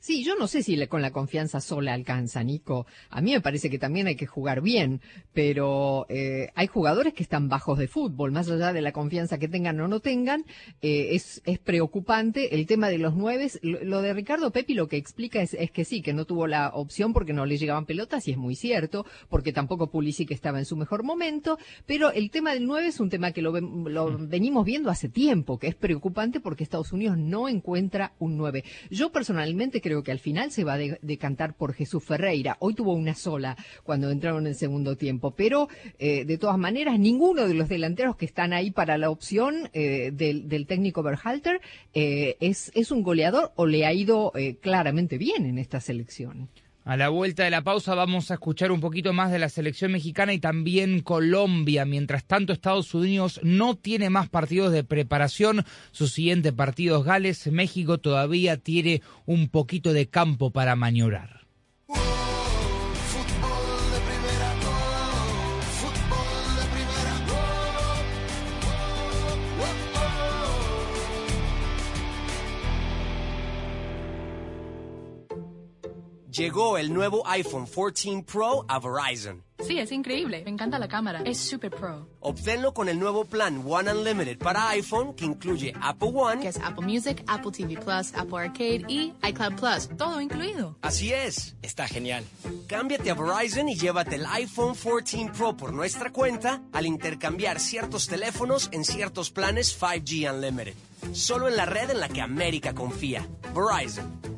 Sí, 0.04 0.22
yo 0.22 0.36
no 0.36 0.48
sé 0.48 0.62
si 0.62 0.76
le, 0.76 0.86
con 0.86 1.00
la 1.00 1.12
confianza 1.12 1.62
sola 1.62 1.94
alcanza, 1.94 2.44
Nico. 2.44 2.86
A 3.08 3.22
mí 3.22 3.32
me 3.32 3.40
parece 3.40 3.70
que 3.70 3.78
también 3.78 4.06
hay 4.06 4.16
que 4.16 4.26
jugar 4.26 4.60
bien, 4.60 5.00
pero 5.32 6.04
eh, 6.10 6.50
hay 6.54 6.66
jugadores 6.66 7.14
que 7.14 7.22
están 7.22 7.48
bajos 7.48 7.78
de 7.78 7.88
fútbol, 7.88 8.30
más 8.30 8.50
allá 8.50 8.74
de 8.74 8.82
la 8.82 8.92
confianza 8.92 9.38
que 9.38 9.48
tengan 9.48 9.80
o 9.80 9.88
no 9.88 10.00
tengan, 10.00 10.44
eh, 10.82 11.14
es, 11.14 11.40
es 11.46 11.58
preocupante 11.58 12.54
el 12.54 12.66
tema 12.66 12.90
de 12.90 12.98
los 12.98 13.14
nueve. 13.14 13.50
Lo, 13.62 13.82
lo 13.82 14.02
de 14.02 14.12
Ricardo 14.12 14.50
Pepi 14.50 14.74
lo 14.74 14.88
que 14.88 14.98
explica 14.98 15.40
es, 15.40 15.54
es, 15.54 15.70
que 15.70 15.86
sí, 15.86 16.02
que 16.02 16.12
no 16.12 16.26
tuvo 16.26 16.46
la 16.46 16.68
opción 16.74 17.14
porque 17.14 17.32
no 17.32 17.46
le 17.46 17.56
llegaban 17.56 17.86
pelotas, 17.86 18.28
y 18.28 18.32
es 18.32 18.36
muy 18.36 18.56
cierto, 18.56 19.06
porque 19.30 19.54
tampoco 19.54 19.90
Pulisic 19.90 20.32
estaba 20.32 20.58
en 20.58 20.66
su 20.66 20.76
mejor 20.76 21.02
momento, 21.02 21.58
pero 21.86 22.12
el 22.12 22.30
tema 22.30 22.52
del 22.52 22.66
nueve 22.66 22.88
es 22.88 23.00
un 23.00 23.08
tema 23.08 23.32
que 23.32 23.40
lo, 23.40 23.58
lo 23.58 24.18
venimos 24.18 24.66
viendo 24.66 24.90
hace 24.90 25.08
tiempo, 25.08 25.58
que 25.58 25.68
es 25.68 25.74
preocupante 25.74 26.40
porque 26.40 26.62
Estados 26.62 26.92
Unidos 26.92 27.16
no 27.16 27.48
encuentra 27.48 28.12
un 28.18 28.36
nueve. 28.36 28.64
Yo 28.90 29.10
personalmente 29.10 29.80
creo 29.80 29.93
que 30.02 30.12
al 30.12 30.18
final 30.18 30.50
se 30.50 30.64
va 30.64 30.74
a 30.74 30.78
de 30.78 30.98
decantar 31.02 31.54
por 31.54 31.74
Jesús 31.74 32.02
Ferreira. 32.02 32.56
Hoy 32.60 32.74
tuvo 32.74 32.94
una 32.94 33.14
sola 33.14 33.56
cuando 33.82 34.10
entraron 34.10 34.42
en 34.42 34.48
el 34.48 34.54
segundo 34.54 34.96
tiempo, 34.96 35.32
pero 35.32 35.68
eh, 35.98 36.24
de 36.24 36.38
todas 36.38 36.58
maneras 36.58 36.98
ninguno 36.98 37.46
de 37.46 37.54
los 37.54 37.68
delanteros 37.68 38.16
que 38.16 38.26
están 38.26 38.52
ahí 38.52 38.70
para 38.70 38.98
la 38.98 39.10
opción 39.10 39.68
eh, 39.72 40.10
del, 40.12 40.48
del, 40.48 40.66
técnico 40.66 41.02
Berhalter 41.02 41.60
eh, 41.92 42.36
es, 42.40 42.72
es, 42.74 42.90
un 42.90 43.02
goleador 43.02 43.52
o 43.56 43.66
le 43.66 43.86
ha 43.86 43.92
ido 43.92 44.32
eh, 44.34 44.56
claramente 44.56 45.18
bien 45.18 45.46
en 45.46 45.58
esta 45.58 45.80
selección. 45.80 46.48
A 46.86 46.98
la 46.98 47.08
vuelta 47.08 47.44
de 47.44 47.50
la 47.50 47.62
pausa 47.62 47.94
vamos 47.94 48.30
a 48.30 48.34
escuchar 48.34 48.70
un 48.70 48.80
poquito 48.80 49.14
más 49.14 49.32
de 49.32 49.38
la 49.38 49.48
selección 49.48 49.92
mexicana 49.92 50.34
y 50.34 50.38
también 50.38 51.00
Colombia. 51.00 51.86
Mientras 51.86 52.24
tanto, 52.24 52.52
Estados 52.52 52.92
Unidos 52.92 53.40
no 53.42 53.74
tiene 53.74 54.10
más 54.10 54.28
partidos 54.28 54.70
de 54.70 54.84
preparación. 54.84 55.64
Su 55.92 56.08
siguiente 56.08 56.52
partido 56.52 56.98
es 56.98 57.04
Gales. 57.04 57.46
México 57.46 57.96
todavía 57.96 58.58
tiene 58.58 59.00
un 59.24 59.48
poquito 59.48 59.94
de 59.94 60.08
campo 60.08 60.50
para 60.50 60.76
maniobrar. 60.76 61.43
Llegó 76.36 76.78
el 76.78 76.92
nuevo 76.92 77.22
iPhone 77.28 77.64
14 77.64 78.24
Pro 78.26 78.64
a 78.66 78.80
Verizon. 78.80 79.44
Sí, 79.64 79.78
es 79.78 79.92
increíble. 79.92 80.42
Me 80.44 80.50
encanta 80.50 80.80
la 80.80 80.88
cámara. 80.88 81.22
Es 81.24 81.38
super 81.38 81.70
pro. 81.70 82.08
Obténlo 82.18 82.74
con 82.74 82.88
el 82.88 82.98
nuevo 82.98 83.24
plan 83.24 83.62
One 83.64 83.92
Unlimited 83.92 84.38
para 84.38 84.68
iPhone 84.70 85.14
que 85.14 85.26
incluye 85.26 85.72
Apple 85.80 86.10
One, 86.12 86.42
que 86.42 86.48
es 86.48 86.58
Apple 86.58 86.84
Music, 86.84 87.22
Apple 87.28 87.52
TV 87.52 87.76
Plus, 87.76 88.12
Apple 88.16 88.36
Arcade 88.36 88.84
y 88.88 89.12
iCloud 89.22 89.54
Plus. 89.54 89.96
Todo 89.96 90.20
incluido. 90.20 90.76
Así 90.82 91.12
es. 91.12 91.54
Está 91.62 91.86
genial. 91.86 92.24
Cámbiate 92.66 93.12
a 93.12 93.14
Verizon 93.14 93.68
y 93.68 93.76
llévate 93.76 94.16
el 94.16 94.26
iPhone 94.26 94.74
14 94.74 95.30
Pro 95.38 95.56
por 95.56 95.72
nuestra 95.72 96.10
cuenta 96.10 96.62
al 96.72 96.84
intercambiar 96.84 97.60
ciertos 97.60 98.08
teléfonos 98.08 98.70
en 98.72 98.84
ciertos 98.84 99.30
planes 99.30 99.80
5G 99.80 100.34
Unlimited. 100.34 100.74
Solo 101.12 101.46
en 101.46 101.56
la 101.56 101.66
red 101.66 101.90
en 101.90 102.00
la 102.00 102.08
que 102.08 102.20
América 102.20 102.74
confía. 102.74 103.24
Verizon 103.54 104.34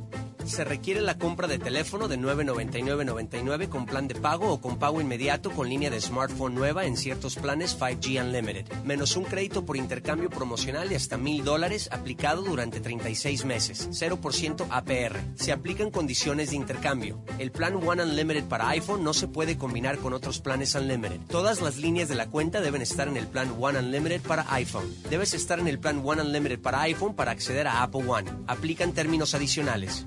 se 0.49 0.65
requiere 0.65 1.01
la 1.01 1.19
compra 1.19 1.49
de 1.49 1.59
teléfono 1.59 2.09
de 2.09 2.19
999.99 2.19 3.69
con 3.69 3.87
plan 3.87 4.09
de 4.09 4.15
pago 4.15 4.51
o 4.53 4.61
con 4.61 4.79
pago 4.79 5.01
inmediato 5.01 5.51
con 5.51 5.69
línea 5.69 5.91
de 5.91 6.01
smartphone 6.01 6.55
nueva 6.55 6.87
en 6.87 6.97
ciertos 6.97 7.37
planes 7.37 7.79
5G 7.79 8.21
Unlimited, 8.23 8.67
menos 8.85 9.17
un 9.17 9.25
crédito 9.25 9.65
por 9.65 9.77
intercambio 9.77 10.31
promocional 10.31 10.89
de 10.89 10.97
hasta 10.97 11.17
mil 11.17 11.45
dólares 11.45 11.89
aplicado 11.93 12.43
durante 12.43 12.81
36 12.81 13.45
meses, 13.45 13.89
0% 13.91 14.67
APR. 14.71 15.21
Se 15.37 15.53
aplican 15.53 15.91
condiciones 15.91 16.51
de 16.51 16.57
intercambio. 16.57 17.23
El 17.39 17.51
plan 17.51 17.77
One 17.77 18.03
Unlimited 18.03 18.45
para 18.45 18.69
iPhone 18.71 19.05
no 19.05 19.13
se 19.15 19.29
puede 19.29 19.57
combinar 19.57 19.99
con 19.99 20.13
otros 20.13 20.41
planes 20.41 20.75
Unlimited. 20.75 21.21
Todas 21.29 21.61
las 21.61 21.77
líneas 21.77 22.09
de 22.09 22.15
la 22.15 22.29
cuenta 22.29 22.61
deben 22.61 22.83
estar 22.83 23.09
en 23.09 23.17
el 23.17 23.27
plan 23.27 23.55
One 23.59 23.79
Unlimited 23.79 24.23
para 24.23 24.53
iPhone. 24.55 24.93
Debes 25.11 25.35
estar 25.35 25.59
en 25.59 25.69
el 25.69 25.79
plan 25.79 26.03
One 26.05 26.23
Unlimited 26.23 26.61
para 26.61 26.83
iPhone 26.83 27.15
para 27.15 27.33
acceder 27.33 27.67
a 27.67 27.83
Apple 27.83 28.05
One. 28.07 28.31
Aplican 28.47 28.93
términos 28.93 29.35
adicionales. 29.35 30.07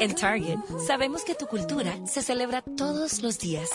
En 0.00 0.14
Target 0.14 0.58
sabemos 0.86 1.24
que 1.24 1.34
tu 1.34 1.46
cultura 1.46 1.94
se 2.06 2.22
celebra 2.22 2.62
todos 2.62 3.22
los 3.22 3.38
días. 3.38 3.68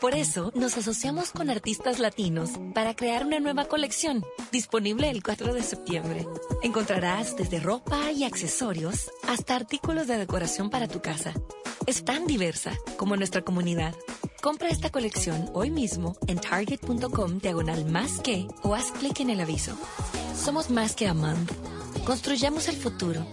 Por 0.00 0.14
eso 0.14 0.50
nos 0.54 0.78
asociamos 0.78 1.30
con 1.30 1.50
artistas 1.50 1.98
latinos 1.98 2.50
para 2.74 2.94
crear 2.94 3.26
una 3.26 3.38
nueva 3.38 3.66
colección 3.66 4.24
disponible 4.50 5.10
el 5.10 5.22
4 5.22 5.52
de 5.52 5.62
septiembre. 5.62 6.26
Encontrarás 6.62 7.36
desde 7.36 7.60
ropa 7.60 8.10
y 8.10 8.24
accesorios 8.24 9.10
hasta 9.28 9.56
artículos 9.56 10.06
de 10.06 10.16
decoración 10.16 10.70
para 10.70 10.88
tu 10.88 11.00
casa. 11.02 11.34
Es 11.86 12.04
tan 12.04 12.26
diversa 12.26 12.72
como 12.96 13.16
nuestra 13.16 13.42
comunidad. 13.42 13.94
Compra 14.40 14.68
esta 14.68 14.90
colección 14.90 15.50
hoy 15.52 15.70
mismo 15.70 16.16
en 16.26 16.38
target.com 16.40 17.38
diagonal 17.38 17.84
más 17.84 18.20
que 18.20 18.48
o 18.62 18.74
haz 18.74 18.92
clic 18.92 19.20
en 19.20 19.30
el 19.30 19.40
aviso. 19.40 19.76
Somos 20.34 20.70
más 20.70 20.96
que 20.96 21.08
Amand. 21.08 21.50
Construyamos 22.06 22.68
el 22.68 22.76
futuro 22.76 23.26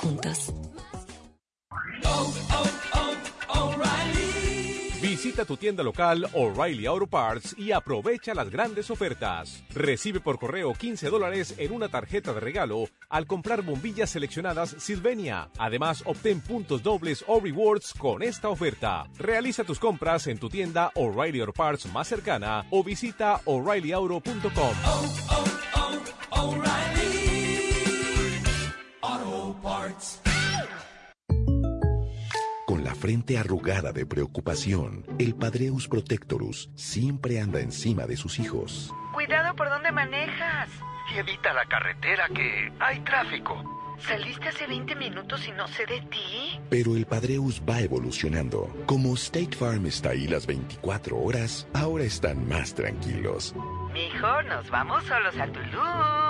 juntos. 0.00 0.52
Visita 5.00 5.44
tu 5.44 5.56
tienda 5.56 5.82
local 5.82 6.28
O'Reilly 6.34 6.86
Auto 6.86 7.06
Parts 7.06 7.54
y 7.58 7.72
aprovecha 7.72 8.32
las 8.32 8.48
grandes 8.48 8.90
ofertas. 8.90 9.62
Recibe 9.74 10.20
por 10.20 10.38
correo 10.38 10.72
15 10.72 11.10
dólares 11.10 11.54
en 11.58 11.72
una 11.72 11.88
tarjeta 11.88 12.32
de 12.32 12.40
regalo 12.40 12.84
al 13.08 13.26
comprar 13.26 13.62
bombillas 13.62 14.10
seleccionadas 14.10 14.76
Silvenia. 14.78 15.50
Además, 15.58 16.02
obtén 16.06 16.40
puntos 16.40 16.82
dobles 16.82 17.24
o 17.26 17.40
rewards 17.40 17.92
con 17.92 18.22
esta 18.22 18.48
oferta. 18.48 19.08
Realiza 19.18 19.64
tus 19.64 19.78
compras 19.78 20.26
en 20.26 20.38
tu 20.38 20.48
tienda 20.48 20.90
O'Reilly 20.94 21.40
Auto 21.40 21.52
Parts 21.52 21.86
más 21.92 22.08
cercana 22.08 22.64
o 22.70 22.84
visita 22.84 23.40
o'ReillyAuto.com. 23.44 24.74
Con 32.80 32.88
la 32.88 32.94
frente 32.94 33.36
arrugada 33.36 33.92
de 33.92 34.06
preocupación, 34.06 35.04
el 35.18 35.34
Padreus 35.34 35.86
Protectorus 35.86 36.70
siempre 36.74 37.38
anda 37.38 37.60
encima 37.60 38.06
de 38.06 38.16
sus 38.16 38.38
hijos. 38.38 38.90
Cuidado 39.12 39.54
por 39.54 39.68
donde 39.68 39.92
manejas. 39.92 40.70
Y 41.14 41.18
evita 41.18 41.52
la 41.52 41.66
carretera 41.66 42.26
que 42.34 42.72
hay 42.80 43.00
tráfico. 43.00 43.62
Saliste 43.98 44.48
hace 44.48 44.66
20 44.66 44.96
minutos 44.96 45.46
y 45.46 45.52
no 45.52 45.68
sé 45.68 45.84
de 45.84 46.00
ti. 46.00 46.58
Pero 46.70 46.96
el 46.96 47.04
Padreus 47.04 47.60
va 47.68 47.82
evolucionando. 47.82 48.74
Como 48.86 49.12
State 49.12 49.54
Farm 49.54 49.84
está 49.84 50.10
ahí 50.10 50.26
las 50.26 50.46
24 50.46 51.18
horas, 51.18 51.68
ahora 51.74 52.04
están 52.04 52.48
más 52.48 52.74
tranquilos. 52.74 53.54
Mijo, 53.92 54.42
nos 54.44 54.70
vamos 54.70 55.04
solos 55.04 55.36
a 55.36 55.46
Tulum. 55.48 56.29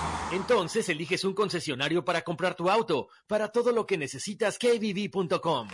Entonces 0.31 0.87
eliges 0.87 1.25
un 1.25 1.33
concesionario 1.33 2.05
para 2.05 2.21
comprar 2.21 2.55
tu 2.55 2.69
auto. 2.69 3.09
Para 3.27 3.49
todo 3.49 3.73
lo 3.73 3.85
que 3.85 3.97
necesitas, 3.97 4.57
kbb.com. 4.57 5.67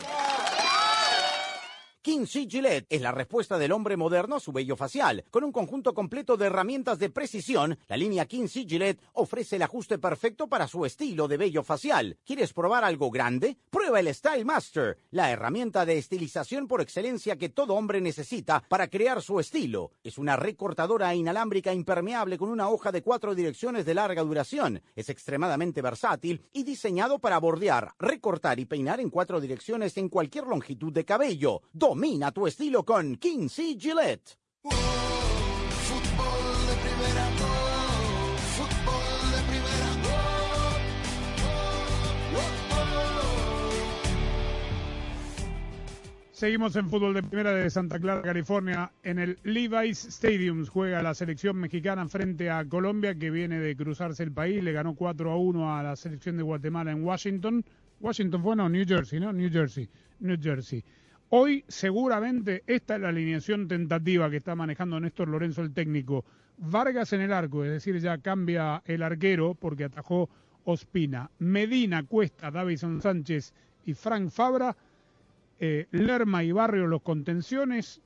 King 2.07 2.25
C 2.25 2.47
Gillette 2.49 2.85
es 2.89 3.01
la 3.01 3.11
respuesta 3.11 3.57
del 3.57 3.73
hombre 3.73 3.97
moderno 3.97 4.37
a 4.37 4.39
su 4.39 4.53
vello 4.53 4.77
facial. 4.77 5.25
Con 5.29 5.43
un 5.43 5.51
conjunto 5.51 5.93
completo 5.93 6.37
de 6.37 6.45
herramientas 6.45 6.99
de 6.99 7.09
precisión, 7.09 7.77
la 7.89 7.97
línea 7.97 8.25
King 8.25 8.47
C 8.47 8.65
Gillette 8.65 9.01
ofrece 9.11 9.57
el 9.57 9.63
ajuste 9.63 9.97
perfecto 9.97 10.47
para 10.47 10.69
su 10.69 10.85
estilo 10.85 11.27
de 11.27 11.35
vello 11.35 11.63
facial. 11.63 12.17
¿Quieres 12.25 12.53
probar 12.53 12.85
algo 12.85 13.11
grande? 13.11 13.57
Prueba 13.69 13.99
el 13.99 14.07
Style 14.15 14.45
Master, 14.45 14.97
la 15.11 15.31
herramienta 15.31 15.85
de 15.85 15.97
estilización 15.97 16.65
por 16.69 16.79
excelencia 16.79 17.35
que 17.35 17.49
todo 17.49 17.73
hombre 17.73 17.99
necesita 17.99 18.63
para 18.69 18.87
crear 18.87 19.21
su 19.21 19.41
estilo. 19.41 19.91
Es 20.01 20.17
una 20.17 20.37
recortadora 20.37 21.13
inalámbrica 21.13 21.73
impermeable 21.73 22.37
con 22.37 22.47
una 22.47 22.69
hoja 22.69 22.93
de 22.93 23.01
cuatro 23.01 23.35
direcciones 23.35 23.85
de 23.85 23.95
larga 23.95 24.23
duración. 24.23 24.81
Es 24.95 25.09
extremadamente 25.09 25.81
versátil 25.81 26.41
y 26.53 26.63
diseñado 26.63 27.19
para 27.19 27.37
bordear, 27.37 27.91
recortar 27.99 28.61
y 28.61 28.65
peinar 28.65 29.01
en 29.01 29.09
cuatro 29.09 29.41
direcciones 29.41 29.97
en 29.97 30.07
cualquier 30.07 30.45
longitud 30.45 30.93
de 30.93 31.03
cabello. 31.03 31.63
Domina 31.97 32.31
tu 32.31 32.45
estilo 32.45 32.83
con 32.83 33.17
C 33.49 33.75
Gillette. 33.75 34.37
Seguimos 46.31 46.75
en 46.75 46.87
fútbol 46.87 47.15
de 47.15 47.23
primera 47.23 47.51
de 47.51 47.67
Santa 47.71 47.99
Clara, 47.99 48.21
California. 48.21 48.91
En 49.01 49.17
el 49.17 49.39
Levi's 49.41 50.05
Stadium 50.05 50.67
juega 50.67 51.01
la 51.01 51.15
selección 51.15 51.57
mexicana 51.57 52.07
frente 52.07 52.51
a 52.51 52.63
Colombia, 52.69 53.15
que 53.15 53.31
viene 53.31 53.59
de 53.59 53.75
cruzarse 53.75 54.21
el 54.21 54.31
país. 54.31 54.63
Le 54.63 54.71
ganó 54.71 54.93
4 54.93 55.31
a 55.31 55.35
1 55.35 55.75
a 55.75 55.81
la 55.81 55.95
selección 55.95 56.37
de 56.37 56.43
Guatemala 56.43 56.91
en 56.91 57.03
Washington. 57.03 57.65
Washington 57.99 58.43
fue, 58.43 58.55
no, 58.55 58.69
New 58.69 58.85
Jersey, 58.87 59.19
¿no? 59.19 59.33
New 59.33 59.49
Jersey, 59.51 59.89
New 60.19 60.37
Jersey. 60.39 60.83
Hoy 61.29 61.65
seguramente 61.67 62.63
esta 62.67 62.95
es 62.95 63.01
la 63.01 63.09
alineación 63.09 63.67
tentativa 63.67 64.29
que 64.29 64.37
está 64.37 64.55
manejando 64.55 64.97
Néstor 64.99 65.27
Lorenzo, 65.27 65.61
el 65.61 65.73
técnico. 65.73 66.23
Vargas 66.57 67.11
en 67.11 67.21
el 67.21 67.33
arco, 67.33 67.65
es 67.65 67.71
decir, 67.71 67.99
ya 67.99 68.17
cambia 68.19 68.81
el 68.85 69.03
arquero 69.03 69.53
porque 69.53 69.83
atajó 69.83 70.29
Ospina. 70.63 71.29
Medina, 71.39 72.03
Cuesta, 72.03 72.49
Davison 72.49 73.01
Sánchez 73.01 73.53
y 73.85 73.93
Frank 73.93 74.29
Fabra. 74.29 74.75
Eh, 75.59 75.87
Lerma 75.91 76.43
y 76.43 76.53
Barrio 76.53 76.87
los 76.87 77.01
contenciones. 77.01 78.01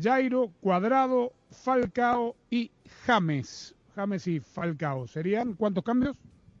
Jairo, 0.00 0.52
Cuadrado, 0.60 1.32
Falcao 1.50 2.36
y 2.50 2.70
James. 3.06 3.74
James 3.94 4.26
y 4.26 4.40
Falcao. 4.40 5.06
¿Serían 5.06 5.54
cuántos 5.54 5.84
cambios? 5.84 6.16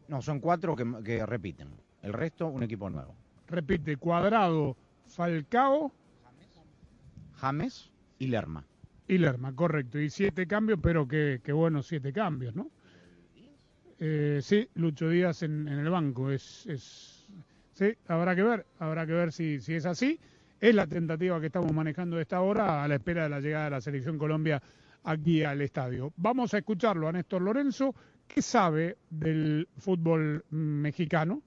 No, 0.08 0.22
son 0.22 0.40
cuatro 0.40 0.74
que, 0.74 0.86
que 1.04 1.24
repiten. 1.26 1.68
El 2.02 2.14
resto, 2.14 2.46
un 2.48 2.62
equipo 2.62 2.88
nuevo. 2.88 3.14
Repite, 3.46 3.96
Cuadrado, 3.96 4.76
Falcao 5.10 5.92
James 7.36 7.90
y 8.18 8.26
Lerma. 8.28 8.64
y 9.08 9.18
Lerma, 9.18 9.54
correcto. 9.54 9.98
Y 9.98 10.10
siete 10.10 10.46
cambios, 10.46 10.78
pero 10.82 11.06
qué, 11.08 11.40
qué 11.42 11.52
buenos 11.52 11.86
siete 11.86 12.12
cambios, 12.12 12.54
¿no? 12.54 12.70
Eh, 13.98 14.40
sí, 14.42 14.68
Lucho 14.74 15.08
Díaz 15.08 15.42
en, 15.42 15.68
en 15.68 15.78
el 15.78 15.90
banco. 15.90 16.30
Es, 16.30 16.66
es, 16.66 17.26
sí, 17.74 17.92
habrá 18.08 18.34
que 18.36 18.42
ver, 18.42 18.66
habrá 18.78 19.06
que 19.06 19.12
ver 19.12 19.32
si, 19.32 19.60
si 19.60 19.74
es 19.74 19.86
así. 19.86 20.18
Es 20.60 20.74
la 20.74 20.86
tentativa 20.86 21.40
que 21.40 21.46
estamos 21.46 21.72
manejando 21.72 22.16
a 22.18 22.22
esta 22.22 22.40
hora 22.40 22.84
a 22.84 22.88
la 22.88 22.96
espera 22.96 23.24
de 23.24 23.30
la 23.30 23.40
llegada 23.40 23.64
de 23.64 23.70
la 23.70 23.80
Selección 23.80 24.18
Colombia 24.18 24.62
aquí 25.04 25.42
al 25.42 25.60
estadio. 25.62 26.12
Vamos 26.16 26.52
a 26.54 26.58
escucharlo 26.58 27.08
a 27.08 27.12
Néstor 27.12 27.42
Lorenzo, 27.42 27.94
que 28.28 28.42
sabe 28.42 28.98
del 29.08 29.66
fútbol 29.78 30.44
mexicano. 30.50 31.42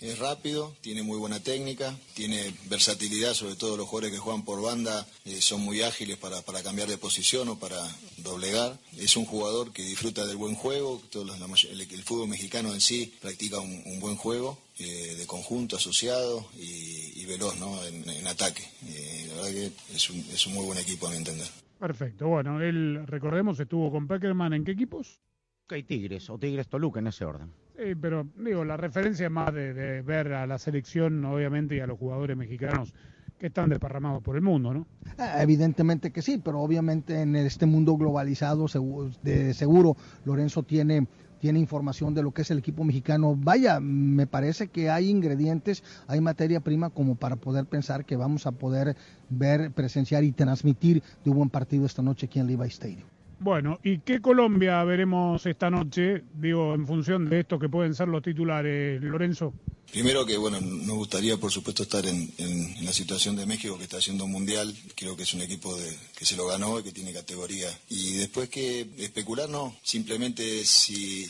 Es 0.00 0.18
rápido, 0.18 0.74
tiene 0.80 1.02
muy 1.02 1.18
buena 1.18 1.40
técnica, 1.40 1.96
tiene 2.14 2.54
versatilidad, 2.68 3.32
sobre 3.34 3.56
todo 3.56 3.76
los 3.76 3.86
jugadores 3.88 4.12
que 4.12 4.18
juegan 4.18 4.44
por 4.44 4.60
banda 4.60 5.06
eh, 5.24 5.40
son 5.40 5.62
muy 5.62 5.80
ágiles 5.82 6.18
para, 6.18 6.42
para 6.42 6.62
cambiar 6.62 6.88
de 6.88 6.98
posición 6.98 7.48
o 7.48 7.58
para 7.58 7.78
doblegar. 8.18 8.78
Es 8.98 9.16
un 9.16 9.24
jugador 9.24 9.72
que 9.72 9.82
disfruta 9.82 10.26
del 10.26 10.36
buen 10.36 10.54
juego, 10.54 11.00
la 11.14 11.46
may- 11.46 11.68
el, 11.70 11.80
el 11.80 12.02
fútbol 12.02 12.28
mexicano 12.28 12.74
en 12.74 12.80
sí 12.80 13.14
practica 13.20 13.60
un, 13.60 13.82
un 13.86 14.00
buen 14.00 14.16
juego 14.16 14.58
eh, 14.78 15.14
de 15.16 15.26
conjunto, 15.26 15.76
asociado 15.76 16.46
y, 16.58 17.20
y 17.22 17.24
veloz 17.26 17.56
¿no? 17.56 17.82
en, 17.84 18.08
en 18.08 18.26
ataque. 18.26 18.62
Eh, 18.86 19.26
la 19.28 19.34
verdad 19.36 19.50
que 19.52 19.72
es 19.94 20.10
un, 20.10 20.18
es 20.32 20.46
un 20.46 20.54
muy 20.54 20.66
buen 20.66 20.78
equipo 20.78 21.06
a 21.06 21.10
mi 21.10 21.16
entender. 21.16 21.48
Perfecto. 21.78 22.28
Bueno, 22.28 22.60
él, 22.60 23.06
recordemos, 23.06 23.58
estuvo 23.60 23.90
con 23.90 24.06
Peckerman 24.06 24.52
en 24.52 24.64
qué 24.64 24.72
equipos? 24.72 25.20
Ok, 25.66 25.76
Tigres 25.86 26.28
o 26.28 26.38
Tigres 26.38 26.68
Toluca 26.68 27.00
en 27.00 27.06
ese 27.06 27.24
orden. 27.24 27.50
Sí, 27.76 27.94
pero 28.00 28.26
digo, 28.36 28.64
la 28.64 28.76
referencia 28.76 29.28
más 29.28 29.52
de, 29.52 30.02
ver 30.02 30.32
a 30.32 30.46
la 30.46 30.58
selección, 30.58 31.24
obviamente, 31.24 31.76
y 31.76 31.80
a 31.80 31.86
los 31.86 31.98
jugadores 31.98 32.36
mexicanos 32.36 32.94
que 33.38 33.46
están 33.48 33.68
desparramados 33.68 34.22
por 34.22 34.36
el 34.36 34.42
mundo, 34.42 34.72
¿no? 34.72 34.86
Ah, 35.18 35.42
Evidentemente 35.42 36.12
que 36.12 36.22
sí, 36.22 36.40
pero 36.42 36.60
obviamente 36.60 37.20
en 37.20 37.34
este 37.34 37.66
mundo 37.66 37.96
globalizado, 37.96 38.66
segu- 38.68 39.16
de 39.22 39.54
seguro, 39.54 39.96
Lorenzo 40.24 40.62
tiene, 40.62 41.08
tiene 41.40 41.58
información 41.58 42.14
de 42.14 42.22
lo 42.22 42.30
que 42.30 42.42
es 42.42 42.50
el 42.52 42.58
equipo 42.58 42.84
mexicano. 42.84 43.34
Vaya, 43.36 43.80
me 43.80 44.26
parece 44.28 44.68
que 44.68 44.88
hay 44.90 45.10
ingredientes, 45.10 45.82
hay 46.06 46.20
materia 46.20 46.60
prima 46.60 46.90
como 46.90 47.16
para 47.16 47.36
poder 47.36 47.66
pensar 47.66 48.04
que 48.04 48.16
vamos 48.16 48.46
a 48.46 48.52
poder 48.52 48.96
ver, 49.28 49.72
presenciar 49.72 50.22
y 50.22 50.30
transmitir 50.32 51.02
de 51.24 51.30
un 51.30 51.36
buen 51.38 51.50
partido 51.50 51.86
esta 51.86 52.02
noche 52.02 52.26
aquí 52.26 52.38
en 52.38 52.46
Levi 52.46 52.68
Stadium. 52.68 53.13
Bueno, 53.44 53.78
¿y 53.84 53.98
qué 53.98 54.22
Colombia 54.22 54.82
veremos 54.84 55.44
esta 55.44 55.68
noche? 55.68 56.22
Digo, 56.32 56.74
en 56.74 56.86
función 56.86 57.28
de 57.28 57.40
esto 57.40 57.58
que 57.58 57.68
pueden 57.68 57.94
ser 57.94 58.08
los 58.08 58.22
titulares, 58.22 59.02
Lorenzo. 59.02 59.52
Primero 59.92 60.24
que, 60.24 60.38
bueno, 60.38 60.58
nos 60.62 60.96
gustaría, 60.96 61.36
por 61.36 61.52
supuesto, 61.52 61.82
estar 61.82 62.06
en, 62.06 62.32
en- 62.38 62.74
en 62.78 62.84
la 62.86 62.92
situación 62.94 63.36
de 63.36 63.44
México, 63.44 63.76
que 63.76 63.84
está 63.84 63.98
haciendo 63.98 64.24
un 64.24 64.32
mundial. 64.32 64.74
Creo 64.96 65.14
que 65.14 65.24
es 65.24 65.34
un 65.34 65.42
equipo 65.42 65.76
de- 65.76 65.94
que 66.16 66.24
se 66.24 66.36
lo 66.38 66.46
ganó 66.46 66.80
y 66.80 66.84
que 66.84 66.92
tiene 66.92 67.12
categoría. 67.12 67.68
Y 67.90 68.14
después 68.14 68.48
que 68.48 68.88
especular, 68.96 69.50
no. 69.50 69.76
Simplemente 69.82 70.64
si, 70.64 71.26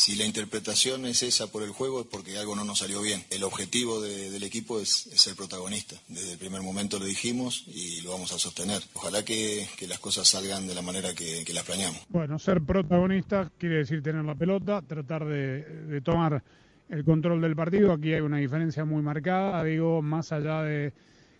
si 0.00 0.16
la 0.16 0.24
interpretación 0.24 1.04
es 1.04 1.22
esa 1.22 1.46
por 1.52 1.62
el 1.62 1.70
juego, 1.70 2.00
es 2.00 2.06
porque 2.06 2.38
algo 2.38 2.56
no 2.56 2.64
nos 2.64 2.78
salió 2.78 3.02
bien. 3.02 3.22
El 3.30 3.44
objetivo 3.44 4.00
de- 4.00 4.30
del 4.30 4.42
equipo 4.44 4.80
es, 4.80 4.88
ser 4.90 5.34
protagonista. 5.36 5.96
Desde 6.08 6.32
el 6.32 6.38
primer 6.38 6.62
momento 6.62 6.98
lo 6.98 7.04
dijimos 7.04 7.64
y 7.68 8.00
lo 8.02 8.12
vamos 8.12 8.32
a 8.32 8.38
sostener. 8.38 8.80
Ojalá 8.94 9.24
que, 9.24 9.66
las 9.88 9.98
cosas 9.98 10.26
salgan 10.28 10.66
de 10.66 10.74
la 10.74 10.82
manera 10.82 11.14
que, 11.14 11.44
que 11.44 11.52
las 11.52 11.64
planeamos. 11.64 12.00
Bueno, 12.08 12.38
ser 12.38 12.62
protagonista 12.62 13.50
quiere 13.58 13.76
decir 13.76 14.02
tener 14.02 14.24
la 14.24 14.34
pelota, 14.34 14.80
tratar 14.82 15.24
de, 15.26 15.62
de 15.64 16.00
tomar 16.00 16.42
el 16.88 17.04
control 17.04 17.40
del 17.40 17.54
partido. 17.54 17.92
Aquí 17.92 18.14
hay 18.14 18.20
una 18.20 18.38
diferencia 18.38 18.84
muy 18.84 19.02
marcada, 19.02 19.62
digo, 19.64 20.00
más 20.02 20.32
allá 20.32 20.62
de 20.62 20.92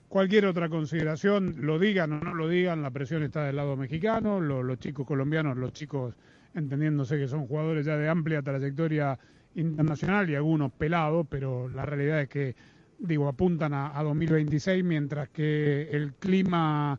cualquier 0.09 0.45
otra 0.47 0.69
consideración, 0.69 1.55
lo 1.61 1.79
digan 1.79 2.13
o 2.13 2.21
no 2.21 2.35
lo 2.35 2.49
digan, 2.49 2.83
la 2.83 2.91
presión 2.91 3.23
está 3.23 3.45
del 3.45 3.57
lado 3.57 3.77
mexicano, 3.77 4.41
lo- 4.41 4.63
los 4.63 4.79
chicos 4.81 5.07
colombianos, 5.07 5.57
los 5.57 5.73
chicos 5.73 6.15
entendiéndose 6.55 7.19
que 7.19 7.29
son 7.29 7.47
jugadores 7.47 7.87
ya 7.87 7.97
de 7.97 8.09
amplia 8.09 8.43
trayectoria 8.43 9.19
internacional 9.55 10.29
y 10.31 10.35
algunos 10.35 10.73
pelados, 10.73 11.27
pero 11.29 11.69
la 11.69 11.85
realidad 11.85 12.21
es 12.23 12.29
que, 12.29 12.57
digo, 12.99 13.29
apuntan 13.29 13.75
a, 13.75 13.99
a 13.99 14.03
2026, 14.03 14.85
mientras 14.85 15.29
que 15.29 15.89
el 15.91 16.15
clima 16.15 16.99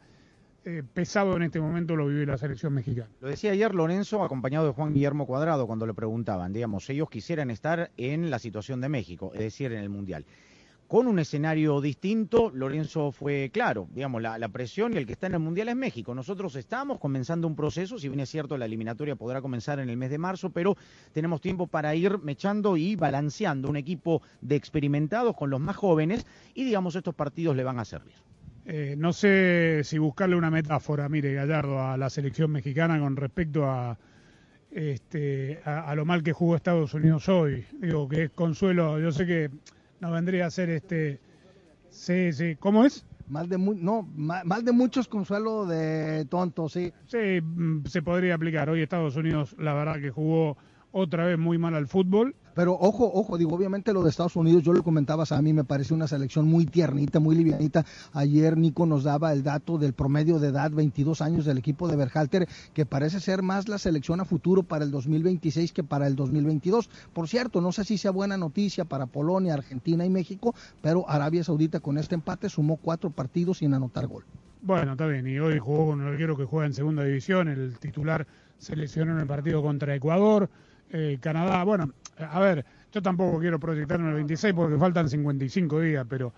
eh, 0.63 0.83
pesado 0.93 1.35
en 1.35 1.41
este 1.41 1.59
momento 1.59 1.95
lo 1.95 2.05
vive 2.05 2.23
la 2.23 2.37
selección 2.37 2.73
mexicana. 2.73 3.09
Lo 3.19 3.29
decía 3.29 3.51
ayer 3.51 3.73
Lorenzo, 3.73 4.23
acompañado 4.23 4.67
de 4.67 4.73
Juan 4.73 4.93
Guillermo 4.93 5.25
Cuadrado, 5.25 5.65
cuando 5.65 5.87
le 5.87 5.95
preguntaban, 5.95 6.53
digamos, 6.53 6.87
ellos 6.91 7.09
quisieran 7.09 7.49
estar 7.49 7.89
en 7.97 8.29
la 8.29 8.37
situación 8.37 8.79
de 8.79 8.87
México, 8.87 9.31
es 9.33 9.39
decir, 9.39 9.71
en 9.71 9.79
el 9.79 9.89
Mundial. 9.89 10.23
Con 10.91 11.07
un 11.07 11.19
escenario 11.19 11.79
distinto, 11.79 12.51
Lorenzo 12.53 13.13
fue 13.13 13.49
claro, 13.53 13.87
digamos, 13.93 14.21
la, 14.21 14.49
presión 14.49 14.91
y 14.91 14.97
el 14.97 15.05
que 15.05 15.13
está 15.13 15.27
en 15.27 15.35
el 15.35 15.39
Mundial 15.39 15.69
es 15.69 15.75
México. 15.77 16.13
Nosotros 16.13 16.53
estamos 16.57 16.99
comenzando 16.99 17.47
un 17.47 17.55
proceso, 17.55 17.97
si 17.97 18.09
bien 18.09 18.19
es 18.19 18.29
cierto, 18.29 18.57
la 18.57 18.65
eliminatoria 18.65 19.15
podrá 19.15 19.41
comenzar 19.41 19.79
en 19.79 19.89
el 19.89 19.95
mes 19.95 20.09
de 20.09 20.17
marzo, 20.17 20.49
pero 20.49 20.75
tenemos 21.13 21.39
tiempo 21.39 21.65
para 21.65 21.95
ir 21.95 22.19
mechando 22.19 22.75
y 22.75 22.97
balanceando 22.97 23.69
un 23.69 23.77
equipo 23.77 24.21
de 24.41 24.57
experimentados 24.57 25.33
con 25.37 25.49
los 25.49 25.61
más 25.61 25.77
jóvenes 25.77 26.25
y, 26.53 26.65
digamos, 26.65 26.93
estos 26.97 27.15
partidos 27.15 27.55
le 27.55 27.63
van 27.63 27.79
a 27.79 27.85
servir. 27.85 28.15
Eh, 28.65 28.95
no 28.97 29.13
sé 29.13 29.83
si 29.85 29.97
buscarle 29.97 30.35
una 30.35 30.51
metáfora, 30.51 31.07
mire, 31.07 31.33
Gallardo, 31.33 31.81
a 31.81 31.95
la 31.95 32.09
selección 32.09 32.51
mexicana 32.51 32.99
con 32.99 33.15
respecto 33.15 33.65
este, 34.71 35.61
a, 35.63 35.89
a 35.89 35.95
lo 35.95 36.03
mal 36.03 36.21
que 36.21 36.33
jugó 36.33 36.57
Estados 36.57 36.93
Unidos 36.93 37.29
hoy. 37.29 37.65
Digo, 37.79 38.09
que 38.09 38.23
es 38.23 38.31
consuelo, 38.31 38.99
yo 38.99 39.13
sé 39.13 39.25
que 39.25 39.49
no 40.01 40.11
vendría 40.11 40.47
a 40.47 40.51
ser 40.51 40.69
este... 40.69 41.19
Sí, 41.89 42.33
sí, 42.33 42.55
¿cómo 42.57 42.85
es? 42.85 43.05
Mal 43.27 43.47
de, 43.47 43.57
mu- 43.57 43.75
no, 43.75 44.01
ma- 44.15 44.43
mal 44.43 44.65
de 44.65 44.71
muchos 44.71 45.07
consuelo 45.07 45.65
de 45.65 46.25
tontos, 46.25 46.73
sí. 46.73 46.91
Sí, 47.05 47.39
mm, 47.41 47.85
se 47.85 48.01
podría 48.01 48.35
aplicar. 48.35 48.69
Hoy 48.69 48.81
Estados 48.81 49.15
Unidos, 49.15 49.55
la 49.59 49.73
verdad 49.73 50.01
que 50.01 50.09
jugó 50.09 50.57
otra 50.91 51.25
vez 51.25 51.37
muy 51.37 51.57
mal 51.57 51.75
al 51.75 51.87
fútbol. 51.87 52.35
Pero 52.53 52.73
ojo, 52.73 53.09
ojo, 53.13 53.37
digo, 53.37 53.55
obviamente 53.55 53.93
lo 53.93 54.03
de 54.03 54.09
Estados 54.09 54.35
Unidos, 54.35 54.63
yo 54.63 54.73
lo 54.73 54.83
comentabas 54.83 55.31
a 55.31 55.41
mí, 55.41 55.53
me 55.53 55.63
parece 55.63 55.93
una 55.93 56.07
selección 56.07 56.47
muy 56.47 56.65
tiernita, 56.65 57.21
muy 57.21 57.35
livianita. 57.35 57.85
Ayer 58.11 58.57
Nico 58.57 58.85
nos 58.85 59.05
daba 59.05 59.31
el 59.31 59.41
dato 59.41 59.77
del 59.77 59.93
promedio 59.93 60.37
de 60.37 60.49
edad, 60.49 60.69
22 60.71 61.21
años 61.21 61.45
del 61.45 61.57
equipo 61.57 61.87
de 61.87 61.95
Berhalter, 61.95 62.49
que 62.73 62.85
parece 62.85 63.21
ser 63.21 63.41
más 63.41 63.69
la 63.69 63.77
selección 63.77 64.19
a 64.19 64.25
futuro 64.25 64.63
para 64.63 64.83
el 64.83 64.91
2026 64.91 65.71
que 65.71 65.83
para 65.83 66.07
el 66.07 66.17
2022. 66.17 66.89
Por 67.13 67.29
cierto, 67.29 67.61
no 67.61 67.71
sé 67.71 67.85
si 67.85 67.97
sea 67.97 68.11
buena 68.11 68.35
noticia 68.35 68.83
para 68.83 69.05
Polonia, 69.05 69.53
Argentina 69.53 70.05
y 70.05 70.09
México, 70.09 70.53
pero 70.81 71.09
Arabia 71.09 71.45
Saudita 71.45 71.79
con 71.79 71.97
este 71.97 72.15
empate 72.15 72.49
sumó 72.49 72.75
cuatro 72.75 73.11
partidos 73.11 73.59
sin 73.59 73.73
anotar 73.73 74.07
gol. 74.07 74.25
Bueno, 74.61 74.91
está 74.91 75.07
bien, 75.07 75.25
y 75.25 75.39
hoy 75.39 75.57
jugó 75.57 75.87
con 75.87 76.01
un 76.01 76.07
arquero 76.07 76.35
que 76.37 76.45
juega 76.45 76.67
en 76.67 76.73
segunda 76.73 77.03
división, 77.03 77.47
el 77.47 77.79
titular 77.79 78.27
seleccionó 78.59 79.13
en 79.13 79.19
el 79.19 79.25
partido 79.25 79.63
contra 79.63 79.95
Ecuador, 79.95 80.49
eh, 80.91 81.17
Canadá, 81.19 81.63
bueno, 81.63 81.91
a 82.17 82.39
ver, 82.39 82.65
yo 82.91 83.01
tampoco 83.01 83.39
quiero 83.39 83.59
proyectarme 83.59 84.09
el 84.09 84.15
26 84.15 84.53
porque 84.53 84.77
faltan 84.77 85.09
55 85.09 85.79
días, 85.79 86.05
pero 86.09 86.33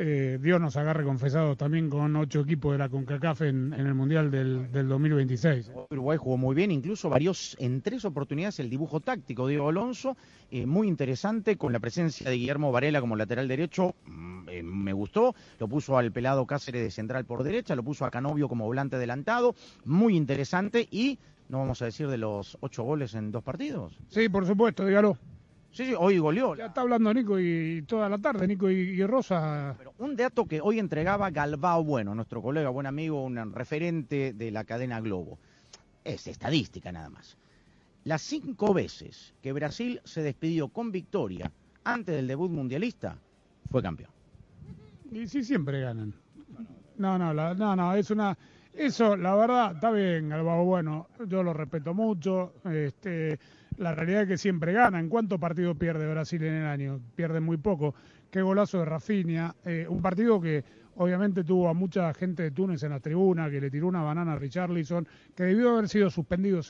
eh, 0.00 0.38
Dios 0.40 0.60
nos 0.60 0.76
agarre 0.76 1.02
confesados 1.02 1.56
también 1.56 1.90
con 1.90 2.14
ocho 2.14 2.42
equipos 2.42 2.70
de 2.70 2.78
la 2.78 2.88
CONCACAF 2.88 3.42
en, 3.42 3.72
el 3.72 3.94
Mundial 3.94 4.30
del, 4.30 4.70
2026. 4.70 5.72
Uruguay 5.90 6.16
jugó 6.16 6.36
muy 6.36 6.54
bien, 6.54 6.70
incluso 6.70 7.10
varios 7.10 7.56
en 7.58 7.82
tres 7.82 8.04
oportunidades 8.04 8.60
el 8.60 8.70
dibujo 8.70 9.00
táctico 9.00 9.48
Diego 9.48 9.68
Alonso, 9.68 10.16
eh, 10.52 10.66
muy 10.66 10.86
interesante, 10.86 11.56
con 11.56 11.72
la 11.72 11.80
presencia 11.80 12.30
de 12.30 12.36
Guillermo 12.36 12.70
Varela 12.70 13.00
como 13.00 13.16
lateral 13.16 13.48
derecho, 13.48 13.96
mm, 14.06 14.48
eh, 14.50 14.62
me 14.62 14.92
gustó, 14.92 15.34
lo 15.58 15.66
puso 15.66 15.98
al 15.98 16.12
pelado 16.12 16.46
Cáceres 16.46 16.82
de 16.82 16.92
central 16.92 17.24
por 17.24 17.42
derecha, 17.42 17.74
lo 17.74 17.82
puso 17.82 18.04
a 18.04 18.10
Canovio 18.12 18.48
como 18.48 18.66
volante 18.66 18.94
adelantado, 18.94 19.56
muy 19.84 20.16
interesante 20.16 20.86
y 20.92 21.18
no 21.48 21.58
vamos 21.58 21.80
a 21.82 21.86
decir 21.86 22.08
de 22.08 22.18
los 22.18 22.56
ocho 22.60 22.82
goles 22.82 23.14
en 23.14 23.30
dos 23.30 23.42
partidos. 23.42 23.98
Sí, 24.08 24.28
por 24.28 24.46
supuesto, 24.46 24.84
dígalo. 24.84 25.16
Sí, 25.70 25.84
sí, 25.84 25.94
hoy 25.96 26.18
goleó. 26.18 26.56
Ya 26.56 26.66
está 26.66 26.80
hablando 26.80 27.12
Nico 27.12 27.38
y 27.38 27.82
toda 27.82 28.08
la 28.08 28.18
tarde, 28.18 28.46
Nico 28.46 28.70
y, 28.70 29.04
Rosa. 29.04 29.74
Pero 29.78 29.94
un 29.98 30.16
dato 30.16 30.46
que 30.46 30.60
hoy 30.60 30.78
entregaba 30.78 31.30
Galbao 31.30 31.84
Bueno, 31.84 32.14
nuestro 32.14 32.42
colega, 32.42 32.70
buen 32.70 32.86
amigo, 32.86 33.22
un 33.22 33.52
referente 33.52 34.32
de 34.32 34.50
la 34.50 34.64
cadena 34.64 35.00
Globo. 35.00 35.38
Es 36.04 36.26
estadística 36.26 36.90
nada 36.90 37.10
más. 37.10 37.36
Las 38.04 38.22
cinco 38.22 38.72
veces 38.72 39.34
que 39.42 39.52
Brasil 39.52 40.00
se 40.04 40.22
despidió 40.22 40.68
con 40.68 40.90
victoria 40.90 41.52
antes 41.84 42.14
del 42.14 42.26
debut 42.26 42.50
mundialista, 42.50 43.18
fue 43.70 43.82
campeón. 43.82 44.10
Y 45.10 45.26
sí, 45.26 45.42
siempre 45.42 45.80
ganan. 45.80 46.14
No, 46.96 47.18
no, 47.18 47.32
no, 47.32 47.76
no, 47.76 47.94
es 47.94 48.10
una... 48.10 48.36
Eso, 48.78 49.16
la 49.16 49.34
verdad, 49.34 49.72
está 49.74 49.90
bien, 49.90 50.28
Galbao 50.28 50.64
Bueno, 50.64 51.08
yo 51.26 51.42
lo 51.42 51.52
respeto 51.52 51.94
mucho. 51.94 52.52
Este 52.64 53.36
la 53.76 53.92
realidad 53.92 54.22
es 54.22 54.28
que 54.28 54.38
siempre 54.38 54.72
gana. 54.72 55.00
¿En 55.00 55.08
cuántos 55.08 55.40
partidos 55.40 55.76
pierde 55.76 56.08
Brasil 56.08 56.44
en 56.44 56.54
el 56.54 56.66
año? 56.66 57.00
Pierde 57.16 57.40
muy 57.40 57.56
poco. 57.56 57.96
Qué 58.30 58.40
golazo 58.40 58.78
de 58.78 58.84
Rafinha. 58.84 59.56
Eh, 59.64 59.84
un 59.88 60.00
partido 60.00 60.40
que 60.40 60.64
obviamente 60.94 61.42
tuvo 61.42 61.68
a 61.68 61.74
mucha 61.74 62.14
gente 62.14 62.44
de 62.44 62.50
Túnez 62.52 62.80
en 62.84 62.90
la 62.90 63.00
tribuna, 63.00 63.50
que 63.50 63.60
le 63.60 63.68
tiró 63.68 63.88
una 63.88 64.02
banana 64.02 64.34
a 64.34 64.36
Richarlison, 64.36 65.08
que 65.34 65.42
debió 65.42 65.70
haber 65.70 65.88
sido 65.88 66.08
suspendido. 66.08 66.60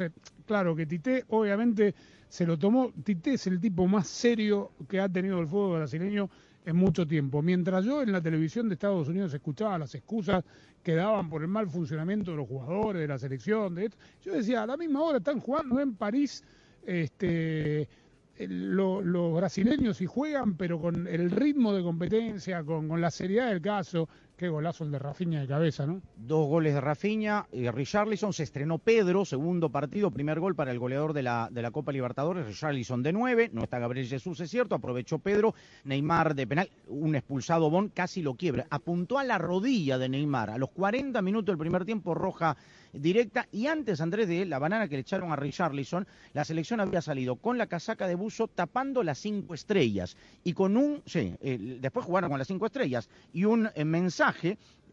claro 0.46 0.74
que 0.74 0.86
Tite 0.86 1.26
obviamente 1.28 1.94
se 2.26 2.46
lo 2.46 2.58
tomó. 2.58 2.90
Tite 3.04 3.34
es 3.34 3.46
el 3.48 3.60
tipo 3.60 3.86
más 3.86 4.08
serio 4.08 4.72
que 4.88 4.98
ha 4.98 5.10
tenido 5.10 5.40
el 5.40 5.46
fútbol 5.46 5.80
brasileño 5.80 6.30
en 6.68 6.76
mucho 6.76 7.06
tiempo. 7.06 7.40
Mientras 7.40 7.82
yo 7.82 8.02
en 8.02 8.12
la 8.12 8.20
televisión 8.20 8.68
de 8.68 8.74
Estados 8.74 9.08
Unidos 9.08 9.32
escuchaba 9.32 9.78
las 9.78 9.94
excusas 9.94 10.44
que 10.82 10.94
daban 10.94 11.30
por 11.30 11.40
el 11.40 11.48
mal 11.48 11.66
funcionamiento 11.66 12.32
de 12.32 12.36
los 12.36 12.46
jugadores, 12.46 13.00
de 13.00 13.08
la 13.08 13.18
selección, 13.18 13.74
de 13.74 13.86
esto, 13.86 13.96
yo 14.22 14.34
decía, 14.34 14.64
a 14.64 14.66
la 14.66 14.76
misma 14.76 15.02
hora 15.02 15.16
están 15.16 15.40
jugando 15.40 15.80
en 15.80 15.94
París 15.94 16.44
este, 16.84 17.88
los 18.36 19.34
brasileños 19.34 20.02
y 20.02 20.06
juegan, 20.06 20.58
pero 20.58 20.78
con 20.78 21.06
el 21.06 21.30
ritmo 21.30 21.72
de 21.72 21.82
competencia, 21.82 22.62
con, 22.62 23.00
la 23.00 23.10
seriedad 23.10 23.48
del 23.48 23.62
caso. 23.62 24.06
Qué 24.38 24.48
golazo 24.48 24.84
el 24.84 24.92
de 24.92 25.00
Rafinha 25.00 25.40
de 25.40 25.48
cabeza, 25.48 25.84
¿no? 25.84 26.00
Dos 26.16 26.46
goles 26.46 26.72
de 26.72 26.80
Rafinha. 26.80 27.48
y 27.50 27.68
Richarlison 27.68 28.32
se 28.32 28.44
estrenó 28.44 28.78
Pedro, 28.78 29.24
segundo 29.24 29.68
partido, 29.68 30.12
primer 30.12 30.38
gol 30.38 30.54
para 30.54 30.70
el 30.70 30.78
goleador 30.78 31.12
de 31.12 31.24
la, 31.24 31.48
de 31.50 31.60
la 31.60 31.72
Copa 31.72 31.90
Libertadores. 31.90 32.46
Richarlison 32.46 33.02
de 33.02 33.12
nueve. 33.12 33.50
No 33.52 33.64
está 33.64 33.80
Gabriel 33.80 34.06
Jesús, 34.06 34.38
es 34.38 34.48
cierto. 34.48 34.76
Aprovechó 34.76 35.18
Pedro. 35.18 35.56
Neymar 35.82 36.36
de 36.36 36.46
penal. 36.46 36.70
Un 36.86 37.16
expulsado 37.16 37.68
Bon 37.68 37.88
casi 37.88 38.22
lo 38.22 38.34
quiebra. 38.34 38.68
Apuntó 38.70 39.18
a 39.18 39.24
la 39.24 39.38
rodilla 39.38 39.98
de 39.98 40.08
Neymar. 40.08 40.50
A 40.50 40.58
los 40.58 40.70
40 40.70 41.20
minutos 41.20 41.46
del 41.46 41.58
primer 41.58 41.84
tiempo, 41.84 42.14
roja 42.14 42.56
directa. 42.92 43.48
Y 43.50 43.66
antes, 43.66 44.00
Andrés, 44.00 44.28
de 44.28 44.46
la 44.46 44.60
banana 44.60 44.86
que 44.86 44.94
le 44.94 45.00
echaron 45.00 45.32
a 45.32 45.36
Richarlison, 45.36 46.06
la 46.32 46.44
selección 46.44 46.78
había 46.78 47.02
salido 47.02 47.34
con 47.34 47.58
la 47.58 47.66
casaca 47.66 48.06
de 48.06 48.14
buzo 48.14 48.46
tapando 48.46 49.02
las 49.02 49.18
cinco 49.18 49.54
estrellas. 49.54 50.16
Y 50.44 50.52
con 50.52 50.76
un, 50.76 51.02
sí, 51.06 51.34
eh, 51.40 51.78
después 51.80 52.06
jugaron 52.06 52.30
con 52.30 52.38
las 52.38 52.46
cinco 52.46 52.66
estrellas. 52.66 53.08
Y 53.32 53.44
un 53.44 53.68
eh, 53.74 53.84
mensaje 53.84 54.27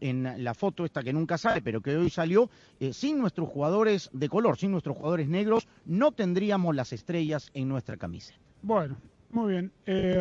en 0.00 0.44
la 0.44 0.54
foto 0.54 0.84
esta 0.84 1.02
que 1.02 1.12
nunca 1.12 1.38
sale, 1.38 1.62
pero 1.62 1.80
que 1.80 1.96
hoy 1.96 2.10
salió, 2.10 2.50
eh, 2.80 2.92
sin 2.92 3.18
nuestros 3.18 3.48
jugadores 3.48 4.10
de 4.12 4.28
color, 4.28 4.58
sin 4.58 4.70
nuestros 4.72 4.96
jugadores 4.96 5.28
negros, 5.28 5.66
no 5.86 6.12
tendríamos 6.12 6.74
las 6.74 6.92
estrellas 6.92 7.50
en 7.54 7.68
nuestra 7.68 7.96
camisa. 7.96 8.34
Bueno, 8.62 8.96
muy 9.30 9.52
bien. 9.52 9.72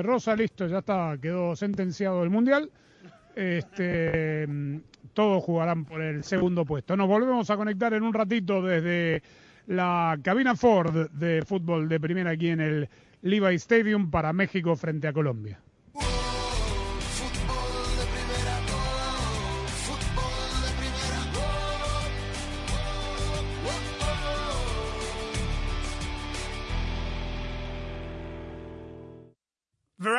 Rosa, 0.03 0.35
listo, 0.35 0.67
ya 0.67 0.79
está, 0.79 1.17
quedó 1.21 1.55
sentenciado 1.55 2.23
el 2.23 2.29
Mundial. 2.29 2.69
Este, 3.35 4.47
todos 5.13 5.43
jugarán 5.43 5.85
por 5.85 6.01
el 6.01 6.23
segundo 6.23 6.65
puesto. 6.65 6.95
Nos 6.95 7.07
volvemos 7.07 7.49
a 7.49 7.57
conectar 7.57 7.93
en 7.93 8.03
un 8.03 8.13
ratito 8.13 8.61
desde 8.61 9.21
la 9.67 10.17
cabina 10.21 10.55
Ford 10.55 11.09
de 11.11 11.43
fútbol 11.45 11.89
de 11.89 11.99
primera 11.99 12.31
aquí 12.31 12.49
en 12.49 12.61
el 12.61 12.89
Levi 13.21 13.55
Stadium 13.55 14.11
para 14.11 14.31
México 14.33 14.75
frente 14.75 15.07
a 15.07 15.13
Colombia. 15.13 15.59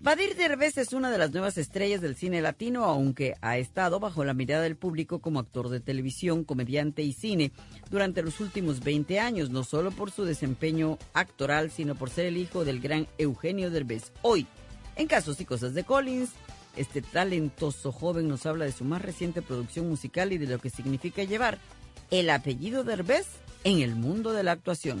Badir 0.00 0.36
Derbez 0.36 0.78
es 0.78 0.92
una 0.92 1.10
de 1.10 1.18
las 1.18 1.32
nuevas 1.32 1.58
estrellas 1.58 2.00
del 2.00 2.14
cine 2.14 2.40
latino, 2.40 2.84
aunque 2.84 3.34
ha 3.40 3.58
estado 3.58 3.98
bajo 3.98 4.24
la 4.24 4.32
mirada 4.32 4.62
del 4.62 4.76
público 4.76 5.18
como 5.18 5.40
actor 5.40 5.70
de 5.70 5.80
televisión, 5.80 6.44
comediante 6.44 7.02
y 7.02 7.12
cine 7.12 7.50
durante 7.90 8.22
los 8.22 8.38
últimos 8.38 8.78
20 8.84 9.18
años, 9.18 9.50
no 9.50 9.64
solo 9.64 9.90
por 9.90 10.12
su 10.12 10.24
desempeño 10.24 10.98
actoral, 11.14 11.72
sino 11.72 11.96
por 11.96 12.10
ser 12.10 12.26
el 12.26 12.36
hijo 12.36 12.64
del 12.64 12.78
gran 12.78 13.08
Eugenio 13.18 13.72
Derbez. 13.72 14.12
Hoy, 14.22 14.46
en 14.94 15.08
Casos 15.08 15.40
y 15.40 15.44
Cosas 15.44 15.74
de 15.74 15.82
Collins, 15.82 16.30
este 16.76 17.02
talentoso 17.02 17.90
joven 17.90 18.28
nos 18.28 18.46
habla 18.46 18.66
de 18.66 18.72
su 18.72 18.84
más 18.84 19.02
reciente 19.02 19.42
producción 19.42 19.88
musical 19.88 20.32
y 20.32 20.38
de 20.38 20.46
lo 20.46 20.60
que 20.60 20.70
significa 20.70 21.24
llevar 21.24 21.58
el 22.12 22.30
apellido 22.30 22.84
Derbez 22.84 23.26
en 23.64 23.80
el 23.80 23.96
mundo 23.96 24.32
de 24.32 24.44
la 24.44 24.52
actuación. 24.52 25.00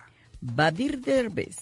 Badir 0.41 1.01
Derbez, 1.01 1.57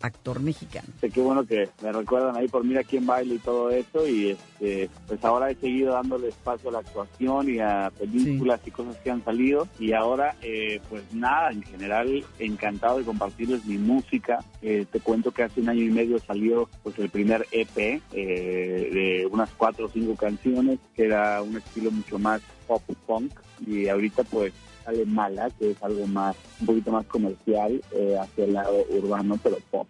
actor 0.00 0.38
mexicano. 0.40 0.86
Qué 1.00 1.20
bueno 1.20 1.44
que 1.44 1.68
me 1.82 1.90
recuerdan 1.90 2.36
ahí 2.36 2.46
por 2.46 2.64
Mira 2.64 2.84
quién 2.84 3.04
baila 3.04 3.34
y 3.34 3.38
todo 3.38 3.70
eso 3.70 4.06
y 4.06 4.30
este, 4.30 4.88
pues 5.08 5.24
ahora 5.24 5.50
he 5.50 5.56
seguido 5.56 5.94
dándole 5.94 6.28
espacio 6.28 6.70
a 6.70 6.74
la 6.74 6.78
actuación 6.78 7.52
y 7.52 7.58
a 7.58 7.90
películas 7.98 8.60
y 8.64 8.70
cosas 8.70 8.96
que 8.98 9.10
han 9.10 9.24
salido 9.24 9.66
y 9.80 9.92
ahora 9.92 10.36
eh, 10.42 10.80
pues 10.88 11.02
nada, 11.12 11.50
en 11.50 11.62
general 11.64 12.24
encantado 12.38 12.98
de 12.98 13.04
compartirles 13.04 13.64
mi 13.64 13.78
música. 13.78 14.44
Eh, 14.62 14.86
te 14.90 15.00
cuento 15.00 15.32
que 15.32 15.42
hace 15.42 15.60
un 15.60 15.68
año 15.68 15.82
y 15.82 15.90
medio 15.90 16.20
salió 16.20 16.68
pues 16.84 16.98
el 17.00 17.10
primer 17.10 17.48
EP 17.50 17.76
eh, 17.76 18.00
de 18.12 19.28
unas 19.30 19.50
cuatro 19.50 19.86
o 19.86 19.90
cinco 19.90 20.14
canciones 20.14 20.78
que 20.94 21.06
era 21.06 21.42
un 21.42 21.56
estilo 21.56 21.90
mucho 21.90 22.16
más 22.18 22.40
pop 22.68 22.82
punk 23.06 23.32
y 23.66 23.88
ahorita 23.88 24.22
pues 24.22 24.52
sale 24.84 25.04
Mala, 25.06 25.50
que 25.50 25.72
es 25.72 25.82
algo 25.82 26.06
más, 26.06 26.36
un 26.60 26.66
poquito 26.66 26.92
más 26.92 27.06
comercial, 27.06 27.82
eh, 27.92 28.16
hacia 28.18 28.44
el 28.44 28.52
lado 28.52 28.84
urbano, 28.90 29.38
pero 29.42 29.58
pop. 29.70 29.86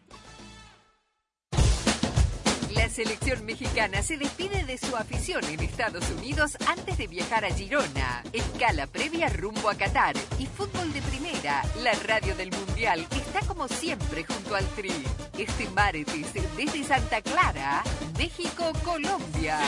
La 2.74 2.88
selección 2.88 3.45
mexicana 3.45 4.01
se 4.01 4.16
despide 4.16 4.64
de 4.64 4.78
su 4.78 4.97
afición 4.97 5.45
en 5.45 5.61
Estados 5.61 6.09
Unidos 6.11 6.57
antes 6.68 6.99
de 6.99 7.09
viajar 7.09 7.45
a 7.45 7.51
Girona. 7.51 8.22
Escala 8.32 8.86
previa 8.86 9.28
rumbo 9.28 9.68
a 9.68 9.74
Qatar 9.74 10.14
y 10.38 10.47
fútbol 10.47 10.93
de 10.93 11.03
primera. 11.03 11.62
La 11.82 11.93
radio 12.07 12.34
del 12.36 12.51
Mundial 12.53 13.07
está 13.11 13.41
como 13.47 13.66
siempre 13.66 14.24
junto 14.24 14.55
al 14.55 14.64
Tri. 14.76 14.93
Este 15.36 15.68
martes 15.70 16.32
desde 16.32 16.84
Santa 16.84 17.20
Clara, 17.20 17.82
México, 18.16 18.72
Colombia. 18.84 19.59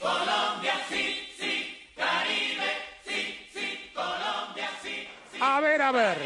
Colombia, 0.00 0.74
sí, 0.88 1.28
sí, 1.38 1.66
Caribe, 1.94 2.45
A 5.40 5.60
ver, 5.60 5.82
a 5.82 5.92
ver. 5.92 6.18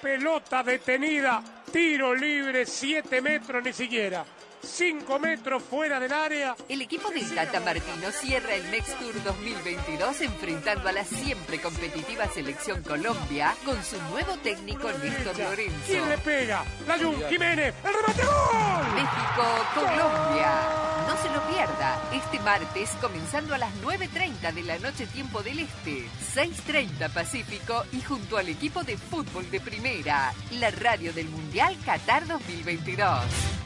Pelota 0.00 0.62
detenida, 0.62 1.42
tiro 1.72 2.14
libre, 2.14 2.66
7 2.66 3.20
metros 3.20 3.62
ni 3.62 3.72
siquiera. 3.72 4.24
5 4.66 5.18
metros 5.18 5.62
fuera 5.62 6.00
del 6.00 6.12
área. 6.12 6.56
El 6.68 6.82
equipo 6.82 7.10
de 7.10 7.22
Tata 7.22 7.60
Martino 7.60 8.10
cierra 8.10 8.54
el 8.54 8.70
Next 8.70 8.98
Tour 8.98 9.22
2022 9.22 10.20
enfrentando 10.22 10.88
a 10.88 10.92
la 10.92 11.04
siempre 11.04 11.60
competitiva 11.60 12.26
selección 12.28 12.82
Colombia 12.82 13.54
con 13.64 13.82
su 13.84 14.00
nuevo 14.10 14.36
técnico 14.42 14.90
Néstor 14.90 15.38
Lorenzo. 15.38 15.86
¿Quién 15.86 16.08
le 16.08 16.18
pega? 16.18 16.64
La 16.86 16.98
Jun 16.98 17.16
Jiménez, 17.28 17.74
el 17.84 17.94
remate 17.94 18.24
gol. 18.24 18.94
México, 18.94 19.44
Colombia. 19.74 20.86
No 21.06 21.16
se 21.22 21.30
lo 21.30 21.40
pierda. 21.46 22.02
Este 22.12 22.40
martes, 22.40 22.90
comenzando 23.00 23.54
a 23.54 23.58
las 23.58 23.72
9.30 23.82 24.52
de 24.52 24.62
la 24.62 24.78
noche 24.80 25.06
tiempo 25.06 25.42
del 25.42 25.60
Este, 25.60 26.04
6.30 26.34 27.10
Pacífico 27.10 27.84
y 27.92 28.00
junto 28.00 28.36
al 28.36 28.48
equipo 28.48 28.82
de 28.82 28.96
fútbol 28.96 29.48
de 29.50 29.60
primera, 29.60 30.32
la 30.52 30.70
radio 30.72 31.12
del 31.12 31.28
Mundial 31.28 31.76
Qatar 31.84 32.26
2022. 32.26 33.65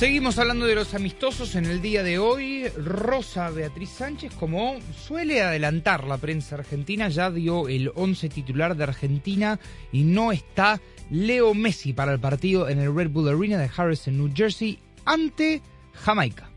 Seguimos 0.00 0.38
hablando 0.38 0.64
de 0.64 0.74
los 0.74 0.94
amistosos 0.94 1.56
en 1.56 1.66
el 1.66 1.82
día 1.82 2.02
de 2.02 2.18
hoy. 2.18 2.66
Rosa 2.68 3.50
Beatriz 3.50 3.90
Sánchez, 3.90 4.32
como 4.32 4.78
suele 4.96 5.42
adelantar 5.42 6.04
la 6.04 6.16
prensa 6.16 6.54
argentina, 6.54 7.10
ya 7.10 7.30
dio 7.30 7.68
el 7.68 7.92
11 7.94 8.30
titular 8.30 8.74
de 8.74 8.84
Argentina 8.84 9.60
y 9.92 10.04
no 10.04 10.32
está 10.32 10.80
Leo 11.10 11.52
Messi 11.52 11.92
para 11.92 12.14
el 12.14 12.18
partido 12.18 12.70
en 12.70 12.78
el 12.78 12.96
Red 12.96 13.10
Bull 13.10 13.28
Arena 13.28 13.58
de 13.58 13.68
Harrison, 13.76 14.16
New 14.16 14.32
Jersey, 14.34 14.78
ante 15.04 15.60
Jamaica. 15.92 16.48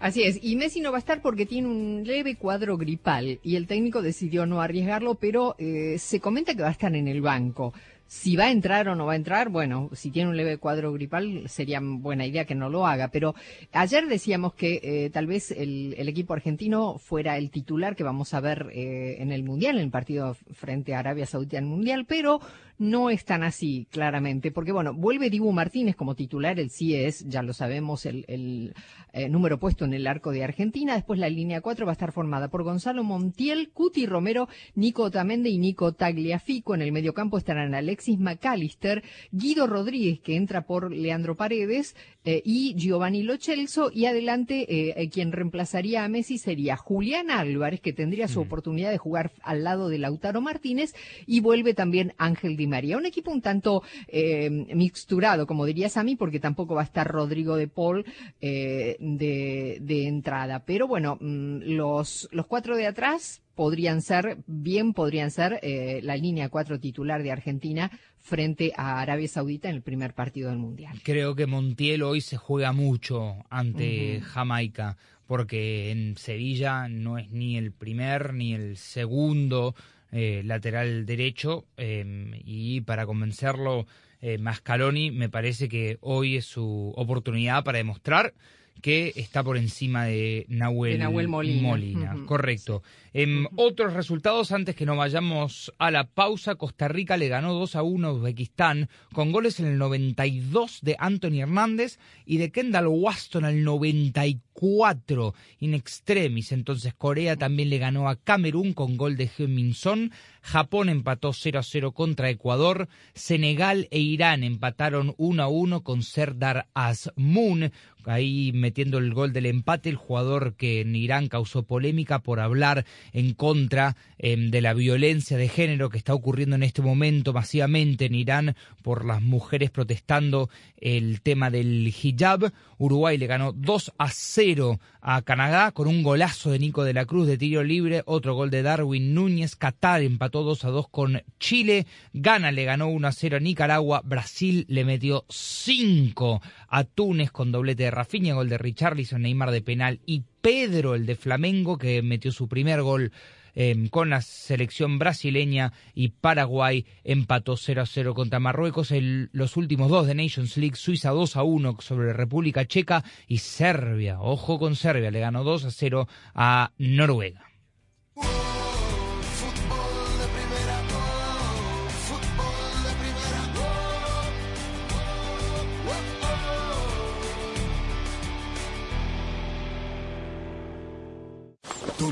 Así 0.00 0.24
es, 0.24 0.40
y 0.42 0.56
Messi 0.56 0.80
no 0.80 0.90
va 0.90 0.96
a 0.96 0.98
estar 0.98 1.22
porque 1.22 1.46
tiene 1.46 1.68
un 1.68 2.02
leve 2.04 2.34
cuadro 2.34 2.76
gripal 2.76 3.38
y 3.44 3.54
el 3.54 3.68
técnico 3.68 4.02
decidió 4.02 4.44
no 4.44 4.60
arriesgarlo, 4.60 5.14
pero 5.14 5.54
eh, 5.58 5.98
se 6.00 6.18
comenta 6.18 6.56
que 6.56 6.62
va 6.62 6.68
a 6.70 6.72
estar 6.72 6.92
en 6.96 7.06
el 7.06 7.20
banco. 7.20 7.72
Si 8.12 8.36
va 8.36 8.44
a 8.44 8.50
entrar 8.50 8.88
o 8.88 8.94
no 8.94 9.06
va 9.06 9.14
a 9.14 9.16
entrar, 9.16 9.48
bueno, 9.48 9.88
si 9.94 10.10
tiene 10.10 10.28
un 10.28 10.36
leve 10.36 10.58
cuadro 10.58 10.92
gripal 10.92 11.48
sería 11.48 11.80
buena 11.82 12.26
idea 12.26 12.44
que 12.44 12.54
no 12.54 12.68
lo 12.68 12.86
haga. 12.86 13.08
Pero 13.08 13.34
ayer 13.72 14.06
decíamos 14.06 14.52
que 14.52 14.80
eh, 14.82 15.10
tal 15.10 15.26
vez 15.26 15.50
el, 15.50 15.94
el, 15.96 16.08
equipo 16.10 16.34
argentino 16.34 16.98
fuera 16.98 17.38
el 17.38 17.50
titular 17.50 17.96
que 17.96 18.04
vamos 18.04 18.34
a 18.34 18.40
ver 18.40 18.68
eh, 18.74 19.16
en 19.18 19.32
el 19.32 19.44
Mundial, 19.44 19.76
en 19.78 19.84
el 19.84 19.90
partido 19.90 20.34
frente 20.52 20.94
a 20.94 20.98
Arabia 20.98 21.24
Saudita 21.24 21.56
en 21.56 21.64
el 21.64 21.70
Mundial, 21.70 22.04
pero 22.04 22.42
no 22.78 23.10
es 23.10 23.24
tan 23.24 23.42
así, 23.42 23.86
claramente, 23.90 24.50
porque 24.50 24.72
bueno, 24.72 24.94
vuelve 24.94 25.30
Dibu 25.30 25.52
Martínez 25.52 25.96
como 25.96 26.14
titular, 26.14 26.58
el 26.58 26.70
sí 26.70 26.94
es, 26.94 27.28
ya 27.28 27.42
lo 27.42 27.52
sabemos, 27.52 28.06
el, 28.06 28.24
el 28.28 28.74
eh, 29.14 29.28
número 29.28 29.58
puesto 29.58 29.84
en 29.84 29.92
el 29.92 30.06
arco 30.06 30.30
de 30.32 30.42
Argentina. 30.42 30.94
Después 30.94 31.20
la 31.20 31.28
línea 31.28 31.60
4 31.60 31.84
va 31.84 31.92
a 31.92 31.94
estar 31.94 32.12
formada 32.12 32.48
por 32.48 32.62
Gonzalo 32.62 33.04
Montiel, 33.04 33.70
Cuti 33.70 34.06
Romero, 34.06 34.48
Nico 34.74 35.02
Otamendi 35.02 35.50
y 35.50 35.58
Nico 35.58 35.92
Tagliafico. 35.92 36.74
En 36.74 36.80
el 36.80 36.92
mediocampo 36.92 37.36
estarán 37.36 37.74
Alexis 37.74 38.18
McAllister, 38.18 39.02
Guido 39.30 39.66
Rodríguez, 39.66 40.20
que 40.20 40.36
entra 40.36 40.62
por 40.62 40.90
Leandro 40.92 41.36
Paredes, 41.36 41.94
eh, 42.24 42.40
y 42.44 42.74
Giovanni 42.74 43.22
Lochelso. 43.22 43.90
Y 43.92 44.06
adelante, 44.06 44.66
eh, 44.68 45.10
quien 45.10 45.32
reemplazaría 45.32 46.04
a 46.04 46.08
Messi 46.08 46.38
sería 46.38 46.76
Julián 46.76 47.30
Álvarez, 47.30 47.80
que 47.80 47.92
tendría 47.92 48.28
su 48.28 48.40
oportunidad 48.40 48.90
de 48.90 48.98
jugar 48.98 49.32
al 49.42 49.62
lado 49.62 49.90
de 49.90 49.98
Lautaro 49.98 50.40
Martínez. 50.40 50.94
Y 51.26 51.40
vuelve 51.40 51.74
también 51.74 52.14
Ángel 52.16 52.56
Di 52.62 52.68
María. 52.68 52.96
Un 52.96 53.06
equipo 53.06 53.30
un 53.30 53.42
tanto 53.42 53.82
eh, 54.06 54.48
mixturado, 54.50 55.46
como 55.46 55.66
dirías 55.66 55.96
a 55.96 56.04
mí, 56.04 56.14
porque 56.16 56.38
tampoco 56.38 56.74
va 56.74 56.82
a 56.82 56.84
estar 56.84 57.06
Rodrigo 57.06 57.56
de 57.56 57.66
Paul 57.66 58.04
eh, 58.40 58.96
de, 59.00 59.78
de, 59.80 60.06
entrada. 60.06 60.64
Pero 60.64 60.86
bueno, 60.86 61.18
mmm, 61.20 61.58
los, 61.64 62.28
los 62.30 62.46
cuatro 62.46 62.76
de 62.76 62.86
atrás 62.86 63.42
podrían 63.54 64.00
ser, 64.00 64.38
bien 64.46 64.92
podrían 64.92 65.30
ser 65.30 65.58
eh, 65.62 66.00
la 66.02 66.16
línea 66.16 66.48
cuatro 66.48 66.78
titular 66.78 67.22
de 67.22 67.32
Argentina 67.32 67.90
frente 68.18 68.72
a 68.76 69.00
Arabia 69.00 69.28
Saudita 69.28 69.68
en 69.68 69.76
el 69.76 69.82
primer 69.82 70.14
partido 70.14 70.50
del 70.50 70.58
Mundial. 70.58 71.00
Creo 71.02 71.34
que 71.34 71.46
Montiel 71.46 72.02
hoy 72.02 72.20
se 72.20 72.36
juega 72.36 72.72
mucho 72.72 73.44
ante 73.50 74.18
uh 74.18 74.20
-huh. 74.20 74.22
Jamaica, 74.22 74.96
porque 75.26 75.90
en 75.90 76.16
Sevilla 76.16 76.88
no 76.88 77.18
es 77.18 77.30
ni 77.30 77.56
el 77.56 77.72
primer 77.72 78.34
ni 78.34 78.54
el 78.54 78.76
segundo 78.76 79.74
eh, 80.12 80.42
lateral 80.44 81.06
derecho 81.06 81.64
eh, 81.76 82.40
y 82.44 82.82
para 82.82 83.06
convencerlo 83.06 83.86
eh, 84.20 84.38
Mascaloni 84.38 85.10
me 85.10 85.28
parece 85.28 85.68
que 85.68 85.98
hoy 86.00 86.36
es 86.36 86.44
su 86.44 86.92
oportunidad 86.96 87.64
para 87.64 87.78
demostrar 87.78 88.34
que 88.82 89.12
está 89.16 89.42
por 89.42 89.56
encima 89.56 90.04
de 90.04 90.44
Nahuel, 90.48 90.92
De 90.92 90.98
Nahuel 90.98 91.28
Molina. 91.28 92.16
Correcto. 92.26 92.82
Em, 93.14 93.46
Otros 93.56 93.92
resultados 93.92 94.52
antes 94.52 94.74
que 94.74 94.86
nos 94.86 94.96
vayamos 94.96 95.72
a 95.78 95.90
la 95.90 96.04
pausa. 96.04 96.54
Costa 96.54 96.88
Rica 96.88 97.18
le 97.18 97.28
ganó 97.28 97.52
2 97.52 97.76
a 97.76 97.82
1 97.82 98.08
a 98.08 98.12
Uzbekistán 98.12 98.88
con 99.12 99.32
goles 99.32 99.60
en 99.60 99.66
el 99.66 99.78
92 99.78 100.78
de 100.80 100.96
Anthony 100.98 101.40
Hernández 101.42 101.98
y 102.24 102.38
de 102.38 102.50
Kendall 102.50 102.86
Waston 102.86 103.44
al 103.44 103.64
94 103.64 105.34
in 105.60 105.74
extremis. 105.74 106.52
Entonces 106.52 106.94
Corea 106.94 107.36
también 107.36 107.68
le 107.68 107.78
ganó 107.78 108.08
a 108.08 108.16
Camerún 108.16 108.72
con 108.72 108.96
gol 108.96 109.16
de 109.16 109.28
Heung-min 109.28 109.74
Son. 109.74 110.10
Japón 110.40 110.88
empató 110.88 111.32
0 111.32 111.58
a 111.58 111.62
0 111.62 111.92
contra 111.92 112.30
Ecuador. 112.30 112.88
Senegal 113.14 113.88
e 113.90 113.98
Irán 113.98 114.42
empataron 114.42 115.14
1 115.18 115.42
a 115.42 115.48
1 115.48 115.82
con 115.82 116.02
Serdar 116.02 116.68
Azmoun. 116.72 117.72
Ahí 118.04 118.50
metiendo 118.52 118.98
el 118.98 119.14
gol 119.14 119.32
del 119.32 119.46
empate, 119.46 119.88
el 119.88 119.96
jugador 119.96 120.54
que 120.56 120.80
en 120.80 120.96
Irán 120.96 121.28
causó 121.28 121.62
polémica 121.62 122.18
por 122.18 122.40
hablar 122.40 122.84
en 123.12 123.34
contra 123.34 123.96
em, 124.18 124.50
de 124.50 124.60
la 124.60 124.74
violencia 124.74 125.36
de 125.36 125.48
género 125.48 125.90
que 125.90 125.98
está 125.98 126.14
ocurriendo 126.14 126.56
en 126.56 126.62
este 126.62 126.82
momento 126.82 127.32
masivamente 127.32 128.06
en 128.06 128.14
Irán 128.14 128.56
por 128.82 129.04
las 129.04 129.22
mujeres 129.22 129.70
protestando 129.70 130.48
el 130.76 131.20
tema 131.20 131.50
del 131.50 131.86
hijab. 131.88 132.52
Uruguay 132.78 133.16
le 133.16 133.26
ganó 133.26 133.52
2 133.52 133.92
a 133.98 134.08
0 134.10 134.80
a 135.00 135.22
Canadá 135.22 135.72
con 135.72 135.88
un 135.88 136.02
golazo 136.02 136.50
de 136.50 136.58
Nico 136.58 136.84
de 136.84 136.94
la 136.94 137.04
Cruz 137.04 137.26
de 137.26 137.38
tiro 137.38 137.62
libre, 137.62 138.02
otro 138.06 138.34
gol 138.34 138.50
de 138.50 138.62
Darwin 138.62 139.14
Núñez. 139.14 139.56
Qatar 139.56 140.02
empató 140.02 140.42
2 140.42 140.64
a 140.64 140.70
2 140.70 140.88
con 140.88 141.22
Chile. 141.38 141.86
Ghana 142.12 142.52
le 142.52 142.64
ganó 142.64 142.88
1 142.88 143.08
a 143.08 143.12
0 143.12 143.36
a 143.36 143.40
Nicaragua. 143.40 144.02
Brasil 144.04 144.64
le 144.68 144.84
metió 144.84 145.24
5 145.28 146.42
a 146.68 146.84
Túnez 146.84 147.30
con 147.30 147.52
doblete 147.52 147.84
de 147.84 147.90
Rafinha, 147.90 148.34
gol 148.34 148.48
de 148.48 148.58
Richarlison, 148.58 149.22
Neymar 149.22 149.50
de 149.50 149.62
penal 149.62 150.00
y 150.06 150.22
Pedro, 150.42 150.94
el 150.94 151.06
de 151.06 151.16
Flamengo, 151.16 151.78
que 151.78 152.02
metió 152.02 152.32
su 152.32 152.48
primer 152.48 152.82
gol 152.82 153.12
eh, 153.54 153.88
con 153.90 154.10
la 154.10 154.20
selección 154.22 154.98
brasileña 154.98 155.72
y 155.94 156.08
Paraguay 156.08 156.84
empató 157.04 157.56
0 157.56 157.82
a 157.82 157.86
0 157.86 158.14
contra 158.14 158.40
Marruecos. 158.40 158.92
Los 159.32 159.56
últimos 159.56 159.88
dos 159.88 160.06
de 160.06 160.14
Nations 160.14 160.56
League, 160.56 160.76
Suiza 160.76 161.10
2 161.10 161.36
a 161.36 161.42
1 161.42 161.76
sobre 161.80 162.12
República 162.12 162.66
Checa 162.66 163.04
y 163.28 163.38
Serbia, 163.38 164.20
ojo 164.20 164.58
con 164.58 164.74
Serbia, 164.74 165.10
le 165.10 165.20
ganó 165.20 165.44
2 165.44 165.66
a 165.66 165.70
0 165.70 166.08
a 166.34 166.72
Noruega. 166.78 167.51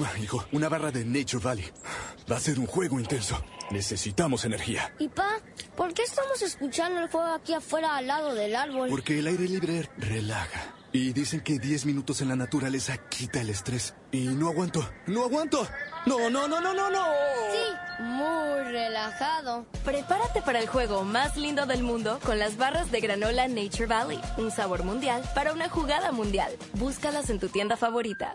Toma, 0.01 0.19
hijo, 0.19 0.43
una 0.53 0.71
barra 0.71 0.91
de 0.91 1.05
Nature 1.05 1.45
Valley. 1.45 1.71
Va 2.31 2.37
a 2.37 2.41
ser 2.41 2.59
un 2.59 2.67
juego 2.67 2.99
intenso. 2.99 3.39
Necesitamos 3.71 4.47
energía. 4.47 4.95
Y 4.99 5.09
pa, 5.09 5.39
¿por 5.77 5.93
qué 5.93 6.05
estamos 6.05 6.41
escuchando 6.41 7.03
el 7.03 7.11
fuego 7.11 7.35
aquí 7.35 7.53
afuera 7.53 7.97
al 7.97 8.07
lado 8.07 8.35
del 8.35 8.57
árbol? 8.57 8.89
Porque 8.89 9.19
el 9.19 9.27
aire 9.27 9.47
libre 9.47 9.91
relaja. 9.99 10.75
Y 10.93 11.13
dicen 11.13 11.43
que 11.43 11.59
10 11.59 11.85
minutos 11.85 12.23
en 12.23 12.31
la 12.31 12.37
naturaleza 12.37 12.97
quita 12.97 13.43
el 13.43 13.51
estrés. 13.51 13.95
Y 14.11 14.21
no 14.29 14.49
aguanto, 14.49 14.89
no 15.07 15.25
aguanto. 15.25 15.69
No, 16.07 16.31
no, 16.31 16.49
no, 16.49 16.63
no, 16.63 16.73
no, 16.73 16.91
no. 16.91 17.05
Sí, 17.53 18.03
muy 18.03 18.73
relajado. 18.73 19.67
Prepárate 19.85 20.41
para 20.41 20.61
el 20.61 20.67
juego 20.67 21.05
más 21.05 21.37
lindo 21.37 21.67
del 21.67 21.83
mundo 21.83 22.21
con 22.25 22.39
las 22.39 22.57
barras 22.57 22.91
de 22.91 23.01
granola 23.01 23.49
Nature 23.49 23.87
Valley. 23.87 24.21
Un 24.39 24.51
sabor 24.51 24.83
mundial 24.83 25.23
para 25.35 25.53
una 25.53 25.69
jugada 25.69 26.11
mundial. 26.11 26.53
Búscalas 26.73 27.29
en 27.29 27.39
tu 27.39 27.49
tienda 27.49 27.77
favorita. 27.77 28.35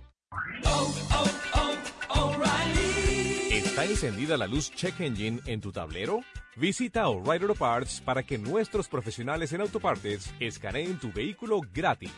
¿Está 3.71 3.85
encendida 3.85 4.37
la 4.37 4.47
luz 4.47 4.71
Check 4.75 4.99
Engine 4.99 5.39
en 5.45 5.59
tu 5.59 5.71
tablero? 5.71 6.21
Visita 6.55 7.07
O'Reilly 7.07 7.45
Auto 7.45 7.55
Parts 7.55 8.01
para 8.01 8.21
que 8.21 8.37
nuestros 8.37 8.87
profesionales 8.87 9.53
en 9.53 9.61
autopartes 9.61 10.31
escaneen 10.39 10.99
tu 10.99 11.11
vehículo 11.11 11.61
gratis. 11.73 12.11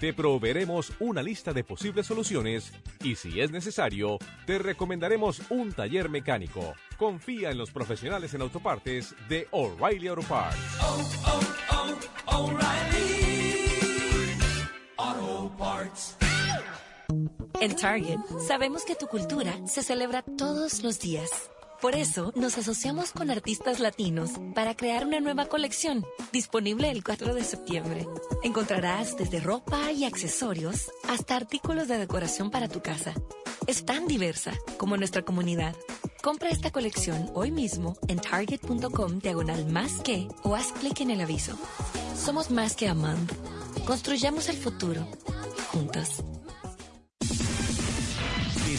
Te 0.00 0.12
proveeremos 0.12 0.92
una 1.00 1.22
lista 1.22 1.52
de 1.52 1.64
posibles 1.64 2.06
soluciones 2.06 2.72
y 3.02 3.14
si 3.14 3.40
es 3.40 3.50
necesario, 3.50 4.18
te 4.46 4.58
recomendaremos 4.58 5.40
un 5.48 5.72
taller 5.72 6.10
mecánico. 6.10 6.74
Confía 6.98 7.50
en 7.50 7.58
los 7.58 7.70
profesionales 7.70 8.34
en 8.34 8.42
autopartes 8.42 9.14
de 9.28 9.48
O'Reilly 9.52 10.08
Auto 10.08 10.22
Parts. 10.22 10.58
Auto 14.98 15.56
Parts. 15.56 16.25
En 17.60 17.74
Target 17.76 18.18
sabemos 18.46 18.84
que 18.84 18.94
tu 18.94 19.06
cultura 19.06 19.54
se 19.66 19.82
celebra 19.82 20.22
todos 20.22 20.82
los 20.82 21.00
días. 21.00 21.30
Por 21.80 21.94
eso 21.94 22.32
nos 22.34 22.56
asociamos 22.58 23.12
con 23.12 23.30
artistas 23.30 23.80
latinos 23.80 24.30
para 24.54 24.74
crear 24.74 25.06
una 25.06 25.20
nueva 25.20 25.46
colección, 25.46 26.06
disponible 26.32 26.90
el 26.90 27.04
4 27.04 27.34
de 27.34 27.44
septiembre. 27.44 28.06
Encontrarás 28.42 29.16
desde 29.16 29.40
ropa 29.40 29.92
y 29.92 30.04
accesorios 30.04 30.90
hasta 31.08 31.36
artículos 31.36 31.86
de 31.88 31.98
decoración 31.98 32.50
para 32.50 32.68
tu 32.68 32.80
casa. 32.80 33.14
Es 33.66 33.84
tan 33.84 34.06
diversa 34.06 34.52
como 34.78 34.96
nuestra 34.96 35.22
comunidad. 35.22 35.76
Compra 36.22 36.50
esta 36.50 36.70
colección 36.70 37.30
hoy 37.34 37.50
mismo 37.50 37.96
en 38.08 38.18
target.com 38.18 39.18
diagonal 39.20 39.66
más 39.66 40.00
que 40.00 40.28
o 40.42 40.54
haz 40.56 40.72
clic 40.72 41.00
en 41.00 41.10
el 41.10 41.20
aviso. 41.20 41.58
Somos 42.16 42.50
más 42.50 42.74
que 42.74 42.88
a 42.88 42.94
month. 42.94 43.32
Construyamos 43.86 44.48
el 44.48 44.56
futuro 44.56 45.06
juntos. 45.72 46.22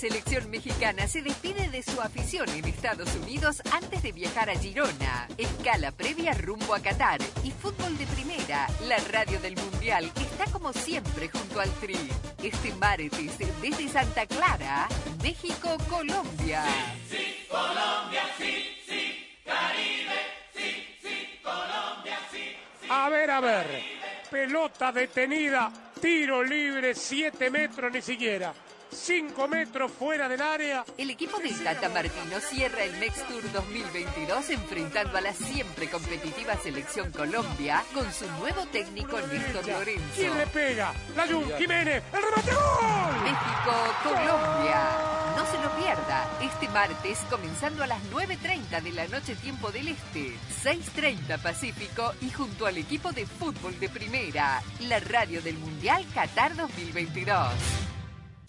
Selección 0.00 0.48
mexicana 0.48 1.06
se 1.06 1.20
despide 1.20 1.68
de 1.68 1.82
su 1.82 2.00
afición 2.00 2.48
en 2.48 2.64
Estados 2.64 3.14
Unidos 3.16 3.60
antes 3.70 4.02
de 4.02 4.12
viajar 4.12 4.48
a 4.48 4.54
Girona. 4.54 5.28
Escala 5.36 5.92
previa 5.92 6.32
rumbo 6.32 6.74
a 6.74 6.80
Qatar 6.80 7.20
y 7.44 7.50
fútbol 7.50 7.98
de 7.98 8.06
primera, 8.06 8.66
la 8.88 8.96
radio 9.12 9.38
del 9.40 9.56
Mundial, 9.56 10.10
está 10.16 10.50
como 10.50 10.72
siempre 10.72 11.28
junto 11.28 11.60
al 11.60 11.70
Tri. 11.80 11.98
Este 12.42 12.72
martes 12.76 13.36
desde 13.60 13.88
Santa 13.90 14.24
Clara, 14.24 14.88
México, 15.22 15.76
Colombia. 15.90 16.64
Colombia, 17.50 18.22
sí, 18.38 18.78
sí. 18.88 19.26
Caribe, 19.44 20.18
sí, 20.54 20.96
sí. 21.02 21.40
Colombia, 21.42 22.18
sí, 22.32 22.56
sí. 22.80 22.86
A 22.88 23.10
ver, 23.10 23.30
a 23.30 23.40
ver. 23.42 23.82
Pelota 24.30 24.92
detenida, 24.92 25.70
tiro 26.00 26.42
libre, 26.42 26.94
7 26.94 27.50
metros 27.50 27.92
ni 27.92 28.00
siquiera. 28.00 28.54
5 28.92 29.48
metros 29.48 29.92
fuera 29.92 30.28
del 30.28 30.40
área. 30.40 30.84
El 30.98 31.10
equipo 31.10 31.38
del 31.38 31.58
Tata 31.62 31.88
Martino 31.88 32.40
cierra 32.40 32.84
el 32.84 32.98
Next 32.98 33.26
Tour 33.28 33.52
2022 33.52 34.50
enfrentando 34.50 35.16
a 35.16 35.20
la 35.20 35.32
siempre 35.32 35.88
competitiva 35.88 36.56
selección 36.56 37.10
Colombia 37.12 37.84
con 37.94 38.12
su 38.12 38.26
nuevo 38.38 38.66
técnico 38.66 39.20
Néstor 39.20 39.66
Lorenzo. 39.66 40.04
¿Quién 40.14 40.36
le 40.36 40.46
pega? 40.48 40.92
La 41.14 41.26
Jun 41.26 41.44
Jiménez, 41.58 42.02
el 42.12 42.22
remate 42.22 42.52
gol. 42.52 43.22
México, 43.22 43.72
Colombia. 44.02 45.20
No 45.36 45.46
se 45.46 45.58
lo 45.62 45.70
pierda. 45.76 46.28
Este 46.42 46.68
martes, 46.68 47.18
comenzando 47.30 47.84
a 47.84 47.86
las 47.86 48.02
9.30 48.12 48.82
de 48.82 48.92
la 48.92 49.06
noche 49.06 49.36
tiempo 49.36 49.70
del 49.70 49.88
Este, 49.88 50.34
6.30 50.64 51.40
Pacífico 51.40 52.12
y 52.20 52.30
junto 52.30 52.66
al 52.66 52.76
equipo 52.76 53.12
de 53.12 53.26
fútbol 53.26 53.78
de 53.78 53.88
primera, 53.88 54.62
la 54.80 55.00
radio 55.00 55.40
del 55.40 55.56
Mundial 55.58 56.04
Qatar 56.14 56.56
2022. 56.56 57.89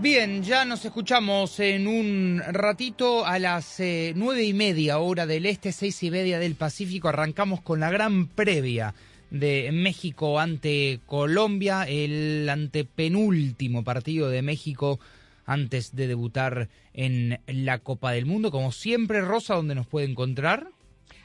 Bien, 0.00 0.42
ya 0.42 0.64
nos 0.64 0.84
escuchamos 0.84 1.60
en 1.60 1.86
un 1.86 2.42
ratito 2.48 3.24
a 3.24 3.38
las 3.38 3.80
eh, 3.80 4.12
nueve 4.16 4.44
y 4.44 4.52
media 4.52 4.98
hora 4.98 5.24
del 5.24 5.46
este, 5.46 5.72
seis 5.72 6.02
y 6.02 6.10
media 6.10 6.38
del 6.38 6.56
Pacífico. 6.56 7.08
Arrancamos 7.08 7.62
con 7.62 7.80
la 7.80 7.90
gran 7.90 8.26
previa 8.26 8.94
de 9.30 9.70
México 9.72 10.40
ante 10.40 11.00
Colombia, 11.06 11.84
el 11.84 12.48
antepenúltimo 12.48 13.84
partido 13.84 14.28
de 14.28 14.42
México 14.42 15.00
antes 15.46 15.94
de 15.94 16.06
debutar 16.06 16.68
en 16.92 17.40
la 17.46 17.78
Copa 17.78 18.12
del 18.12 18.26
Mundo. 18.26 18.50
Como 18.50 18.72
siempre, 18.72 19.20
Rosa, 19.20 19.54
¿dónde 19.54 19.74
nos 19.74 19.86
puede 19.86 20.06
encontrar? 20.06 20.73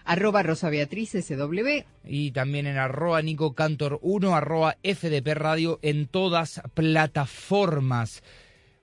Arroba 0.10 0.42
Rosa 0.42 0.72
Beatriz 0.72 1.12
SW. 1.12 1.84
Y 2.04 2.32
también 2.32 2.66
en 2.66 2.78
arroba 2.78 3.22
Nico 3.22 3.54
Cantor 3.54 4.00
1, 4.02 4.36
arroba 4.36 4.76
FDP 4.82 5.36
Radio 5.36 5.78
en 5.84 6.08
todas 6.08 6.64
plataformas. 6.74 8.24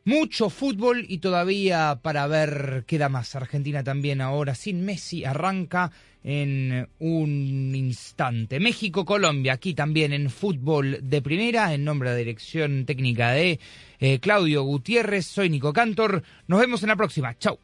Mucho 0.05 0.51
fútbol 0.51 1.05
y 1.09 1.19
todavía 1.19 1.99
para 2.01 2.29
ver 2.29 2.85
queda 2.87 3.09
más. 3.09 3.35
Argentina 3.35 3.83
también 3.83 4.21
ahora 4.21 4.55
sin 4.55 4.85
Messi 4.85 5.25
arranca 5.25 5.91
en 6.23 6.89
un 7.01 7.73
instante. 7.75 8.61
México-Colombia, 8.61 9.55
aquí 9.55 9.75
también 9.75 10.13
en 10.13 10.31
fútbol 10.31 11.01
de 11.03 11.23
primera, 11.23 11.75
en 11.75 11.83
nombre 11.83 12.11
de 12.11 12.15
la 12.15 12.19
dirección 12.21 12.87
técnica 12.87 13.33
de 13.33 13.59
eh, 13.99 14.21
Claudio 14.21 14.63
Gutiérrez. 14.63 15.27
Soy 15.27 15.51
Nico 15.51 15.73
Cantor. 15.73 16.23
Nos 16.47 16.61
vemos 16.61 16.85
en 16.85 16.91
la 16.91 16.97
próxima. 16.97 17.37
Chau. 17.37 17.59